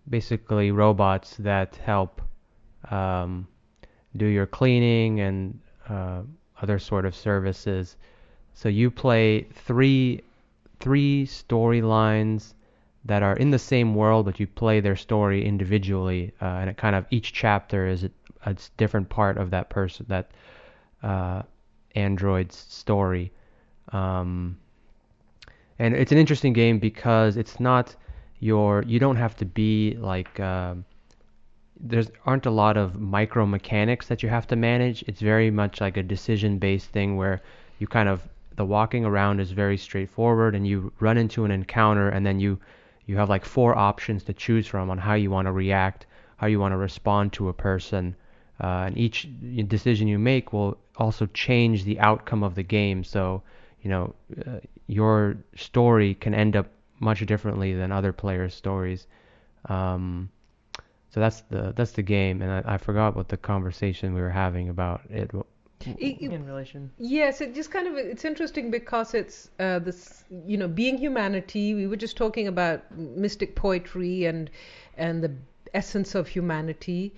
basically 0.10 0.72
robots 0.72 1.36
that 1.38 1.76
help 1.76 2.22
um, 2.90 3.48
do 4.16 4.26
your 4.26 4.46
cleaning 4.46 5.20
and 5.20 5.60
uh, 5.90 6.22
other 6.62 6.80
sort 6.80 7.06
of 7.06 7.14
services. 7.16 7.98
So 8.54 8.70
you 8.70 8.90
play 8.90 9.42
three 9.54 10.22
three 10.80 11.26
storylines 11.26 12.54
that 13.06 13.22
are 13.24 13.36
in 13.36 13.52
the 13.52 13.60
same 13.60 13.96
world, 13.96 14.26
but 14.26 14.40
you 14.40 14.48
play 14.48 14.80
their 14.80 14.96
story 14.96 15.46
individually, 15.46 16.34
uh, 16.42 16.46
and 16.46 16.70
it 16.70 16.78
kind 16.78 16.96
of 16.96 17.06
each 17.12 17.34
chapter 17.34 17.88
is 17.88 18.04
a, 18.04 18.12
a 18.46 18.56
different 18.78 19.10
part 19.10 19.38
of 19.38 19.52
that 19.52 19.70
person, 19.70 20.06
that 20.10 20.32
uh, 21.04 21.42
android's 21.96 22.56
story. 22.56 23.32
Um, 23.92 24.58
and 25.78 25.96
it's 25.96 26.12
an 26.12 26.18
interesting 26.18 26.54
game 26.54 26.80
because 26.80 27.38
it's 27.38 27.60
not 27.60 27.96
your, 28.40 28.84
you 28.88 29.00
don't 29.00 29.18
have 29.18 29.36
to 29.38 29.46
be 29.46 29.96
like, 30.00 30.40
um 30.40 30.86
there's 31.80 32.10
aren't 32.26 32.46
a 32.46 32.52
lot 32.52 32.78
of 32.78 33.00
micro 33.00 33.46
mechanics 33.46 34.08
that 34.08 34.24
you 34.24 34.30
have 34.30 34.48
to 34.48 34.56
manage. 34.56 35.04
It's 35.08 35.22
very 35.22 35.52
much 35.52 35.82
like 35.82 35.98
a 35.98 36.04
decision 36.04 36.58
based 36.58 36.90
thing 36.90 37.18
where 37.18 37.42
you 37.80 37.88
kind 37.88 38.08
of 38.10 38.22
the 38.56 38.66
walking 38.66 39.06
around 39.06 39.40
is 39.40 39.52
very 39.52 39.78
straightforward 39.78 40.56
and 40.56 40.68
you 40.68 40.92
run 41.00 41.18
into 41.18 41.46
an 41.46 41.52
encounter 41.52 42.10
and 42.10 42.26
then 42.26 42.40
you 42.40 42.60
you 43.06 43.18
have 43.18 43.30
like 43.30 43.46
four 43.46 43.78
options 43.78 44.24
to 44.24 44.34
choose 44.34 44.66
from 44.66 44.90
on 44.90 44.98
how 44.98 45.14
you 45.14 45.30
want 45.30 45.46
to 45.46 45.52
react, 45.52 46.08
how 46.38 46.48
you 46.48 46.60
want 46.60 46.72
to 46.72 46.78
respond 46.78 47.34
to 47.34 47.50
a 47.50 47.54
person, 47.54 48.16
uh, 48.64 48.86
and 48.88 48.98
each 48.98 49.28
decision 49.68 50.08
you 50.08 50.18
make 50.18 50.54
will 50.54 50.78
also 50.98 51.28
change 51.28 51.84
the 51.84 52.00
outcome 52.00 52.44
of 52.44 52.56
the 52.56 52.64
game. 52.64 53.04
So 53.04 53.44
you 53.82 53.90
know 53.90 54.16
uh, 54.48 54.60
your 54.88 55.38
story 55.56 56.16
can 56.16 56.34
end 56.34 56.56
up 56.56 56.68
much 57.00 57.26
differently 57.26 57.74
than 57.74 57.92
other 57.92 58.14
players' 58.14 58.56
stories. 58.56 59.08
Um, 59.70 60.30
so 61.10 61.20
that's 61.20 61.42
the 61.42 61.74
that's 61.76 61.92
the 61.92 62.04
game, 62.04 62.42
and 62.42 62.52
I, 62.52 62.76
I 62.76 62.78
forgot 62.78 63.16
what 63.16 63.30
the 63.30 63.38
conversation 63.38 64.14
we 64.14 64.22
were 64.22 64.30
having 64.30 64.70
about 64.70 65.02
it. 65.10 65.32
It- 65.88 66.22
it- 66.22 66.32
in 66.32 66.46
relation. 66.46 66.92
Yes, 66.98 67.42
it 67.42 67.54
just 67.56 67.72
kind 67.72 67.88
of 67.88 67.96
it's 67.98 68.26
interesting 68.26 68.72
because 68.72 69.14
it's 69.14 69.50
uh, 69.60 69.80
this 69.80 70.24
you 70.46 70.58
know 70.58 70.68
being 70.68 70.98
humanity. 70.98 71.74
We 71.74 71.88
were 71.88 71.96
just 71.98 72.18
talking 72.18 72.48
about 72.48 72.80
mystic 72.98 73.56
poetry 73.56 74.26
and 74.26 74.50
and 74.98 75.24
the 75.24 75.32
essence 75.74 76.16
of 76.16 76.28
humanity, 76.28 77.14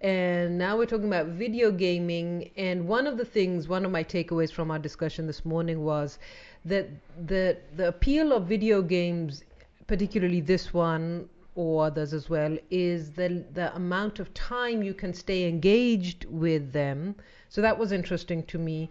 and 0.00 0.56
now 0.58 0.76
we're 0.78 0.86
talking 0.86 1.06
about 1.08 1.26
video 1.26 1.70
gaming. 1.70 2.50
And 2.56 2.88
one 2.88 3.06
of 3.06 3.18
the 3.18 3.24
things, 3.24 3.68
one 3.68 3.84
of 3.84 3.90
my 3.90 4.02
takeaways 4.02 4.50
from 4.52 4.70
our 4.70 4.78
discussion 4.78 5.26
this 5.26 5.44
morning 5.44 5.84
was 5.84 6.18
that 6.64 6.88
the 7.26 7.56
the 7.76 7.88
appeal 7.88 8.32
of 8.32 8.46
video 8.46 8.82
games, 8.82 9.44
particularly 9.86 10.40
this 10.40 10.72
one 10.72 11.28
or 11.54 11.84
others 11.86 12.12
as 12.14 12.30
well, 12.30 12.56
is 12.70 13.10
the 13.10 13.44
the 13.54 13.74
amount 13.76 14.18
of 14.20 14.32
time 14.34 14.82
you 14.82 14.94
can 14.94 15.12
stay 15.12 15.46
engaged 15.48 16.24
with 16.26 16.72
them. 16.72 17.14
So 17.48 17.62
that 17.62 17.78
was 17.78 17.92
interesting 17.92 18.44
to 18.44 18.58
me, 18.58 18.90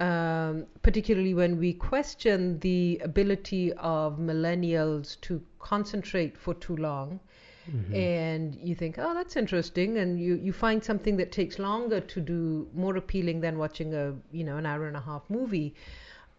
um, 0.00 0.66
particularly 0.82 1.34
when 1.34 1.58
we 1.58 1.72
question 1.72 2.58
the 2.60 3.00
ability 3.02 3.72
of 3.74 4.18
millennials 4.18 5.20
to 5.22 5.42
concentrate 5.58 6.36
for 6.38 6.54
too 6.54 6.76
long. 6.76 7.20
And 7.94 8.54
you 8.54 8.74
think, 8.74 8.96
oh, 8.98 9.12
that's 9.12 9.36
interesting, 9.36 9.98
and 9.98 10.18
you, 10.18 10.36
you 10.36 10.54
find 10.54 10.82
something 10.82 11.18
that 11.18 11.32
takes 11.32 11.58
longer 11.58 12.00
to 12.00 12.20
do, 12.20 12.66
more 12.74 12.96
appealing 12.96 13.40
than 13.42 13.58
watching 13.58 13.92
a 13.92 14.14
you 14.32 14.42
know 14.42 14.56
an 14.56 14.64
hour 14.64 14.86
and 14.86 14.96
a 14.96 15.00
half 15.00 15.28
movie. 15.28 15.74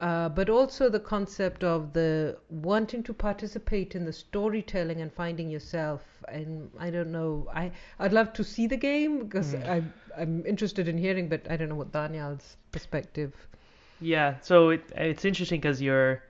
Uh, 0.01 0.29
but 0.29 0.49
also 0.49 0.89
the 0.89 0.99
concept 0.99 1.63
of 1.63 1.93
the 1.93 2.37
wanting 2.49 3.03
to 3.03 3.13
participate 3.13 3.95
in 3.95 4.05
the 4.05 4.13
storytelling 4.13 5.01
and 5.01 5.11
finding 5.13 5.49
yourself. 5.49 6.01
And 6.27 6.69
I 6.79 6.89
don't 6.89 7.11
know, 7.11 7.47
I 7.53 7.71
I'd 7.99 8.13
love 8.13 8.33
to 8.33 8.43
see 8.43 8.67
the 8.67 8.77
game 8.77 9.19
because 9.25 9.55
Mm. 9.55 9.67
I'm 9.67 9.93
I'm 10.17 10.45
interested 10.45 10.87
in 10.87 10.97
hearing, 10.97 11.29
but 11.29 11.49
I 11.49 11.57
don't 11.57 11.69
know 11.69 11.75
what 11.75 11.91
Daniel's 11.91 12.57
perspective. 12.71 13.33
Yeah, 13.99 14.35
so 14.41 14.69
it, 14.69 14.83
it's 14.95 15.25
interesting 15.25 15.59
because 15.59 15.81
you're 15.81 16.23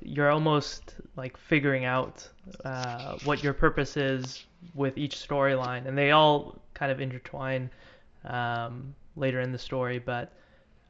you're 0.00 0.30
almost 0.30 0.94
like 1.16 1.36
figuring 1.36 1.84
out 1.84 2.28
uh, 2.64 3.16
what 3.24 3.42
your 3.42 3.52
purpose 3.52 3.96
is 3.96 4.44
with 4.74 4.96
each 4.98 5.16
storyline, 5.16 5.86
and 5.86 5.96
they 5.98 6.12
all 6.12 6.60
kind 6.74 6.92
of 6.92 7.00
intertwine 7.00 7.70
um, 8.24 8.94
later 9.16 9.40
in 9.40 9.52
the 9.52 9.58
story. 9.58 9.98
But 9.98 10.32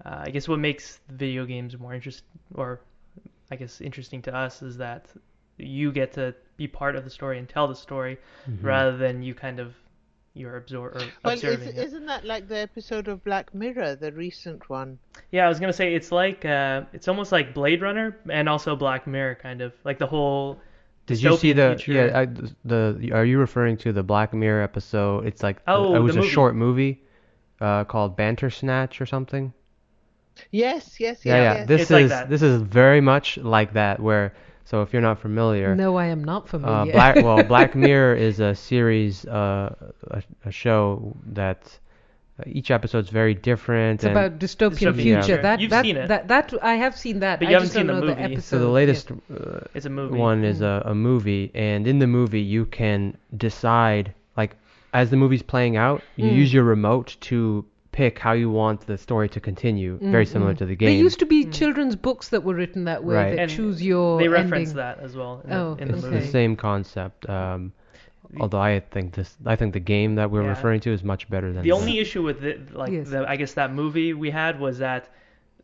uh, 0.04 0.22
I 0.26 0.30
guess 0.30 0.48
what 0.48 0.58
makes 0.58 1.00
video 1.10 1.44
games 1.44 1.78
more 1.78 1.94
interest, 1.94 2.22
or 2.54 2.80
I 3.50 3.56
guess 3.56 3.80
interesting 3.80 4.22
to 4.22 4.34
us, 4.34 4.62
is 4.62 4.76
that 4.78 5.06
you 5.56 5.90
get 5.92 6.12
to 6.12 6.34
be 6.56 6.68
part 6.68 6.94
of 6.96 7.04
the 7.04 7.10
story 7.10 7.38
and 7.38 7.48
tell 7.48 7.66
the 7.68 7.74
story 7.74 8.18
Mhm. 8.48 8.62
rather 8.62 8.96
than 8.96 9.22
you 9.22 9.34
kind 9.34 9.58
of 9.60 9.74
you're 10.34 10.60
absor- 10.60 10.94
or 10.94 11.00
Well, 11.24 11.34
is, 11.34 11.42
observing. 11.42 11.68
it. 11.70 11.78
isn't 11.78 12.06
that 12.06 12.24
like 12.24 12.46
the 12.46 12.58
episode 12.58 13.08
of 13.08 13.24
Black 13.24 13.52
Mirror, 13.54 13.96
the 13.96 14.12
recent 14.12 14.68
one? 14.70 15.00
Yeah, 15.32 15.46
I 15.46 15.48
was 15.48 15.58
gonna 15.58 15.72
say 15.72 15.94
it's 15.94 16.12
like 16.12 16.44
uh, 16.44 16.82
it's 16.92 17.08
almost 17.08 17.32
like 17.32 17.54
Blade 17.54 17.82
Runner 17.82 18.16
and 18.30 18.48
also 18.48 18.76
Black 18.76 19.06
Mirror, 19.08 19.34
kind 19.42 19.60
of 19.62 19.72
like 19.84 19.98
the 19.98 20.06
whole. 20.06 20.60
Did 21.06 21.20
you 21.22 21.36
see 21.38 21.52
the 21.54 21.74
future. 21.76 21.92
yeah 21.92 22.18
I, 22.20 22.26
the 22.64 23.10
are 23.12 23.24
you 23.24 23.38
referring 23.40 23.78
to 23.78 23.92
the 23.92 24.02
Black 24.04 24.32
Mirror 24.32 24.62
episode? 24.62 25.26
It's 25.26 25.42
like 25.42 25.60
Oh, 25.66 25.96
it 25.96 25.98
was 26.00 26.14
a 26.14 26.20
movie. 26.20 26.28
short 26.30 26.54
movie 26.54 27.02
uh, 27.60 27.82
called 27.84 28.14
Bandersnatch 28.16 29.00
or 29.00 29.06
something. 29.06 29.52
Yes, 30.50 30.98
yes, 31.00 31.24
Yeah, 31.24 31.36
yes. 31.36 31.42
yeah. 31.44 31.54
yes. 31.58 31.68
This 31.68 31.80
It's 31.82 31.90
is 31.90 32.10
that. 32.10 32.28
this 32.30 32.42
is 32.42 32.62
very 32.62 33.00
much 33.00 33.36
like 33.38 33.72
that. 33.74 34.00
Where 34.00 34.32
so 34.64 34.82
if 34.82 34.92
you're 34.92 35.02
not 35.02 35.18
familiar, 35.20 35.74
No, 35.74 35.96
I 35.96 36.06
am 36.06 36.22
not 36.24 36.42
uh, 36.44 36.46
familiar. 36.46 36.92
Black 36.92 37.16
well 37.24 37.42
Black 37.44 37.74
Mirror 37.74 38.14
is 38.16 38.40
a 38.40 38.54
series, 38.54 39.24
uh, 39.26 39.74
a, 40.10 40.22
a 40.44 40.50
show 40.50 41.16
that 41.32 41.78
uh, 42.38 42.44
each 42.46 42.70
episode's 42.70 43.08
very 43.10 43.34
different. 43.34 43.94
it's 44.00 44.04
and 44.04 44.12
about 44.16 44.38
dystopian 44.38 44.70
Dystopian 44.70 44.94
future. 44.94 45.22
future. 45.22 45.42
That 45.42 45.60
You've 45.60 45.70
that, 45.70 45.84
seen 45.84 45.96
it. 45.96 46.08
that 46.08 46.28
that 46.28 46.52
I 46.62 46.74
have 46.74 46.96
seen 46.96 47.20
that. 47.20 47.38
But 47.40 47.48
I 47.48 47.50
you 47.50 47.54
haven't 47.54 47.66
just 47.66 47.74
don't 47.74 47.86
seen 47.88 47.94
the 47.94 48.00
know 48.00 48.14
the 48.14 48.20
episode. 48.20 48.44
so 48.44 48.58
the 48.58 48.64
yeah. 48.66 48.70
latest 48.80 49.10
uh, 49.10 49.60
It's 49.74 49.86
a 49.86 49.90
movie. 49.90 50.16
one 50.18 50.44
is 50.44 50.60
a, 50.60 50.82
a 50.84 50.94
movie, 50.94 51.50
and 51.54 51.86
in 51.86 51.98
the 51.98 52.06
movie 52.06 52.42
you 52.42 52.66
can 52.66 53.16
decide 53.36 54.14
like 54.36 54.54
as 54.92 55.10
the 55.10 55.16
movie's 55.16 55.42
playing 55.42 55.76
out, 55.76 56.02
you 56.16 56.26
Mm. 56.30 56.36
use 56.36 56.52
your 56.54 56.64
remote 56.64 57.16
to 57.22 57.64
pick 57.98 58.16
how 58.20 58.30
you 58.32 58.48
want 58.48 58.86
the 58.86 58.96
story 58.96 59.28
to 59.28 59.40
continue. 59.40 59.98
Very 60.00 60.24
Mm, 60.24 60.28
similar 60.34 60.54
to 60.54 60.64
the 60.64 60.76
game. 60.76 60.88
There 60.90 60.96
used 61.08 61.18
to 61.18 61.26
be 61.26 61.44
Mm. 61.44 61.52
children's 61.52 61.96
books 61.96 62.28
that 62.28 62.44
were 62.44 62.54
written 62.54 62.84
that 62.84 63.02
way 63.02 63.14
Right. 63.16 63.30
that 63.36 63.40
And 63.42 63.50
choose 63.50 63.82
your 63.82 64.20
They 64.20 64.28
reference 64.28 64.68
ending. 64.70 64.76
that 64.76 65.00
as 65.00 65.16
well 65.16 65.42
in 65.44 65.52
Oh, 65.52 65.74
the, 65.74 65.82
in 65.82 65.88
the 65.88 65.94
It's 65.96 66.04
okay. 66.06 66.18
the 66.20 66.26
same 66.26 66.54
concept. 66.54 67.28
Um, 67.28 67.72
although 68.38 68.60
I 68.60 68.78
think 68.94 69.14
this, 69.14 69.36
I 69.44 69.56
think 69.56 69.72
the 69.72 69.80
game 69.96 70.14
that 70.14 70.30
we're 70.30 70.44
Yeah. 70.44 70.50
referring 70.50 70.78
to 70.86 70.92
is 70.92 71.02
much 71.02 71.28
better 71.28 71.52
than 71.52 71.62
The 71.64 71.70
that. 71.70 71.74
only 71.74 71.98
issue 71.98 72.22
with 72.22 72.44
it, 72.44 72.72
like 72.72 72.92
Yes. 72.92 73.10
the, 73.10 73.28
I 73.28 73.34
guess 73.34 73.54
that 73.54 73.72
movie 73.74 74.14
we 74.14 74.30
had 74.30 74.60
was 74.60 74.78
that 74.78 75.08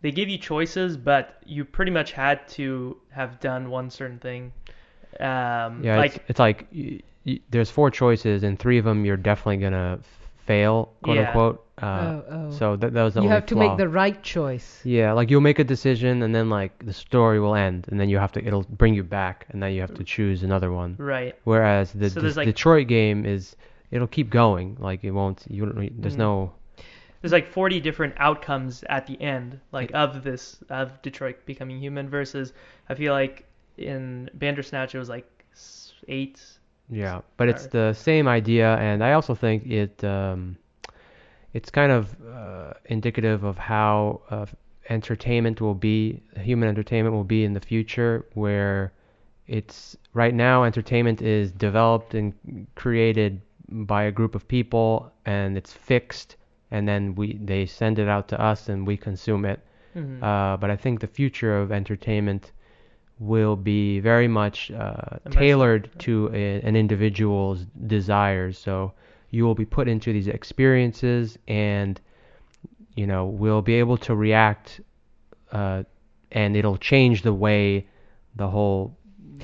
they 0.02 0.10
give 0.10 0.28
you 0.28 0.38
choices, 0.38 0.96
but 0.96 1.36
you 1.46 1.64
pretty 1.64 1.92
much 1.92 2.10
had 2.12 2.48
to 2.58 2.96
have 3.10 3.38
done 3.38 3.70
one 3.70 3.90
certain 3.90 4.18
thing. 4.18 4.50
Um, 5.20 5.84
Yeah, 5.84 5.98
like 5.98 6.16
it's, 6.16 6.24
it's 6.30 6.40
like 6.40 6.66
y- 6.74 6.98
y- 7.24 7.38
there's 7.50 7.70
four 7.70 7.92
choices, 7.92 8.42
and 8.42 8.58
three 8.58 8.78
of 8.78 8.84
them 8.84 9.04
you're 9.04 9.16
definitely 9.16 9.58
gonna 9.58 10.00
fail, 10.46 10.90
quote 11.04 11.16
Yeah. 11.16 11.26
unquote. 11.28 11.63
Uh, 11.82 11.86
oh, 11.86 12.24
oh. 12.30 12.50
So 12.52 12.76
that, 12.76 12.92
that 12.92 13.02
was 13.02 13.14
the 13.14 13.20
you 13.20 13.24
only 13.24 13.34
have 13.34 13.46
to 13.46 13.54
flaw. 13.54 13.68
make 13.68 13.78
the 13.78 13.88
right 13.88 14.22
choice. 14.22 14.80
Yeah, 14.84 15.12
like 15.12 15.28
you'll 15.30 15.40
make 15.40 15.58
a 15.58 15.64
decision, 15.64 16.22
and 16.22 16.32
then 16.34 16.48
like 16.48 16.72
the 16.84 16.92
story 16.92 17.40
will 17.40 17.54
end, 17.56 17.86
and 17.88 17.98
then 17.98 18.08
you 18.08 18.18
have 18.18 18.30
to, 18.32 18.44
it'll 18.46 18.62
bring 18.62 18.94
you 18.94 19.02
back, 19.02 19.46
and 19.50 19.60
then 19.62 19.72
you 19.72 19.80
have 19.80 19.94
to 19.94 20.04
choose 20.04 20.42
another 20.44 20.70
one. 20.70 20.94
right. 20.98 21.34
Whereas 21.44 21.92
the 21.92 22.08
So 22.10 22.20
the 22.20 22.32
like- 22.32 22.46
Detroit 22.46 22.86
game 22.86 23.26
is, 23.26 23.56
it'll 23.90 24.06
keep 24.06 24.30
going. 24.30 24.76
Like 24.78 25.02
it 25.02 25.10
won't. 25.10 25.44
You 25.48 25.66
don't. 25.66 26.00
There's 26.00 26.14
Mm. 26.14 26.18
no. 26.18 26.52
There's 27.20 27.32
like 27.32 27.48
40 27.50 27.80
different 27.80 28.14
outcomes 28.18 28.84
at 28.90 29.06
the 29.06 29.20
end, 29.20 29.58
like 29.72 29.90
of 29.94 30.22
this 30.22 30.62
of 30.68 31.00
Detroit 31.02 31.44
becoming 31.46 31.78
human. 31.80 32.08
Versus, 32.08 32.52
I 32.88 32.94
feel 32.94 33.14
like 33.14 33.46
in 33.78 34.30
Bandersnatch 34.34 34.94
it 34.94 34.98
was 34.98 35.08
like 35.08 35.26
eight. 36.06 36.40
Yeah, 36.90 37.22
but 37.38 37.48
it's 37.48 37.66
the 37.66 37.94
same 37.94 38.28
idea, 38.28 38.76
and 38.76 39.02
I 39.02 39.14
also 39.14 39.34
think 39.34 39.66
it 39.66 40.04
um, 40.04 40.56
it's 41.54 41.70
kind 41.70 41.92
of 41.92 42.14
uh, 42.26 42.74
indicative 42.86 43.44
of 43.44 43.56
how 43.56 44.20
uh, 44.30 44.46
entertainment 44.90 45.60
will 45.60 45.74
be, 45.74 46.20
human 46.36 46.68
entertainment 46.68 47.14
will 47.14 47.24
be 47.24 47.44
in 47.44 47.52
the 47.54 47.60
future, 47.60 48.26
where 48.34 48.92
it's 49.46 49.96
right 50.14 50.34
now 50.34 50.64
entertainment 50.64 51.22
is 51.22 51.52
developed 51.52 52.14
and 52.14 52.34
created 52.74 53.40
by 53.70 54.04
a 54.04 54.10
group 54.10 54.34
of 54.34 54.46
people, 54.48 55.12
and 55.24 55.56
it's 55.56 55.72
fixed, 55.72 56.36
and 56.70 56.88
then 56.88 57.14
we 57.14 57.38
they 57.44 57.66
send 57.66 57.98
it 57.98 58.08
out 58.08 58.28
to 58.28 58.40
us, 58.40 58.68
and 58.68 58.86
we 58.86 58.96
consume 58.96 59.44
it. 59.44 59.60
Mhm. 59.96 60.22
Uh, 60.22 60.56
but 60.56 60.70
I 60.70 60.76
think 60.76 61.00
the 61.00 61.06
future 61.06 61.60
of 61.62 61.70
entertainment 61.70 62.52
will 63.20 63.56
be 63.56 64.00
very 64.00 64.26
much 64.28 64.72
uh, 64.72 65.18
tailored 65.30 65.88
to 66.00 66.30
a, 66.34 66.60
an 66.62 66.74
individual's 66.74 67.64
desires. 67.86 68.58
So 68.58 68.92
you 69.34 69.44
will 69.44 69.54
be 69.54 69.64
put 69.64 69.88
into 69.88 70.12
these 70.12 70.28
experiences, 70.28 71.36
and 71.48 72.00
you 72.94 73.06
know 73.06 73.26
we 73.26 73.50
will 73.50 73.62
be 73.62 73.74
able 73.74 73.98
to 73.98 74.14
react, 74.14 74.80
uh, 75.52 75.82
and 76.32 76.56
it'll 76.56 76.78
change 76.78 77.22
the 77.22 77.34
way 77.34 77.86
the 78.36 78.48
whole 78.48 78.96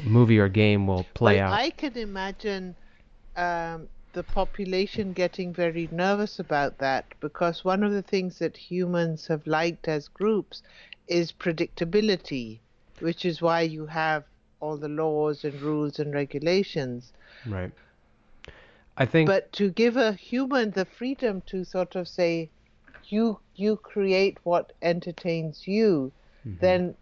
movie 0.04 0.38
or 0.38 0.48
game 0.48 0.86
will 0.86 1.06
play 1.14 1.36
well, 1.36 1.52
out. 1.52 1.60
I 1.60 1.70
can 1.70 1.96
imagine 1.98 2.76
um, 3.36 3.88
the 4.12 4.22
population 4.22 5.12
getting 5.12 5.52
very 5.52 5.88
nervous 5.92 6.38
about 6.38 6.78
that 6.78 7.04
because 7.20 7.64
one 7.64 7.82
of 7.82 7.92
the 7.92 8.02
things 8.02 8.38
that 8.38 8.56
humans 8.56 9.26
have 9.26 9.46
liked 9.46 9.88
as 9.88 10.08
groups 10.08 10.62
is 11.08 11.32
predictability, 11.32 12.60
which 13.00 13.24
is 13.24 13.42
why 13.42 13.62
you 13.62 13.86
have 13.86 14.24
all 14.60 14.76
the 14.76 14.88
laws 14.88 15.44
and 15.44 15.60
rules 15.60 15.98
and 15.98 16.14
regulations. 16.14 17.12
Right. 17.46 17.72
I 19.00 19.06
think. 19.06 19.28
But 19.28 19.52
to 19.54 19.70
give 19.70 19.96
a 19.96 20.12
human 20.12 20.70
the 20.70 20.84
freedom 20.84 21.42
to 21.46 21.64
sort 21.64 21.96
of 21.96 22.06
say, 22.06 22.50
you 23.08 23.40
you 23.56 23.76
create 23.76 24.38
what 24.44 24.72
entertains 24.82 25.66
you, 25.66 26.12
Mhm. 26.46 26.60
then 26.60 26.94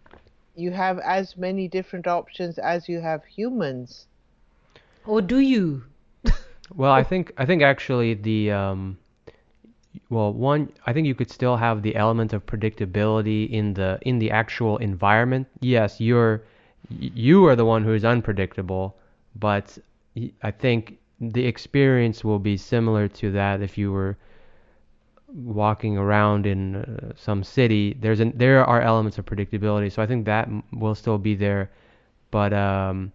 you 0.55 0.71
have 0.71 0.99
as 0.99 1.37
many 1.37 1.67
different 1.67 2.07
options 2.07 2.57
as 2.57 2.87
you 2.87 3.01
have 3.01 3.25
humans. 3.25 4.07
Or 5.05 5.21
do 5.21 5.39
you? 5.39 5.83
Well, 6.75 6.93
I 6.93 7.03
think 7.03 7.33
I 7.37 7.45
think 7.45 7.61
actually 7.63 8.13
the 8.13 8.51
um, 8.51 8.97
well, 10.09 10.31
one 10.33 10.71
I 10.85 10.93
think 10.93 11.07
you 11.07 11.15
could 11.15 11.29
still 11.29 11.57
have 11.57 11.81
the 11.81 11.95
element 11.95 12.33
of 12.33 12.45
predictability 12.45 13.49
in 13.49 13.73
the 13.73 13.99
in 14.03 14.19
the 14.19 14.31
actual 14.31 14.77
environment. 14.77 15.47
Yes, 15.61 15.99
you're 15.99 16.43
you 16.89 17.45
are 17.45 17.55
the 17.55 17.65
one 17.65 17.83
who 17.83 17.93
is 17.93 18.05
unpredictable, 18.05 18.95
but 19.35 19.77
I 20.43 20.51
think 20.51 20.98
the 21.19 21.45
experience 21.45 22.23
will 22.23 22.39
be 22.39 22.57
similar 22.57 23.07
to 23.07 23.31
that 23.31 23.61
if 23.61 23.77
you 23.77 23.91
were 23.91 24.17
walking 25.27 25.97
around 25.97 26.45
in 26.45 26.75
uh, 26.75 27.11
some 27.15 27.43
city. 27.43 27.95
There's 27.99 28.19
an 28.19 28.33
there 28.35 28.65
are 28.65 28.81
elements 28.81 29.17
of 29.17 29.25
predictability, 29.25 29.91
so 29.91 30.01
I 30.01 30.07
think 30.07 30.25
that 30.25 30.49
will 30.71 30.95
still 30.95 31.17
be 31.17 31.35
there, 31.35 31.69
but 32.31 32.53
um. 32.53 33.11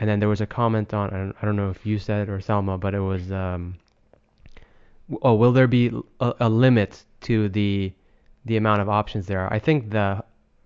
And 0.00 0.10
then 0.10 0.18
there 0.18 0.28
was 0.28 0.40
a 0.40 0.46
comment 0.46 0.92
on, 0.92 1.10
I 1.10 1.16
don't, 1.18 1.36
I 1.40 1.44
don't 1.44 1.54
know 1.54 1.70
if 1.70 1.86
you 1.86 2.00
said 2.00 2.26
it 2.26 2.28
or 2.28 2.40
Selma, 2.40 2.76
but 2.76 2.94
it 2.94 3.00
was, 3.00 3.30
um, 3.30 3.76
oh, 5.22 5.34
will 5.36 5.52
there 5.52 5.68
be 5.68 5.92
a, 6.18 6.34
a 6.40 6.48
limit 6.48 7.04
to 7.20 7.48
the 7.48 7.92
the 8.44 8.56
amount 8.56 8.82
of 8.82 8.88
options 8.88 9.26
there 9.28 9.38
are? 9.38 9.52
I 9.52 9.60
think 9.60 9.90
the 9.90 10.24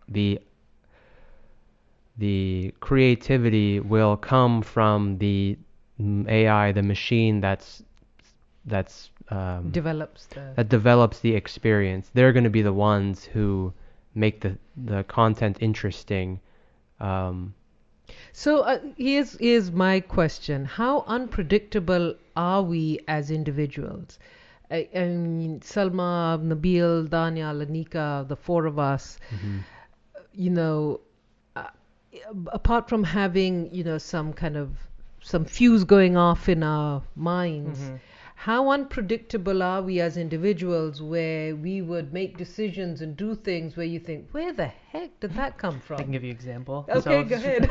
the 0.08 0.40
the 2.16 2.72
creativity 2.80 3.80
will 3.80 4.16
come 4.16 4.62
from 4.62 5.18
the 5.18 5.58
AI, 6.00 6.72
the 6.72 6.82
machine 6.82 7.40
that's 7.40 7.82
that's 8.64 9.10
um, 9.30 9.70
Develops 9.70 10.26
the. 10.26 10.52
that 10.56 10.68
develops 10.68 11.20
the 11.20 11.34
experience. 11.34 12.10
They're 12.14 12.32
going 12.32 12.44
to 12.44 12.50
be 12.50 12.62
the 12.62 12.72
ones 12.72 13.24
who 13.24 13.72
make 14.14 14.40
the 14.40 14.56
the 14.76 15.04
content 15.04 15.58
interesting. 15.60 16.40
Um, 17.00 17.54
So 18.32 18.60
uh, 18.60 18.78
here's 18.96 19.36
here's 19.38 19.70
my 19.70 20.00
question: 20.00 20.64
How 20.64 21.04
unpredictable 21.06 22.14
are 22.36 22.62
we 22.62 23.00
as 23.08 23.30
individuals? 23.30 24.18
I, 24.70 24.88
I 24.94 25.04
mean, 25.06 25.60
Salma, 25.60 26.38
Nabil, 26.42 27.08
Daniel, 27.08 27.54
Anika, 27.66 28.26
the 28.28 28.36
four 28.36 28.66
of 28.66 28.78
us. 28.78 29.18
You 30.32 30.50
know, 30.50 31.00
uh, 31.56 31.68
apart 32.52 32.88
from 32.88 33.04
having 33.04 33.74
you 33.74 33.84
know 33.84 33.98
some 33.98 34.32
kind 34.32 34.56
of 34.56 34.70
some 35.22 35.44
fuse 35.44 35.84
going 35.84 36.16
off 36.16 36.48
in 36.48 36.62
our 36.62 37.02
minds, 37.16 37.78
Mhm. 37.80 37.98
how 38.34 38.70
unpredictable 38.70 39.62
are 39.62 39.82
we 39.82 40.00
as 40.00 40.16
individuals 40.16 41.02
where 41.02 41.56
we 41.56 41.82
would 41.82 42.12
make 42.12 42.36
decisions 42.38 43.00
and 43.02 43.16
do 43.16 43.34
things 43.34 43.76
where 43.76 43.86
you 43.86 43.98
think, 43.98 44.28
where 44.30 44.52
the 44.52 44.66
heck 44.66 45.18
did 45.20 45.32
that 45.34 45.58
come 45.58 45.80
from? 45.86 45.98
I 46.00 46.02
can 46.04 46.12
give 46.12 46.22
you 46.24 46.30
an 46.30 46.36
example. 46.36 46.86
Okay, 46.88 47.00
so, 47.00 47.24
go 47.24 47.34
ahead. 47.36 47.70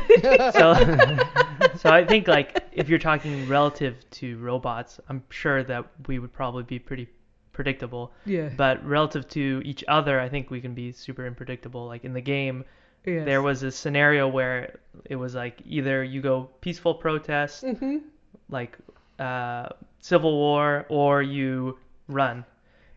so, 0.54 1.76
so 1.78 1.90
I 1.90 2.04
think 2.04 2.28
like 2.28 2.62
if 2.72 2.88
you're 2.88 2.98
talking 2.98 3.48
relative 3.48 3.96
to 4.12 4.36
robots, 4.38 5.00
I'm 5.08 5.22
sure 5.30 5.62
that 5.64 5.84
we 6.06 6.18
would 6.18 6.32
probably 6.32 6.64
be 6.64 6.78
pretty 6.78 7.08
predictable. 7.52 8.12
yeah. 8.24 8.50
But 8.56 8.84
relative 8.86 9.26
to 9.30 9.62
each 9.64 9.82
other, 9.88 10.20
I 10.20 10.28
think 10.28 10.50
we 10.50 10.60
can 10.60 10.74
be 10.74 10.92
super 10.92 11.26
unpredictable. 11.26 11.86
Like 11.86 12.04
in 12.04 12.12
the 12.12 12.20
game, 12.20 12.64
yes. 13.04 13.24
there 13.24 13.42
was 13.42 13.62
a 13.62 13.70
scenario 13.70 14.28
where 14.28 14.78
it 15.04 15.16
was 15.16 15.34
like 15.34 15.60
either 15.66 16.02
you 16.04 16.20
go 16.20 16.48
peaceful 16.60 16.94
protest, 16.94 17.64
hmm 17.64 17.98
like 18.50 18.76
uh, 19.18 19.68
civil 20.00 20.32
war, 20.32 20.86
or 20.88 21.22
you 21.22 21.78
run. 22.08 22.44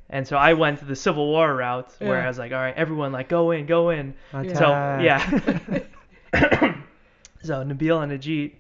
And 0.10 0.28
so 0.28 0.38
I 0.38 0.54
went 0.54 0.86
the 0.88 0.96
civil 0.96 1.28
war 1.28 1.54
route, 1.56 1.94
where 2.00 2.18
Yeah. 2.18 2.24
I 2.24 2.28
was 2.28 2.38
like, 2.38 2.52
all 2.52 2.58
right, 2.60 2.76
everyone, 2.76 3.12
like 3.12 3.28
go 3.30 3.52
in, 3.52 3.66
go 3.66 3.90
in. 3.90 4.14
Attack. 4.34 4.56
So 4.56 4.70
yeah. 5.04 5.20
so 7.44 7.64
Nabil 7.64 8.02
and 8.04 8.12
Ajit 8.12 8.54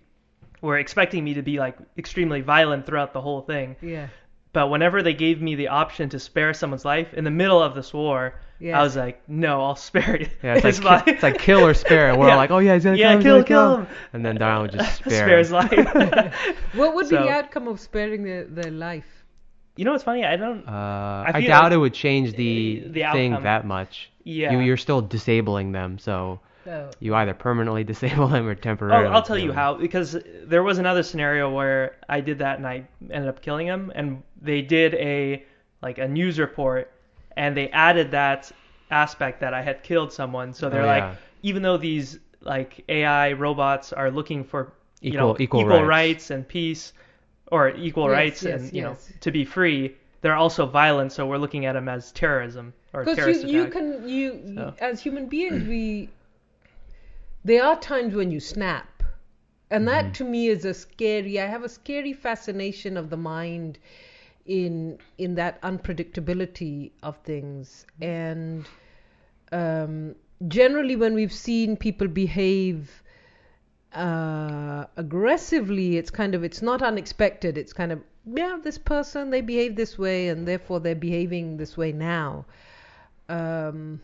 were 0.62 0.78
expecting 0.78 1.24
me 1.24 1.34
to 1.36 1.42
be 1.42 1.60
like 1.60 1.78
extremely 1.98 2.42
violent 2.42 2.86
throughout 2.86 3.14
the 3.14 3.22
whole 3.22 3.42
thing. 3.42 3.76
Yeah. 3.82 4.08
But 4.54 4.68
whenever 4.70 5.02
they 5.02 5.14
gave 5.14 5.42
me 5.42 5.56
the 5.56 5.70
option 5.70 6.10
to 6.10 6.20
spare 6.20 6.54
someone's 6.54 6.84
life 6.86 7.14
in 7.14 7.24
the 7.24 7.32
middle 7.32 7.62
of 7.62 7.74
this 7.74 7.94
war, 7.94 8.36
Yeah. 8.62 8.80
I 8.80 8.84
was 8.84 8.96
like, 8.96 9.28
no, 9.28 9.62
I'll 9.64 9.76
spare 9.76 10.22
you. 10.22 10.28
Yeah, 10.44 10.54
it's 10.56 10.64
like, 10.64 10.64
his 10.76 10.80
ki- 10.80 10.86
life. 10.86 11.08
it's 11.08 11.24
like 11.24 11.40
kill 11.40 11.66
or 11.66 11.74
spare. 11.74 12.10
And 12.10 12.20
we're 12.20 12.28
Yeah. 12.28 12.34
all 12.34 12.38
like, 12.38 12.52
oh 12.52 12.60
yeah, 12.60 12.76
he's 12.76 12.84
gonna 12.84 12.96
yeah, 12.98 13.14
kill, 13.14 13.22
kill, 13.24 13.36
he's 13.38 13.46
kill 13.46 13.78
him. 13.78 13.88
And 14.14 14.26
then 14.26 14.38
Darren 14.38 14.62
would 14.62 14.72
just 14.72 14.96
spare. 15.00 15.12
spare 15.26 15.38
his 15.40 15.52
life. 15.52 15.72
What 16.76 16.94
would 16.96 17.10
be 17.10 17.16
the 17.16 17.30
outcome 17.30 17.68
of 17.68 17.80
sparing 17.80 18.24
their, 18.24 18.46
their 18.46 18.72
life? 18.72 19.06
you 19.78 19.86
know 19.86 19.92
what's 19.94 20.04
funny? 20.04 20.24
I 20.26 20.36
don't. 20.36 20.68
Uh, 20.68 20.72
I 20.72 21.32
I, 21.36 21.42
doubt 21.42 21.64
like 21.64 21.72
it 21.74 21.78
would 21.78 21.94
change 21.94 22.34
the, 22.36 22.84
the 22.88 23.04
thing 23.14 23.32
outcome- 23.34 23.44
that 23.44 23.66
much. 23.66 24.12
Yeah. 24.24 24.52
You, 24.52 24.60
you're 24.60 24.78
still 24.78 25.02
disabling 25.02 25.72
them, 25.72 25.98
so 25.98 26.40
Oh. 26.68 26.92
you 27.00 27.16
either 27.16 27.34
permanently 27.34 27.84
disable 27.84 28.28
them 28.28 28.48
or 28.48 28.52
Oh, 28.52 28.54
temporarily. 28.54 29.08
I'll 29.08 29.24
tell 29.24 29.36
you 29.38 29.48
disable 29.48 29.60
how 29.62 29.74
because 29.76 30.16
there 30.44 30.62
was 30.62 30.78
another 30.78 31.02
scenario 31.02 31.50
where 31.52 31.96
I 32.08 32.22
did 32.22 32.38
that 32.38 32.58
and 32.60 32.68
I 32.68 32.84
ended 33.10 33.30
up 33.30 33.42
killing 33.42 33.66
him 33.66 33.92
and 33.96 34.22
they 34.40 34.62
did 34.62 34.94
a 34.94 35.44
like 35.82 35.98
a 35.98 36.08
news 36.08 36.38
report 36.38 36.92
and 37.38 37.56
they 37.56 37.70
added 37.70 38.12
that 38.12 38.52
aspect 38.90 39.40
that 39.42 39.54
I 39.54 39.62
had 39.62 39.84
killed 39.84 40.12
someone. 40.12 40.54
So 40.54 40.70
they're 40.70 40.84
Oh, 40.84 40.86
like 40.86 41.04
yeah. 41.04 41.16
even 41.44 41.62
though 41.64 41.78
these 41.78 42.20
like 42.42 42.84
AI 42.90 43.34
robots 43.34 43.94
are 43.94 44.12
looking 44.12 44.44
for 44.44 44.74
you 45.02 45.14
know 45.14 45.36
Equal- 45.40 45.42
equal 45.42 45.84
rights. 45.84 46.30
and 46.32 46.48
peace 46.48 46.94
or 47.52 47.70
equal 47.70 48.08
Yes, 48.08 48.14
rights 48.18 48.44
yes, 48.44 48.62
and 48.62 48.74
you 48.74 48.82
yes. 48.82 48.92
know 48.92 48.98
to 49.22 49.32
be 49.32 49.46
free, 49.46 49.96
they're 50.22 50.36
also 50.36 50.66
violent 50.66 51.12
so 51.12 51.26
we're 51.28 51.38
looking 51.38 51.66
at 51.66 51.74
them 51.74 51.88
as 51.90 52.12
terrorism 52.12 52.74
or 52.94 53.04
Because 53.04 53.18
terrorist 53.18 53.44
you, 53.44 53.50
you 53.50 53.62
attack. 53.62 53.72
can 53.72 54.10
you 54.10 54.42
So. 54.56 54.74
as 54.80 55.02
human 55.02 55.28
beings 55.28 55.64
we 55.68 56.10
there 57.44 57.64
are 57.64 57.80
times 57.80 58.14
when 58.16 58.32
you 58.32 58.40
snap 58.40 59.04
and 59.70 59.88
that 59.88 60.06
Mm-hmm. 60.06 60.14
to 60.14 60.24
me 60.24 60.48
is 60.48 60.66
a 60.66 60.74
scary 60.74 61.40
i 61.40 61.46
have 61.46 61.64
a 61.64 61.70
scary 61.70 62.14
fascination 62.14 62.98
of 62.98 63.10
the 63.10 63.18
mind 63.18 63.78
in 64.46 64.98
in 65.18 65.36
that 65.36 65.62
unpredictability 65.62 66.92
of 67.04 67.18
things. 67.18 67.86
And 68.02 68.66
um, 69.52 70.16
generally 70.48 70.96
when 70.96 71.14
we've 71.14 71.34
seen 71.34 71.78
people 71.78 72.08
behave 72.08 73.04
uh, 73.94 74.86
aggressively 74.96 75.98
it's 75.98 76.10
kind 76.10 76.34
of 76.36 76.44
it's 76.44 76.62
not 76.62 76.82
unexpected. 76.82 77.58
It's 77.58 77.74
kind 77.74 77.92
of 77.92 78.02
yeah 78.26 78.58
this 78.64 78.78
person 78.78 79.32
they 79.32 79.42
behave 79.42 79.76
this 79.76 79.98
way 79.98 80.30
and 80.30 80.48
therefore 80.48 80.80
they're 80.80 80.96
behaving 80.96 81.58
this 81.58 81.76
way 81.78 81.92
now. 81.92 82.46
Um, 83.30 84.02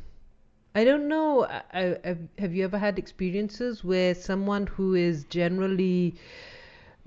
I 0.75 0.83
don't 0.83 1.07
know. 1.07 1.45
I, 1.45 1.61
I, 1.73 1.97
have- 2.03 2.27
have 2.37 2.53
you 2.53 2.63
ever 2.63 2.77
had 2.77 2.99
experiences 2.99 3.83
where 3.83 4.13
someone 4.15 4.67
who 4.67 4.93
is 4.95 5.23
generally 5.25 6.15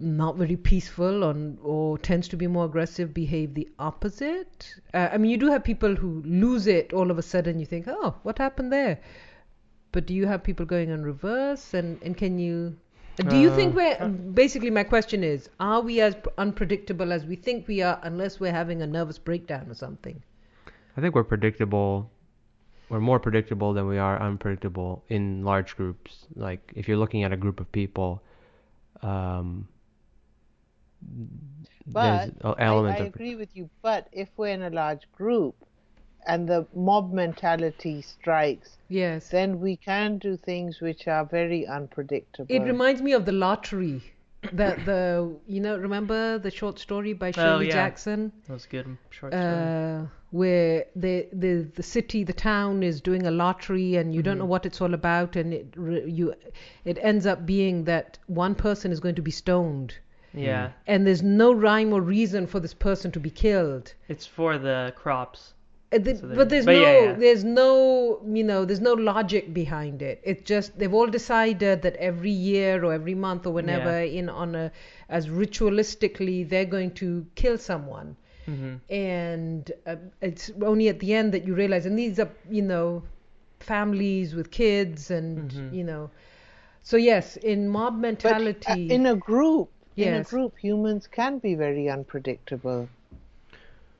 not 0.00 0.36
very 0.36 0.56
peaceful 0.56 1.24
or, 1.24 1.36
or 1.62 1.98
tends 1.98 2.28
to 2.28 2.36
be 2.36 2.46
more 2.46 2.64
aggressive 2.64 3.12
behave 3.12 3.54
the 3.54 3.68
opposite? 3.78 4.74
Uh, 4.94 5.08
I 5.12 5.18
mean, 5.18 5.30
you 5.30 5.36
do 5.36 5.48
have 5.48 5.62
people 5.64 5.94
who 5.94 6.22
lose 6.24 6.66
it 6.66 6.92
all 6.92 7.10
of 7.10 7.18
a 7.18 7.22
sudden. 7.22 7.58
You 7.58 7.66
think, 7.66 7.86
oh, 7.88 8.14
what 8.22 8.38
happened 8.38 8.72
there? 8.72 9.00
But 9.92 10.06
do 10.06 10.14
you 10.14 10.26
have 10.26 10.42
people 10.42 10.66
going 10.66 10.88
in 10.88 11.02
reverse? 11.04 11.74
And, 11.74 12.00
and 12.02 12.16
can 12.16 12.38
you. 12.38 12.76
Do 13.16 13.36
you 13.36 13.54
think 13.54 13.74
Uh, 13.74 13.76
we're. 13.76 14.08
Basically, 14.08 14.70
my 14.70 14.84
question 14.84 15.22
is 15.24 15.50
are 15.58 15.80
we 15.82 16.00
as 16.00 16.16
unpredictable 16.38 17.12
as 17.12 17.26
we 17.26 17.36
think 17.36 17.68
we 17.68 17.82
are 17.82 18.00
unless 18.02 18.40
we're 18.40 18.52
having 18.52 18.82
a 18.82 18.86
nervous 18.86 19.18
breakdown 19.18 19.66
or 19.68 19.74
something? 19.74 20.22
I 20.96 21.00
think 21.00 21.14
we're 21.14 21.24
predictable. 21.24 22.10
We're 22.88 23.00
more 23.00 23.20
predictable 23.20 23.72
than 23.72 23.86
we 23.86 23.98
are 23.98 24.20
unpredictable 24.20 25.04
in 25.08 25.44
large 25.44 25.76
groups. 25.76 26.26
Like 26.34 26.72
if 26.74 26.88
you're 26.88 26.96
looking 26.96 27.24
at 27.24 27.32
a 27.32 27.36
group 27.36 27.60
of 27.60 27.70
people, 27.72 28.22
um, 29.02 29.68
But 31.86 32.28
an 32.28 32.36
I, 32.44 32.54
element 32.58 33.00
I 33.00 33.04
of 33.04 33.06
agree 33.14 33.34
with 33.34 33.56
you. 33.56 33.68
But 33.82 34.08
if 34.12 34.28
we're 34.36 34.48
in 34.54 34.62
a 34.62 34.70
large 34.70 35.10
group 35.12 35.56
and 36.26 36.48
the 36.48 36.66
mob 36.74 37.12
mentality 37.12 38.02
strikes, 38.02 38.76
Yes. 38.88 39.28
then 39.30 39.60
we 39.60 39.76
can 39.76 40.18
do 40.18 40.36
things 40.36 40.80
which 40.80 41.08
are 41.08 41.24
very 41.24 41.66
unpredictable. 41.66 42.54
It 42.54 42.60
reminds 42.60 43.02
me 43.02 43.12
of 43.12 43.24
the 43.24 43.32
lottery. 43.32 44.02
That 44.52 44.86
the 44.86 45.36
you 45.46 45.60
know 45.60 45.76
remember 45.76 46.38
the 46.38 46.50
short 46.50 46.78
story 46.78 47.12
by 47.12 47.30
Shirley 47.30 47.66
oh, 47.66 47.68
yeah. 47.68 47.72
Jackson, 47.72 48.32
That 48.46 48.54
was 48.54 48.64
good 48.64 48.96
short 49.10 49.32
story. 49.34 49.44
uh, 49.44 50.06
where 50.30 50.86
the 50.96 51.28
the 51.34 51.70
the 51.74 51.82
city 51.82 52.24
the 52.24 52.32
town 52.32 52.82
is 52.82 53.02
doing 53.02 53.26
a 53.26 53.30
lottery 53.30 53.96
and 53.96 54.14
you 54.14 54.22
don't 54.22 54.38
know 54.38 54.46
what 54.46 54.64
it's 54.64 54.80
all 54.80 54.94
about 54.94 55.36
and 55.36 55.52
it 55.52 55.74
you 55.76 56.32
it 56.86 56.96
ends 57.02 57.26
up 57.26 57.44
being 57.44 57.84
that 57.84 58.16
one 58.28 58.54
person 58.54 58.90
is 58.90 58.98
going 58.98 59.16
to 59.16 59.20
be 59.20 59.30
stoned 59.30 59.98
yeah. 60.34 60.70
and 60.86 61.06
there's 61.06 61.22
no 61.22 61.52
rhyme 61.52 61.92
or 61.92 62.00
reason 62.00 62.46
for 62.46 62.60
this 62.60 62.74
person 62.74 63.10
to 63.12 63.20
be 63.20 63.30
killed. 63.30 63.94
It's 64.08 64.26
for 64.26 64.58
the 64.58 64.92
crops. 64.96 65.54
Uh, 65.92 65.98
the- 65.98 66.16
So 66.16 66.28
but 66.38 66.48
there's 66.50 66.66
but 66.66 66.76
no 66.76 66.82
yeah, 66.82 67.02
yeah. 67.04 67.12
there's 67.14 67.42
no 67.44 68.20
you 68.38 68.44
know 68.44 68.64
there's 68.64 68.80
no 68.80 68.92
logic 68.94 69.52
behind 69.52 70.02
it 70.02 70.20
it's 70.22 70.42
just 70.42 70.78
they've 70.78 70.94
all 70.94 71.08
decided 71.08 71.82
that 71.82 71.96
every 71.96 72.30
year 72.30 72.84
or 72.84 72.92
every 72.92 73.14
month 73.14 73.44
or 73.44 73.52
whenever 73.52 73.98
in 74.20 74.28
on 74.28 74.54
a 74.54 74.70
as 75.08 75.26
ritualistically 75.28 76.48
they're 76.48 76.64
going 76.78 76.92
to 76.92 77.26
kill 77.34 77.58
someone 77.58 78.14
hmm 78.46 78.74
and 78.88 79.72
uh, 79.86 79.96
it's 80.20 80.50
only 80.62 80.88
at 80.88 80.98
the 81.00 81.12
end 81.12 81.32
that 81.34 81.44
you 81.46 81.54
realize 81.54 81.86
and 81.86 81.98
these 81.98 82.20
are 82.20 82.30
you 82.48 82.62
know 82.62 83.02
families 83.58 84.34
with 84.34 84.50
kids 84.50 85.10
and 85.10 85.50
Mhm. 85.50 85.74
you 85.74 85.84
know 85.84 86.10
so 86.82 86.96
yes 86.96 87.36
in 87.36 87.68
mob 87.68 87.94
But 87.94 87.98
uh, 87.98 88.00
mentality 88.00 88.86
in 88.96 89.06
a 89.06 89.16
group, 89.16 89.70
in 90.02 90.14
a 90.14 90.18
Yes. 90.18 90.30
group, 90.30 90.56
humans 90.58 91.06
can 91.06 91.38
be 91.38 91.54
very 91.54 91.88
unpredictable. 91.88 92.88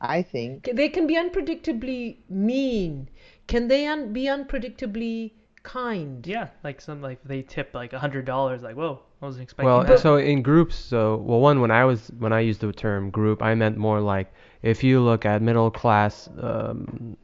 I 0.00 0.22
think. 0.22 0.68
they 0.72 0.88
can 0.88 1.06
be 1.06 1.14
unpredictably 1.14 2.16
mean 2.28 3.08
can 3.46 3.68
they 3.68 3.86
un- 3.86 4.12
be 4.12 4.24
unpredictably 4.24 5.32
kind 5.62 6.26
Yeah, 6.26 6.48
like 6.64 6.80
some 6.80 7.02
like 7.02 7.18
they 7.24 7.42
tip 7.42 7.74
like 7.74 7.92
a 7.92 7.98
hundred 7.98 8.24
dollars. 8.24 8.62
Like 8.62 8.76
whoa, 8.76 9.00
I 9.20 9.24
wasn't 9.26 9.42
expecting 9.42 9.66
Well, 9.66 9.84
that. 9.84 9.98
so 9.98 10.16
in 10.16 10.40
groups, 10.42 10.74
so 10.74 11.16
well, 11.16 11.40
one 11.40 11.60
when 11.60 11.70
I 11.70 11.84
was 11.84 12.10
when 12.18 12.32
I 12.32 12.40
used 12.40 12.60
the 12.62 12.72
term 12.72 13.10
group, 13.10 13.42
I 13.42 13.54
meant 13.54 13.76
more 13.76 14.00
like 14.00 14.32
if 14.62 14.82
you 14.82 15.00
look 15.00 15.26
at 15.26 15.42
middle 15.42 15.70
class 15.70 16.30
um, 16.40 17.16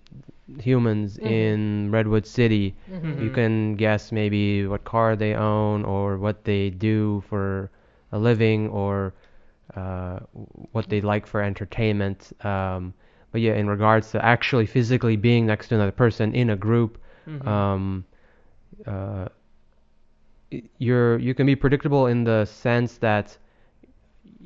humans 0.60 1.16
Mhm. 1.18 1.26
in 1.26 1.90
Redwood 1.90 2.26
City, 2.26 2.74
Mhm. 2.92 3.22
you 3.22 3.30
can 3.30 3.74
guess 3.76 4.12
maybe 4.12 4.66
what 4.66 4.84
car 4.84 5.16
they 5.16 5.34
own 5.34 5.84
or 5.84 6.18
what 6.18 6.44
they 6.44 6.68
do 6.70 7.22
for 7.28 7.70
a 8.12 8.18
living 8.18 8.68
or 8.68 9.14
uh, 9.76 10.20
what 10.72 10.88
they 10.88 11.00
like 11.00 11.26
for 11.26 11.42
entertainment. 11.42 12.32
Um, 12.44 12.94
but 13.32 13.40
yeah, 13.40 13.54
in 13.54 13.68
regards 13.68 14.10
to 14.12 14.24
actually 14.24 14.66
physically 14.66 15.16
being 15.16 15.46
next 15.46 15.68
to 15.68 15.74
another 15.74 15.92
person 15.92 16.34
in 16.34 16.50
a 16.50 16.56
group, 16.56 16.98
Mhm. 17.26 17.46
um, 17.46 18.04
uh, 18.86 19.28
you're 20.78 21.18
you 21.18 21.34
can 21.34 21.46
be 21.46 21.56
predictable 21.56 22.06
in 22.06 22.24
the 22.24 22.44
sense 22.44 22.98
that 22.98 23.36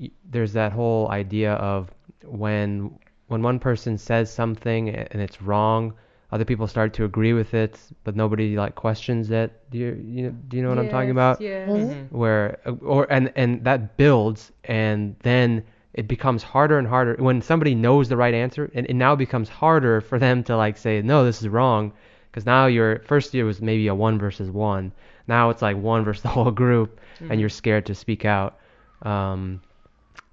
y- 0.01 0.11
there's 0.31 0.53
that 0.55 0.73
whole 0.73 1.09
idea 1.11 1.53
of 1.55 1.91
when 2.25 2.99
when 3.29 3.43
one 3.43 3.59
person 3.59 3.97
says 3.99 4.33
something 4.33 4.89
and 4.91 5.21
it's 5.23 5.41
wrong, 5.43 5.93
other 6.33 6.45
people 6.45 6.67
start 6.67 6.93
to 6.95 7.05
agree 7.05 7.33
with 7.33 7.55
it, 7.55 7.79
but 8.05 8.15
nobody 8.17 8.57
like 8.57 8.75
questions 8.75 9.31
it. 9.31 9.51
Do 9.71 9.79
you 9.79 10.03
you 10.07 10.23
know, 10.25 10.31
do 10.49 10.57
you 10.57 10.63
know 10.63 10.69
what 10.69 10.79
I'm 10.79 10.89
talking 10.89 11.09
Yes, 11.09 11.11
about? 11.11 11.41
Yes. 11.41 11.79
Mhm. 11.79 12.11
Where 12.11 12.59
uh, 12.67 12.73
or 12.83 13.07
and 13.13 13.33
and 13.37 13.65
that 13.65 13.97
builds 13.97 14.53
and 14.65 15.17
then 15.23 15.65
it 15.95 16.07
becomes 16.09 16.43
harder 16.43 16.79
and 16.79 16.87
harder 16.87 17.17
when 17.19 17.43
somebody 17.43 17.75
knows 17.75 18.09
the 18.09 18.17
right 18.17 18.35
answer 18.35 18.71
and 18.75 18.87
it 18.87 18.95
now 18.95 19.15
becomes 19.17 19.49
harder 19.49 20.01
for 20.01 20.19
them 20.19 20.43
to 20.45 20.57
like 20.57 20.77
say 20.79 21.03
no 21.03 21.25
this 21.25 21.41
is 21.43 21.49
wrong 21.49 21.93
because 22.31 22.47
now 22.47 22.67
your 22.67 23.01
first 23.01 23.35
year 23.35 23.45
was 23.45 23.61
maybe 23.61 23.89
a 23.89 23.95
one 23.95 24.19
versus 24.19 24.51
one 24.51 24.93
now 25.27 25.51
it's 25.51 25.63
like 25.63 25.77
one 25.77 26.05
versus 26.05 26.23
the 26.29 26.29
whole 26.29 26.51
group 26.53 27.01
Mhm. 27.21 27.31
and 27.31 27.41
you're 27.41 27.49
scared 27.49 27.87
to 27.87 27.95
speak 27.95 28.25
out 28.25 28.59
um, 29.03 29.61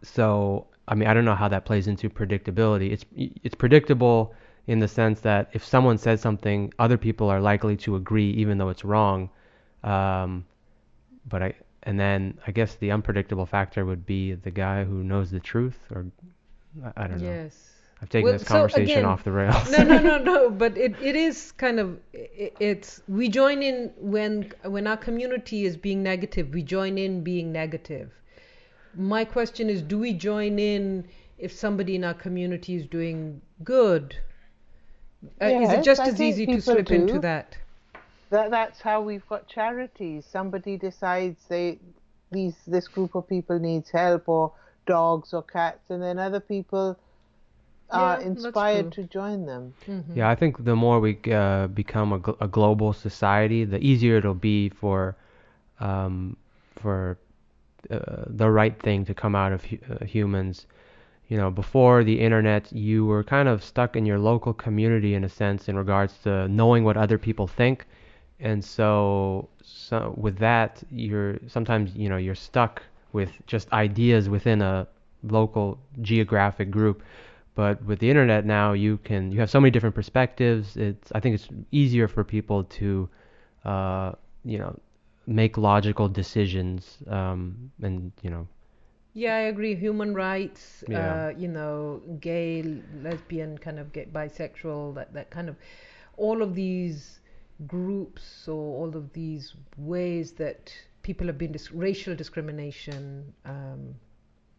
so 0.04 0.68
I 0.88 0.96
mean, 0.96 1.08
I 1.10 1.14
don't 1.14 1.26
know 1.26 1.36
how 1.36 1.48
that 1.50 1.66
plays 1.66 1.88
into 1.88 2.10
predictability. 2.10 2.92
It's 2.92 3.06
it's 3.44 3.56
predictable 3.56 4.34
in 4.68 4.80
the 4.80 4.88
sense 4.88 5.22
that 5.22 5.50
if 5.54 5.64
someone 5.66 5.98
says 5.98 6.22
something, 6.22 6.74
other 6.78 6.98
people 6.98 7.30
are 7.30 7.40
likely 7.42 7.78
to 7.78 7.96
agree, 7.96 8.32
even 8.32 8.58
though 8.58 8.70
it's 8.70 8.84
wrong. 8.86 9.30
Um, 9.84 10.46
but 11.28 11.42
I 11.44 11.54
and 11.84 11.98
then 12.00 12.38
I 12.46 12.52
guess 12.52 12.76
the 12.76 12.92
unpredictable 12.92 13.46
factor 13.46 13.86
would 13.86 14.06
be 14.06 14.34
the 14.34 14.52
guy 14.52 14.84
who 14.84 15.04
knows 15.04 15.32
the 15.32 15.40
truth, 15.40 15.78
or 15.92 16.06
I, 16.84 17.04
I 17.04 17.08
don't 17.08 17.22
know. 17.22 17.28
Yes. 17.30 17.72
I've 18.00 18.10
taken 18.10 18.26
Well, 18.26 18.34
this 18.34 18.44
so 18.44 18.48
conversation 18.48 18.92
again- 19.00 19.06
off 19.06 19.24
the 19.24 19.32
rails. 19.32 19.72
no, 19.72 19.84
no, 19.84 19.98
no, 20.00 20.18
no. 20.20 20.50
But 20.64 20.78
it, 20.78 20.96
it 21.02 21.16
is 21.16 21.52
kind 21.54 21.80
of 21.80 21.98
i 22.14 22.52
it's 22.60 23.02
we 23.08 23.28
join 23.30 23.64
in 23.64 23.92
when 23.98 24.52
when 24.64 24.86
our 24.86 24.98
community 24.98 25.66
is 25.66 25.78
being 25.78 26.04
negative. 26.04 26.54
We 26.54 26.62
join 26.62 26.98
in 26.98 27.24
being 27.24 27.52
negative. 27.52 28.12
My 28.96 29.24
question 29.26 29.70
is, 29.70 29.82
do 29.82 29.98
we 29.98 30.14
join 30.14 30.60
in 30.60 31.08
if 31.38 31.52
somebody 31.52 31.96
in 31.96 32.04
our 32.04 32.14
community 32.14 32.76
is 32.76 32.86
doing 32.88 33.42
good? 33.64 34.16
Uh, 35.42 35.46
is 35.48 35.72
it 35.72 35.84
just 35.84 36.02
I 36.02 36.08
as 36.08 36.22
easy 36.22 36.46
to 36.48 36.62
people 36.62 36.62
slip 36.62 36.92
into 36.92 37.20
that? 37.20 37.58
That 38.30 38.52
that's 38.52 38.82
how 38.82 39.02
we've 39.02 39.26
got 39.28 39.48
charities. 39.48 40.26
Somebody 40.26 40.78
decides 40.78 41.46
they 41.48 41.80
these 42.32 42.56
this 42.66 42.88
group 42.88 43.16
of 43.16 43.28
people 43.28 43.60
needs 43.60 43.90
help 43.92 44.28
or 44.28 44.54
dogs 44.86 45.34
or 45.34 45.44
cats, 45.44 45.90
and 45.90 46.02
then 46.02 46.18
other 46.20 46.40
people 46.40 46.98
are 47.90 48.18
Yeah, 48.18 48.28
inspired 48.28 48.92
to 48.94 49.04
join 49.04 49.46
them. 49.46 49.74
Mhm. 49.88 50.16
Yeah, 50.16 50.30
I 50.30 50.36
think 50.36 50.64
the 50.64 50.76
more 50.76 51.00
we 51.00 51.18
uh, 51.32 51.68
become 51.68 52.14
a, 52.14 52.20
gl- 52.20 52.38
a 52.42 52.48
global 52.48 52.94
society, 52.94 53.64
the 53.66 53.80
easier 53.80 54.18
it'll 54.18 54.34
be 54.34 54.70
for 54.70 55.16
um, 55.80 56.36
for 56.76 57.18
uh, 57.90 58.24
the 58.28 58.50
right 58.50 58.78
thing 58.82 59.06
to 59.06 59.14
come 59.14 59.36
out 59.36 59.54
of 59.54 59.64
hu- 59.66 59.80
uh, 59.90 60.06
humans. 60.06 60.66
You 61.28 61.38
know, 61.38 61.52
before 61.52 62.04
the 62.04 62.20
internet, 62.22 62.72
you 62.72 63.06
were 63.06 63.24
kind 63.24 63.48
of 63.50 63.64
stuck 63.64 63.96
in 63.96 64.06
your 64.06 64.20
local 64.20 64.54
community 64.54 65.14
in 65.14 65.24
a 65.24 65.30
sense 65.30 65.68
in 65.68 65.76
regards 65.78 66.18
to 66.24 66.48
knowing 66.48 66.84
what 66.84 66.98
other 66.98 67.18
people 67.18 67.48
think, 67.48 67.86
and 68.40 68.64
so 68.64 69.50
so 69.62 70.14
with 70.18 70.38
that, 70.38 70.84
you're 70.92 71.38
sometimes 71.48 71.96
you 71.96 72.10
know 72.10 72.18
you're 72.18 72.36
stuck 72.36 72.82
with 73.14 73.32
just 73.48 73.72
ideas 73.74 74.30
within 74.30 74.62
a 74.62 74.88
local 75.24 75.80
geographic 76.02 76.72
group. 76.72 77.04
But 77.56 77.84
with 77.84 78.00
the 78.00 78.10
internet 78.10 78.46
now 78.46 78.74
you 78.74 78.98
can 79.00 79.32
you 79.32 79.40
have 79.40 79.50
so 79.50 79.60
many 79.60 79.72
different 79.72 79.96
perspectives. 79.96 80.78
It's 80.78 81.12
i 81.14 81.20
think 81.20 81.36
it's 81.36 81.50
easier 81.72 82.08
for 82.08 82.24
people 82.24 82.64
to 82.80 83.10
uh 83.66 84.12
you 84.46 84.58
know 84.60 84.80
make 85.26 85.58
logical 85.58 86.08
decisions 86.08 87.00
um 87.08 87.72
and 87.82 88.12
you 88.22 88.30
know 88.30 88.48
Yeah, 89.18 89.36
I 89.36 89.40
agree. 89.54 89.74
Human 89.74 90.14
rights, 90.14 90.84
Yeah. 90.88 90.98
uh, 91.00 91.30
you 91.30 91.48
know, 91.48 92.02
gay, 92.22 92.62
lesbian, 93.02 93.58
kind 93.58 93.80
of 93.80 93.92
gay, 93.92 94.06
bisexual, 94.06 94.94
that, 94.94 95.12
that 95.14 95.32
kind 95.32 95.50
of, 95.50 95.56
all 96.18 96.44
of 96.44 96.54
these 96.54 97.20
groups 97.66 98.48
or 98.48 98.64
all 98.80 98.96
of 98.96 99.12
these 99.14 99.56
ways 99.76 100.34
that 100.34 100.72
people 101.02 101.26
have 101.26 101.40
been, 101.40 101.52
dis- 101.52 101.72
racial 101.72 102.14
discrimination, 102.16 103.34
um, 103.46 103.96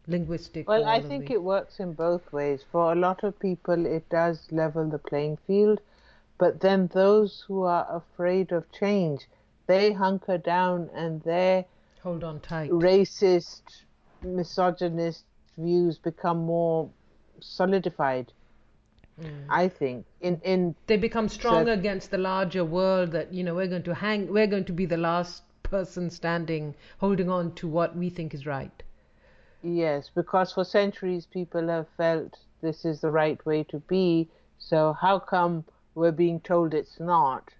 linguistic. 0.07 0.67
Well, 0.67 0.83
I 0.85 0.99
think 0.99 1.27
the- 1.27 1.35
it 1.35 1.43
works 1.43 1.79
in 1.79 1.93
both 1.93 2.33
ways. 2.33 2.61
For 2.69 2.91
a 2.91 2.95
lot 2.95 3.23
of 3.23 3.39
people, 3.39 3.85
it 3.85 4.09
does 4.09 4.51
level 4.51 4.89
the 4.89 4.99
playing 4.99 5.37
field, 5.47 5.79
but 6.37 6.59
then 6.59 6.87
those 6.87 7.45
who 7.47 7.63
are 7.63 7.87
afraid 7.89 8.51
of 8.51 8.69
change, 8.73 9.29
they 9.67 9.93
hunker 9.93 10.37
down 10.37 10.89
and 10.93 11.21
they 11.21 11.65
Hold 12.03 12.25
on 12.25 12.41
tight. 12.41 12.71
racist, 12.71 13.83
misogynist 14.23 15.23
views 15.57 15.97
become 15.97 16.37
more 16.37 16.89
solidified. 17.39 18.31
Mm. 19.21 19.45
I 19.49 19.67
think 19.67 20.05
in 20.21 20.39
in 20.43 20.75
They 20.87 20.97
become 20.97 21.27
strong 21.27 21.67
against 21.67 22.11
the 22.11 22.17
larger 22.17 22.63
world 22.63 23.11
that, 23.11 23.33
you 23.33 23.43
know, 23.43 23.55
we're 23.55 23.67
going 23.67 23.83
to 23.83 23.93
hang, 23.93 24.31
we're 24.31 24.47
going 24.47 24.65
to 24.65 24.73
be 24.73 24.85
the 24.85 24.97
last 24.97 25.43
person 25.63 26.09
standing, 26.09 26.75
holding 26.99 27.29
on 27.29 27.53
to 27.55 27.67
what 27.67 27.95
we 27.95 28.09
think 28.09 28.33
is 28.33 28.45
right. 28.45 28.83
Yes, 29.61 30.09
because 30.15 30.53
for 30.53 30.63
centuries 30.63 31.25
people 31.25 31.67
have 31.67 31.87
felt 31.97 32.39
this 32.61 32.85
is 32.85 33.01
the 33.01 33.11
right 33.11 33.45
way 33.45 33.63
to 33.65 33.79
be, 33.79 34.29
so 34.57 34.93
how 34.93 35.19
come 35.19 35.65
we're 35.95 36.11
being 36.11 36.39
told 36.39 36.73
it's 36.73 36.99
not? 36.99 37.53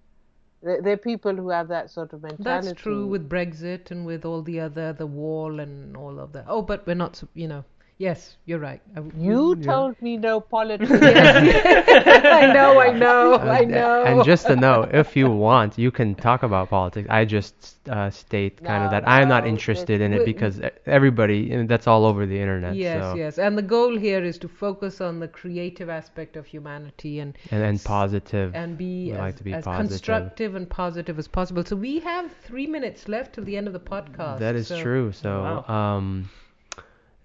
There 0.61 0.91
are 0.91 0.97
people 0.97 1.35
who 1.35 1.49
have 1.49 1.69
that 1.69 1.89
sort 1.89 2.11
of 2.13 2.21
mentality. 2.21 2.67
That's 2.67 2.81
true 2.81 3.07
with 3.07 3.29
Brexit 3.29 3.91
and 3.91 4.05
with 4.05 4.25
all 4.25 4.41
the 4.41 4.59
other, 4.59 4.91
the 4.91 5.07
wall 5.07 5.59
and 5.59 5.95
all 5.95 6.19
of 6.19 6.33
that. 6.33 6.45
Oh, 6.47 6.61
but 6.61 6.85
we're 6.85 6.95
not, 6.95 7.23
you 7.33 7.47
know. 7.47 7.63
Yes, 7.99 8.37
you're 8.45 8.59
right. 8.59 8.81
I 8.95 9.01
w- 9.01 9.13
You 9.29 9.55
Yeah. 9.59 9.65
told 9.73 10.01
me 10.01 10.15
no 10.15 10.39
politics. 10.39 10.89
I 10.89 12.49
know, 12.53 12.79
I 12.79 12.91
know, 12.97 13.33
uh, 13.33 13.39
I 13.59 13.65
know. 13.65 14.03
and 14.05 14.23
just 14.23 14.47
to 14.47 14.55
know 14.55 14.87
if 15.01 15.17
you 15.17 15.29
want 15.29 15.77
you 15.77 15.91
can 15.91 16.15
talk 16.15 16.43
about 16.43 16.69
politics 16.69 17.07
i 17.09 17.25
just 17.25 17.55
uh, 17.89 18.09
state 18.09 18.55
kind 18.63 18.83
of 18.85 18.91
No, 18.91 18.95
that 18.99 19.07
i'm 19.07 19.27
not 19.27 19.45
interested 19.45 19.99
in 20.01 20.13
it 20.13 20.23
because 20.25 20.61
everybody 20.85 21.51
and 21.51 21.67
that's 21.67 21.87
all 21.87 22.05
over 22.05 22.25
the 22.25 22.39
internet 22.39 22.75
yes, 22.75 23.01
so 23.03 23.15
yes. 23.15 23.37
And 23.37 23.57
the 23.57 23.67
goal 23.75 23.97
here 23.97 24.23
is 24.23 24.37
to 24.39 24.47
focus 24.47 25.01
on 25.01 25.19
the 25.19 25.27
creative 25.27 25.89
aspect 25.89 26.37
of 26.37 26.45
humanity 26.45 27.19
and 27.19 27.37
and, 27.51 27.61
and 27.69 27.83
positive 27.83 28.55
and 28.55 28.77
be 28.77 29.11
We 29.11 29.11
as, 29.11 29.19
like 29.19 29.35
to 29.37 29.43
be 29.43 29.53
as 29.53 29.63
positive. 29.65 29.89
constructive 29.89 30.55
and 30.55 30.69
positive 30.69 31.19
as 31.19 31.27
possible. 31.27 31.63
So 31.65 31.75
we 31.75 31.99
have 31.99 32.31
three 32.47 32.67
minutes 32.67 33.07
left 33.09 33.33
till 33.35 33.43
the 33.43 33.57
end 33.57 33.67
of 33.67 33.73
the 33.73 33.85
podcast. 33.95 34.39
That 34.39 34.55
is 34.55 34.67
so- 34.67 34.81
true. 34.81 35.11
So, 35.11 35.29
Wow. 35.43 35.75
um, 35.97 36.29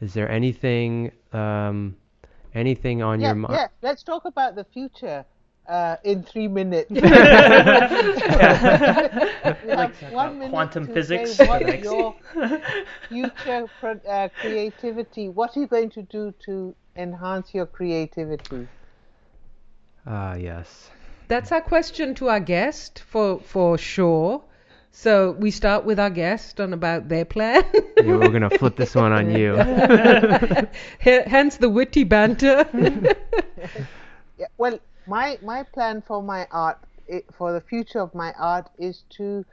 is 0.04 0.12
there 0.12 0.30
anything, 0.30 1.10
um, 1.32 1.96
anything 2.54 3.02
on 3.02 3.20
yeah, 3.20 3.28
your 3.28 3.34
mind? 3.34 3.54
yeah. 3.54 3.68
Let's 3.82 4.02
talk 4.02 4.24
about 4.26 4.54
the 4.54 4.64
future 4.64 5.24
uh, 5.66 5.96
in 6.04 6.22
three 6.22 6.48
minutes. 6.48 6.90
we 7.00 7.00
one 10.10 10.38
minute 10.38 10.50
quantum 10.50 10.86
physics 10.86 11.30
say 11.30 11.46
what 11.46 11.82
your 11.82 12.16
future 13.08 13.68
pro- 13.80 14.00
uh, 14.08 14.28
creativity. 14.40 15.28
What 15.28 15.56
are 15.56 15.60
you 15.60 15.66
going 15.66 15.90
to 15.90 16.02
do 16.02 16.32
to 16.46 16.76
enhance 16.96 17.54
your 17.54 17.66
creativity? 17.66 18.68
Ah, 20.06 20.34
yes. 20.34 20.90
That's 21.28 21.50
our 21.50 21.62
question 21.62 22.14
to 22.16 22.28
our 22.28 22.40
guest 22.40 23.00
for 23.00 23.40
for 23.40 23.78
sure. 23.78 24.44
So 24.96 25.32
we 25.32 25.50
start 25.50 25.84
with 25.84 25.98
our 25.98 26.08
guest 26.08 26.60
on 26.60 26.72
about 26.72 27.08
their 27.08 27.24
plan. 27.24 27.64
Yeah, 27.96 28.16
we're 28.16 28.30
gonna 28.30 28.48
flip 28.48 28.76
this 28.76 28.94
one 28.94 29.10
on 29.10 29.28
you. 29.28 29.54
Hence 30.98 31.56
the 31.56 31.68
witty 31.68 32.04
banter. 32.04 32.64
Yeah, 34.36 34.46
well, 34.58 34.80
my 35.06 35.38
my 35.42 35.62
plan 35.62 36.02
for 36.02 36.20
my 36.20 36.48
art, 36.50 36.78
i 37.12 37.22
for 37.32 37.52
the 37.52 37.60
future 37.60 38.00
of 38.00 38.14
my 38.14 38.32
art, 38.38 38.68
is 38.78 39.04
to 39.10 39.44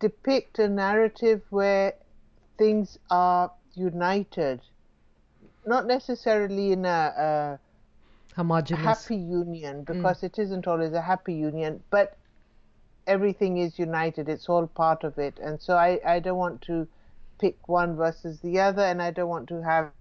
depict 0.00 0.58
a 0.58 0.68
narrative 0.68 1.42
where 1.50 1.94
things 2.58 2.98
are 3.08 3.52
united, 3.74 4.60
not 5.64 5.86
necessarily 5.86 6.72
in 6.72 6.84
a, 6.84 7.00
a 7.28 7.58
Homogeneous. 8.34 8.84
happy 8.84 9.16
union 9.16 9.84
mm. 9.84 9.86
because 9.86 10.24
it 10.24 10.38
isn't 10.40 10.66
always 10.66 10.92
a 10.92 11.02
happy 11.02 11.34
union, 11.34 11.80
but 11.90 12.16
everything 13.08 13.58
is 13.58 13.78
united. 13.80 14.28
It's 14.28 14.48
all 14.48 14.68
part 14.68 15.04
of 15.04 15.18
it, 15.18 15.40
and 15.40 15.60
so 15.62 15.76
I 15.76 16.00
I 16.06 16.20
don't 16.20 16.38
want 16.38 16.62
to 16.62 16.88
pick 17.40 17.68
one 17.68 17.96
versus 17.96 18.40
the 18.40 18.60
other, 18.60 18.82
and 18.84 19.02
I 19.02 19.10
don't 19.12 19.28
want 19.30 19.48
to 19.48 19.62
have 19.62 19.92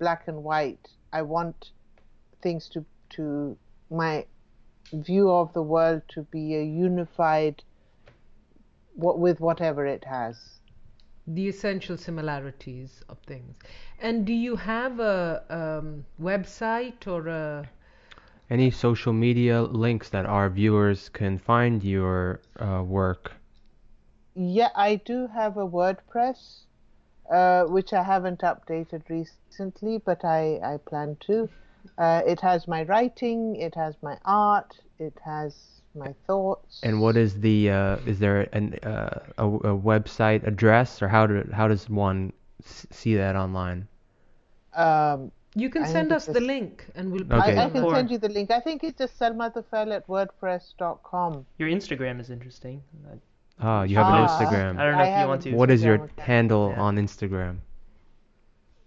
black 0.00 0.28
and 0.28 0.42
white. 0.44 0.88
I 1.12 1.22
want 1.22 1.72
things 2.42 2.68
to 2.70 2.84
to 3.16 3.58
my 3.90 4.26
view 4.92 5.30
of 5.30 5.52
the 5.52 5.62
world 5.62 6.02
to 6.08 6.22
be 6.24 6.56
a 6.56 6.62
unified 6.64 7.62
what 8.94 9.18
with 9.20 9.40
whatever 9.40 9.86
it 9.86 10.04
has. 10.04 10.60
the 11.26 11.48
essential 11.48 11.96
similarities 11.96 13.02
of 13.08 13.18
things. 13.26 13.56
And 14.00 14.26
do 14.26 14.32
you 14.32 14.56
have 14.56 15.00
a 15.00 15.44
um, 15.50 16.04
website 16.20 17.06
or 17.06 17.28
a 17.28 17.70
Any 18.48 18.70
social 18.70 19.12
media 19.12 19.62
links 19.62 20.08
that 20.10 20.24
our 20.26 20.48
viewers 20.48 21.08
can 21.08 21.38
find 21.38 21.82
your 21.82 22.40
uh, 22.58 22.82
work? 22.86 23.32
Yeah, 24.34 24.68
I 24.74 24.96
do 24.96 25.26
have 25.26 25.56
a 25.56 25.66
WordPress, 25.66 26.60
uh, 27.30 27.64
which 27.64 27.92
I 27.92 28.02
haven't 28.02 28.40
updated 28.40 29.08
recently, 29.08 29.98
but 29.98 30.24
I, 30.24 30.60
I 30.62 30.76
plan 30.76 31.16
to. 31.26 31.48
Uh, 31.98 32.22
it 32.26 32.40
has 32.40 32.68
my 32.68 32.82
writing, 32.84 33.56
it 33.56 33.74
has 33.74 33.96
my 34.02 34.18
art, 34.24 34.78
it 34.98 35.18
has 35.24 35.80
my 35.94 36.14
thoughts. 36.26 36.80
And 36.82 37.00
what 37.00 37.16
is 37.16 37.40
the? 37.40 37.70
Uh, 37.70 37.96
is 38.06 38.18
there 38.18 38.42
an 38.52 38.74
uh, 38.82 39.20
a, 39.38 39.46
a 39.46 39.76
website 39.76 40.46
address, 40.46 41.00
or 41.02 41.08
how 41.08 41.26
do 41.26 41.48
how 41.52 41.66
does 41.68 41.88
one 41.88 42.32
s- 42.64 42.86
see 42.90 43.16
that 43.16 43.34
online? 43.34 43.88
Um, 44.74 45.32
you 45.62 45.68
can 45.70 45.82
I 45.84 45.92
send 45.96 46.12
us 46.12 46.28
it's 46.28 46.34
the 46.38 46.44
link 46.44 46.84
and 46.94 47.10
we'll 47.12 47.22
Okay. 47.22 47.56
I, 47.58 47.64
I 47.66 47.70
can 47.70 47.82
on 47.84 47.94
send 47.94 48.10
you 48.10 48.18
the 48.18 48.28
link. 48.28 48.50
I 48.50 48.60
think 48.60 48.84
it's 48.84 48.98
just 48.98 49.18
selmathafel 49.18 49.88
at 49.98 50.06
wordpress.com. 50.06 51.46
Your 51.58 51.68
Instagram 51.68 52.20
is 52.20 52.28
interesting. 52.30 52.82
Ah, 53.58 53.82
you 53.84 53.96
have 53.96 54.06
an 54.08 54.14
Ah. 54.14 54.26
Instagram. 54.28 54.78
I 54.78 54.84
don't 54.84 54.92
know 54.98 55.04
I 55.04 55.06
if 55.14 55.20
you 55.22 55.28
want 55.28 55.42
to. 55.42 55.54
What 55.54 55.70
is 55.70 55.82
your 55.82 55.96
Instagram 55.98 56.04
account. 56.12 56.20
handle 56.32 56.64
Yeah. 56.76 56.82
on 56.88 56.96
Instagram? 57.06 57.56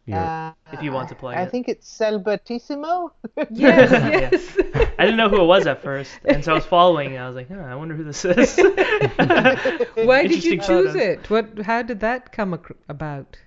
Your, 0.05 0.19
Uh, 0.19 0.53
If 0.73 0.81
you 0.83 0.91
want 0.91 1.09
to 1.09 1.15
plug 1.15 1.35
I 1.35 1.43
it. 1.43 1.51
think 1.51 1.67
it's 1.73 1.87
Selbertissimo. 1.99 3.11
Yes, 3.51 3.91
Yeah. 3.91 4.29
yes. 4.31 4.57
I 4.99 5.05
didn't 5.05 5.17
know 5.17 5.29
who 5.29 5.41
it 5.41 5.49
was 5.55 5.65
at 5.67 5.81
first, 5.83 6.11
and 6.25 6.43
so 6.43 6.51
I 6.51 6.55
was 6.55 6.65
following. 6.65 7.09
And 7.15 7.23
I 7.23 7.27
was 7.27 7.35
like, 7.35 7.47
huh, 7.49 7.59
I 7.73 7.75
wonder 7.75 7.95
who 7.95 8.03
this 8.03 8.23
is. 8.25 8.57
Why 10.09 10.27
did 10.27 10.43
you 10.43 10.57
choose 10.57 10.65
photos. 10.93 10.95
it? 10.95 11.29
What? 11.29 11.59
How 11.71 11.81
did 11.83 11.99
that 12.01 12.31
come 12.31 12.53
ac- 12.53 12.75
about? 12.87 13.37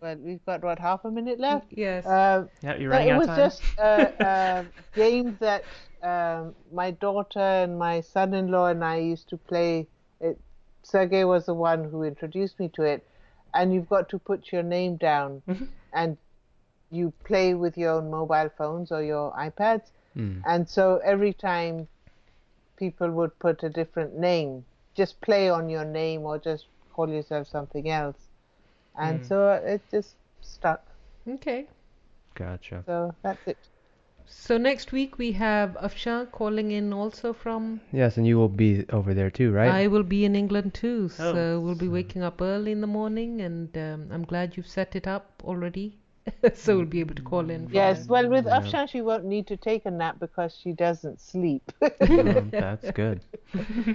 Well, 0.00 0.16
we've 0.16 0.44
got 0.46 0.62
what 0.62 0.78
half 0.78 1.04
a 1.04 1.10
minute 1.10 1.40
left. 1.40 1.66
Yes. 1.70 2.06
Uh, 2.06 2.46
Yeah, 2.62 2.76
you're 2.76 2.90
running 2.90 3.08
it 3.08 3.12
out 3.12 3.18
was 3.18 3.28
of 3.28 3.34
time. 3.36 3.44
just 3.50 3.62
a, 3.78 4.12
a 4.20 4.66
game 4.94 5.36
that 5.40 5.64
um, 6.02 6.54
my 6.72 6.90
daughter 6.92 7.40
and 7.40 7.78
my 7.78 8.00
son-in-law 8.00 8.66
and 8.68 8.84
I 8.84 8.98
used 8.98 9.28
to 9.30 9.36
play. 9.36 9.86
It, 10.20 10.38
Sergey 10.82 11.24
was 11.24 11.46
the 11.46 11.54
one 11.54 11.84
who 11.84 12.02
introduced 12.04 12.58
me 12.60 12.68
to 12.74 12.82
it, 12.82 13.06
and 13.54 13.74
you've 13.74 13.88
got 13.88 14.08
to 14.10 14.18
put 14.18 14.52
your 14.52 14.62
name 14.62 14.96
down, 14.96 15.42
Mm-hmm. 15.48 15.64
and 15.92 16.16
you 16.90 17.12
play 17.24 17.54
with 17.54 17.76
your 17.76 17.90
own 17.94 18.10
mobile 18.10 18.50
phones 18.56 18.90
or 18.92 19.02
your 19.02 19.32
iPads, 19.32 19.90
Mm. 20.16 20.42
and 20.46 20.68
so 20.68 20.98
every 21.04 21.32
time 21.32 21.86
people 22.76 23.10
would 23.10 23.38
put 23.38 23.62
a 23.62 23.68
different 23.68 24.16
name, 24.18 24.64
just 24.94 25.20
play 25.20 25.50
on 25.50 25.68
your 25.68 25.84
name 25.84 26.22
or 26.22 26.38
just 26.38 26.66
call 26.92 27.08
yourself 27.08 27.46
something 27.48 27.88
else, 27.90 28.27
and 28.98 29.20
Mm. 29.20 29.26
so 29.28 29.50
it 29.52 29.82
just 29.90 30.16
stuck. 30.40 30.84
okay. 31.28 31.66
Gotcha. 32.34 32.82
So 32.86 33.14
that's 33.22 33.46
it. 33.46 33.58
So 34.30 34.58
next 34.58 34.92
week 34.92 35.16
we 35.18 35.32
have 35.32 35.70
Afshan 35.82 36.30
calling 36.30 36.70
in 36.70 36.92
also 36.92 37.32
from. 37.32 37.80
Yes, 37.92 38.18
and 38.18 38.26
you 38.26 38.36
will 38.36 38.48
be 38.50 38.84
over 38.90 39.14
there 39.14 39.30
too, 39.30 39.50
right? 39.52 39.70
I 39.70 39.86
will 39.86 40.02
be 40.02 40.24
in 40.26 40.36
England 40.36 40.74
too, 40.74 41.08
Oh. 41.18 41.32
so 41.34 41.60
we'll 41.60 41.74
be 41.74 41.88
waking 41.88 42.22
up 42.22 42.42
early 42.42 42.72
in 42.72 42.80
the 42.82 42.86
morning, 42.86 43.40
and 43.40 43.76
um, 43.76 44.08
I'm 44.12 44.24
glad 44.24 44.56
you've 44.56 44.66
set 44.68 44.94
it 44.94 45.06
up 45.06 45.42
already, 45.44 45.96
so 46.54 46.76
we'll 46.76 46.84
be 46.86 47.00
able 47.00 47.14
to 47.14 47.22
call 47.22 47.48
in. 47.48 47.68
Yes, 47.72 48.00
there. 48.00 48.06
well, 48.12 48.28
with 48.28 48.44
Yeah. 48.44 48.60
Afshan, 48.60 48.88
she 48.90 49.00
won't 49.00 49.24
need 49.24 49.46
to 49.46 49.56
take 49.56 49.86
a 49.86 49.90
nap 49.90 50.18
because 50.20 50.54
she 50.62 50.72
doesn't 50.72 51.20
sleep. 51.20 51.72
Um, 51.82 52.50
that's 52.52 52.90
good. 52.90 53.20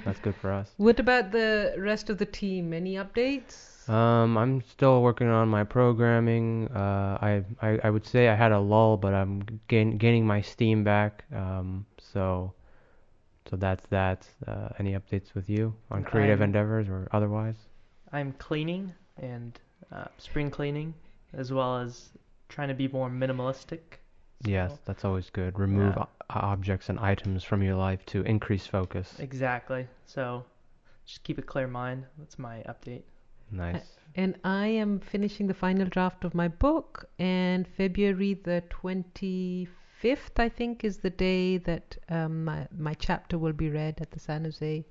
That's 0.03 0.19
good 0.19 0.35
for 0.35 0.51
us. 0.51 0.71
What 0.77 0.99
about 0.99 1.31
the 1.31 1.75
rest 1.77 2.09
of 2.09 2.17
the 2.17 2.25
team? 2.25 2.73
Any 2.73 2.95
updates? 2.95 3.69
Um, 3.89 4.37
I'm 4.37 4.61
still 4.61 5.01
working 5.01 5.27
on 5.27 5.47
my 5.49 5.63
programming. 5.63 6.67
Uh, 6.69 7.17
I, 7.21 7.43
I 7.61 7.79
I 7.85 7.89
would 7.89 8.05
say 8.05 8.29
I 8.29 8.35
had 8.35 8.51
a 8.51 8.59
lull, 8.59 8.97
but 8.97 9.13
I'm 9.13 9.43
gain, 9.67 9.97
gaining 9.97 10.25
my 10.25 10.41
steam 10.41 10.83
back. 10.83 11.23
Um, 11.35 11.85
so 11.97 12.53
so 13.49 13.55
that's 13.57 13.85
that. 13.87 14.27
Uh, 14.47 14.69
any 14.79 14.93
updates 14.93 15.33
with 15.33 15.49
you 15.49 15.73
on 15.91 16.03
creative 16.03 16.39
I'm- 16.41 16.49
endeavors 16.49 16.87
or 16.87 17.07
otherwise? 17.11 17.55
I'm 18.11 18.31
cleaning 18.33 18.93
and 19.21 19.59
uh, 19.91 20.05
spring 20.17 20.49
cleaning, 20.51 20.93
as 21.33 21.51
well 21.51 21.77
as 21.79 22.09
trying 22.47 22.67
to 22.69 22.73
be 22.75 22.87
more 22.87 23.09
minimalistic. 23.09 23.79
Yes, 24.45 24.71
that's 24.85 25.03
always 25.05 25.29
good. 25.29 25.57
Remove 25.57 25.95
Yeah. 25.97 26.03
o- 26.03 26.07
objects 26.29 26.89
and 26.89 26.99
items 26.99 27.43
from 27.43 27.63
your 27.63 27.75
life 27.75 28.05
to 28.07 28.21
increase 28.21 28.67
focus. 28.67 29.19
Exactly. 29.19 29.87
So 30.05 30.45
just 31.05 31.23
keep 31.23 31.37
a 31.37 31.41
clear 31.41 31.67
mind. 31.67 32.05
That's 32.19 32.37
my 32.37 32.63
update. 32.69 33.03
Nice. 33.53 33.97
And 34.15 34.35
I 34.43 34.67
am 34.67 34.99
finishing 34.99 35.47
the 35.47 35.53
final 35.53 35.87
draft 35.87 36.23
of 36.23 36.35
my 36.35 36.47
book, 36.47 37.09
and 37.17 37.67
February 37.67 38.35
the 38.35 38.63
25th, 38.69 40.37
I 40.37 40.49
think, 40.49 40.83
is 40.83 40.97
the 40.97 41.09
day 41.09 41.57
that 41.59 41.97
um, 42.09 42.45
my, 42.45 42.67
my 42.77 42.93
chapter 42.93 43.37
will 43.37 43.53
be 43.53 43.69
read 43.69 43.99
at 44.01 44.11
the 44.11 44.19
San 44.19 44.43
Jose 44.43 44.85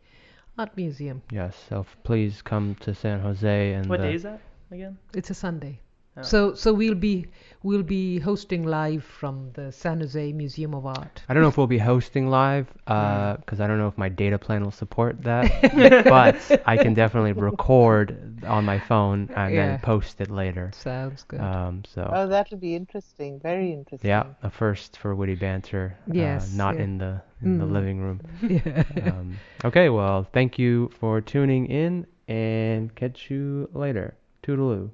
Art 0.58 0.76
Museum. 0.76 1.22
Yes. 1.30 1.56
So 1.68 1.86
please 2.02 2.42
come 2.42 2.74
to 2.80 2.94
San 2.94 3.20
Jose 3.20 3.72
and 3.74 3.86
What 3.88 4.00
uh, 4.00 4.04
day 4.04 4.14
is 4.14 4.22
that 4.24 4.40
again? 4.70 4.98
It's 5.14 5.30
a 5.30 5.34
Sunday. 5.34 5.80
So 6.20 6.54
so 6.54 6.74
we'll 6.74 6.94
be 6.94 7.26
we'll 7.62 7.82
be 7.82 8.18
hosting 8.18 8.66
live 8.66 9.02
from 9.02 9.50
the 9.54 9.72
San 9.72 10.00
Jose 10.00 10.32
Museum 10.32 10.74
of 10.74 10.84
Art. 10.84 11.22
I 11.26 11.32
don't 11.32 11.42
know 11.42 11.48
if 11.48 11.56
we'll 11.56 11.66
be 11.66 11.78
hosting 11.78 12.28
live 12.28 12.66
because 12.84 13.60
I 13.60 13.66
don't 13.66 13.78
know 13.78 13.88
if 13.88 13.96
my 13.96 14.10
data 14.10 14.38
plan 14.38 14.62
will 14.62 14.70
support 14.72 15.22
that, 15.22 15.50
but 16.04 16.62
I 16.66 16.76
can 16.76 16.92
definitely 16.92 17.32
record 17.32 18.44
on 18.44 18.66
my 18.66 18.78
phone 18.78 19.30
and 19.34 19.54
Yeah. 19.54 19.68
then 19.68 19.78
post 19.80 20.20
it 20.20 20.30
later. 20.30 20.70
Sounds 20.74 21.22
good. 21.22 21.40
Um, 21.40 21.82
so 21.86 22.10
oh, 22.12 22.26
that'll 22.28 22.58
be 22.58 22.76
interesting. 22.76 23.40
Very 23.40 23.72
interesting. 23.72 24.06
yeah, 24.10 24.24
a 24.42 24.50
first 24.50 24.98
for 24.98 25.14
witty 25.14 25.34
banter. 25.36 25.96
Yes, 26.12 26.52
uh, 26.52 26.56
not 26.58 26.74
yeah. 26.76 26.82
in 26.82 26.98
the 26.98 27.22
in 27.42 27.56
the 27.58 27.64
Mm. 27.64 27.72
living 27.72 28.00
room. 28.02 28.20
yeah. 28.42 28.84
Um, 29.10 29.38
okay, 29.64 29.88
well, 29.88 30.24
thank 30.32 30.58
you 30.58 30.90
for 31.00 31.22
tuning 31.22 31.66
in, 31.66 32.06
and 32.28 32.94
catch 32.94 33.30
you 33.30 33.70
later. 33.72 34.14
Toodaloo. 34.42 34.90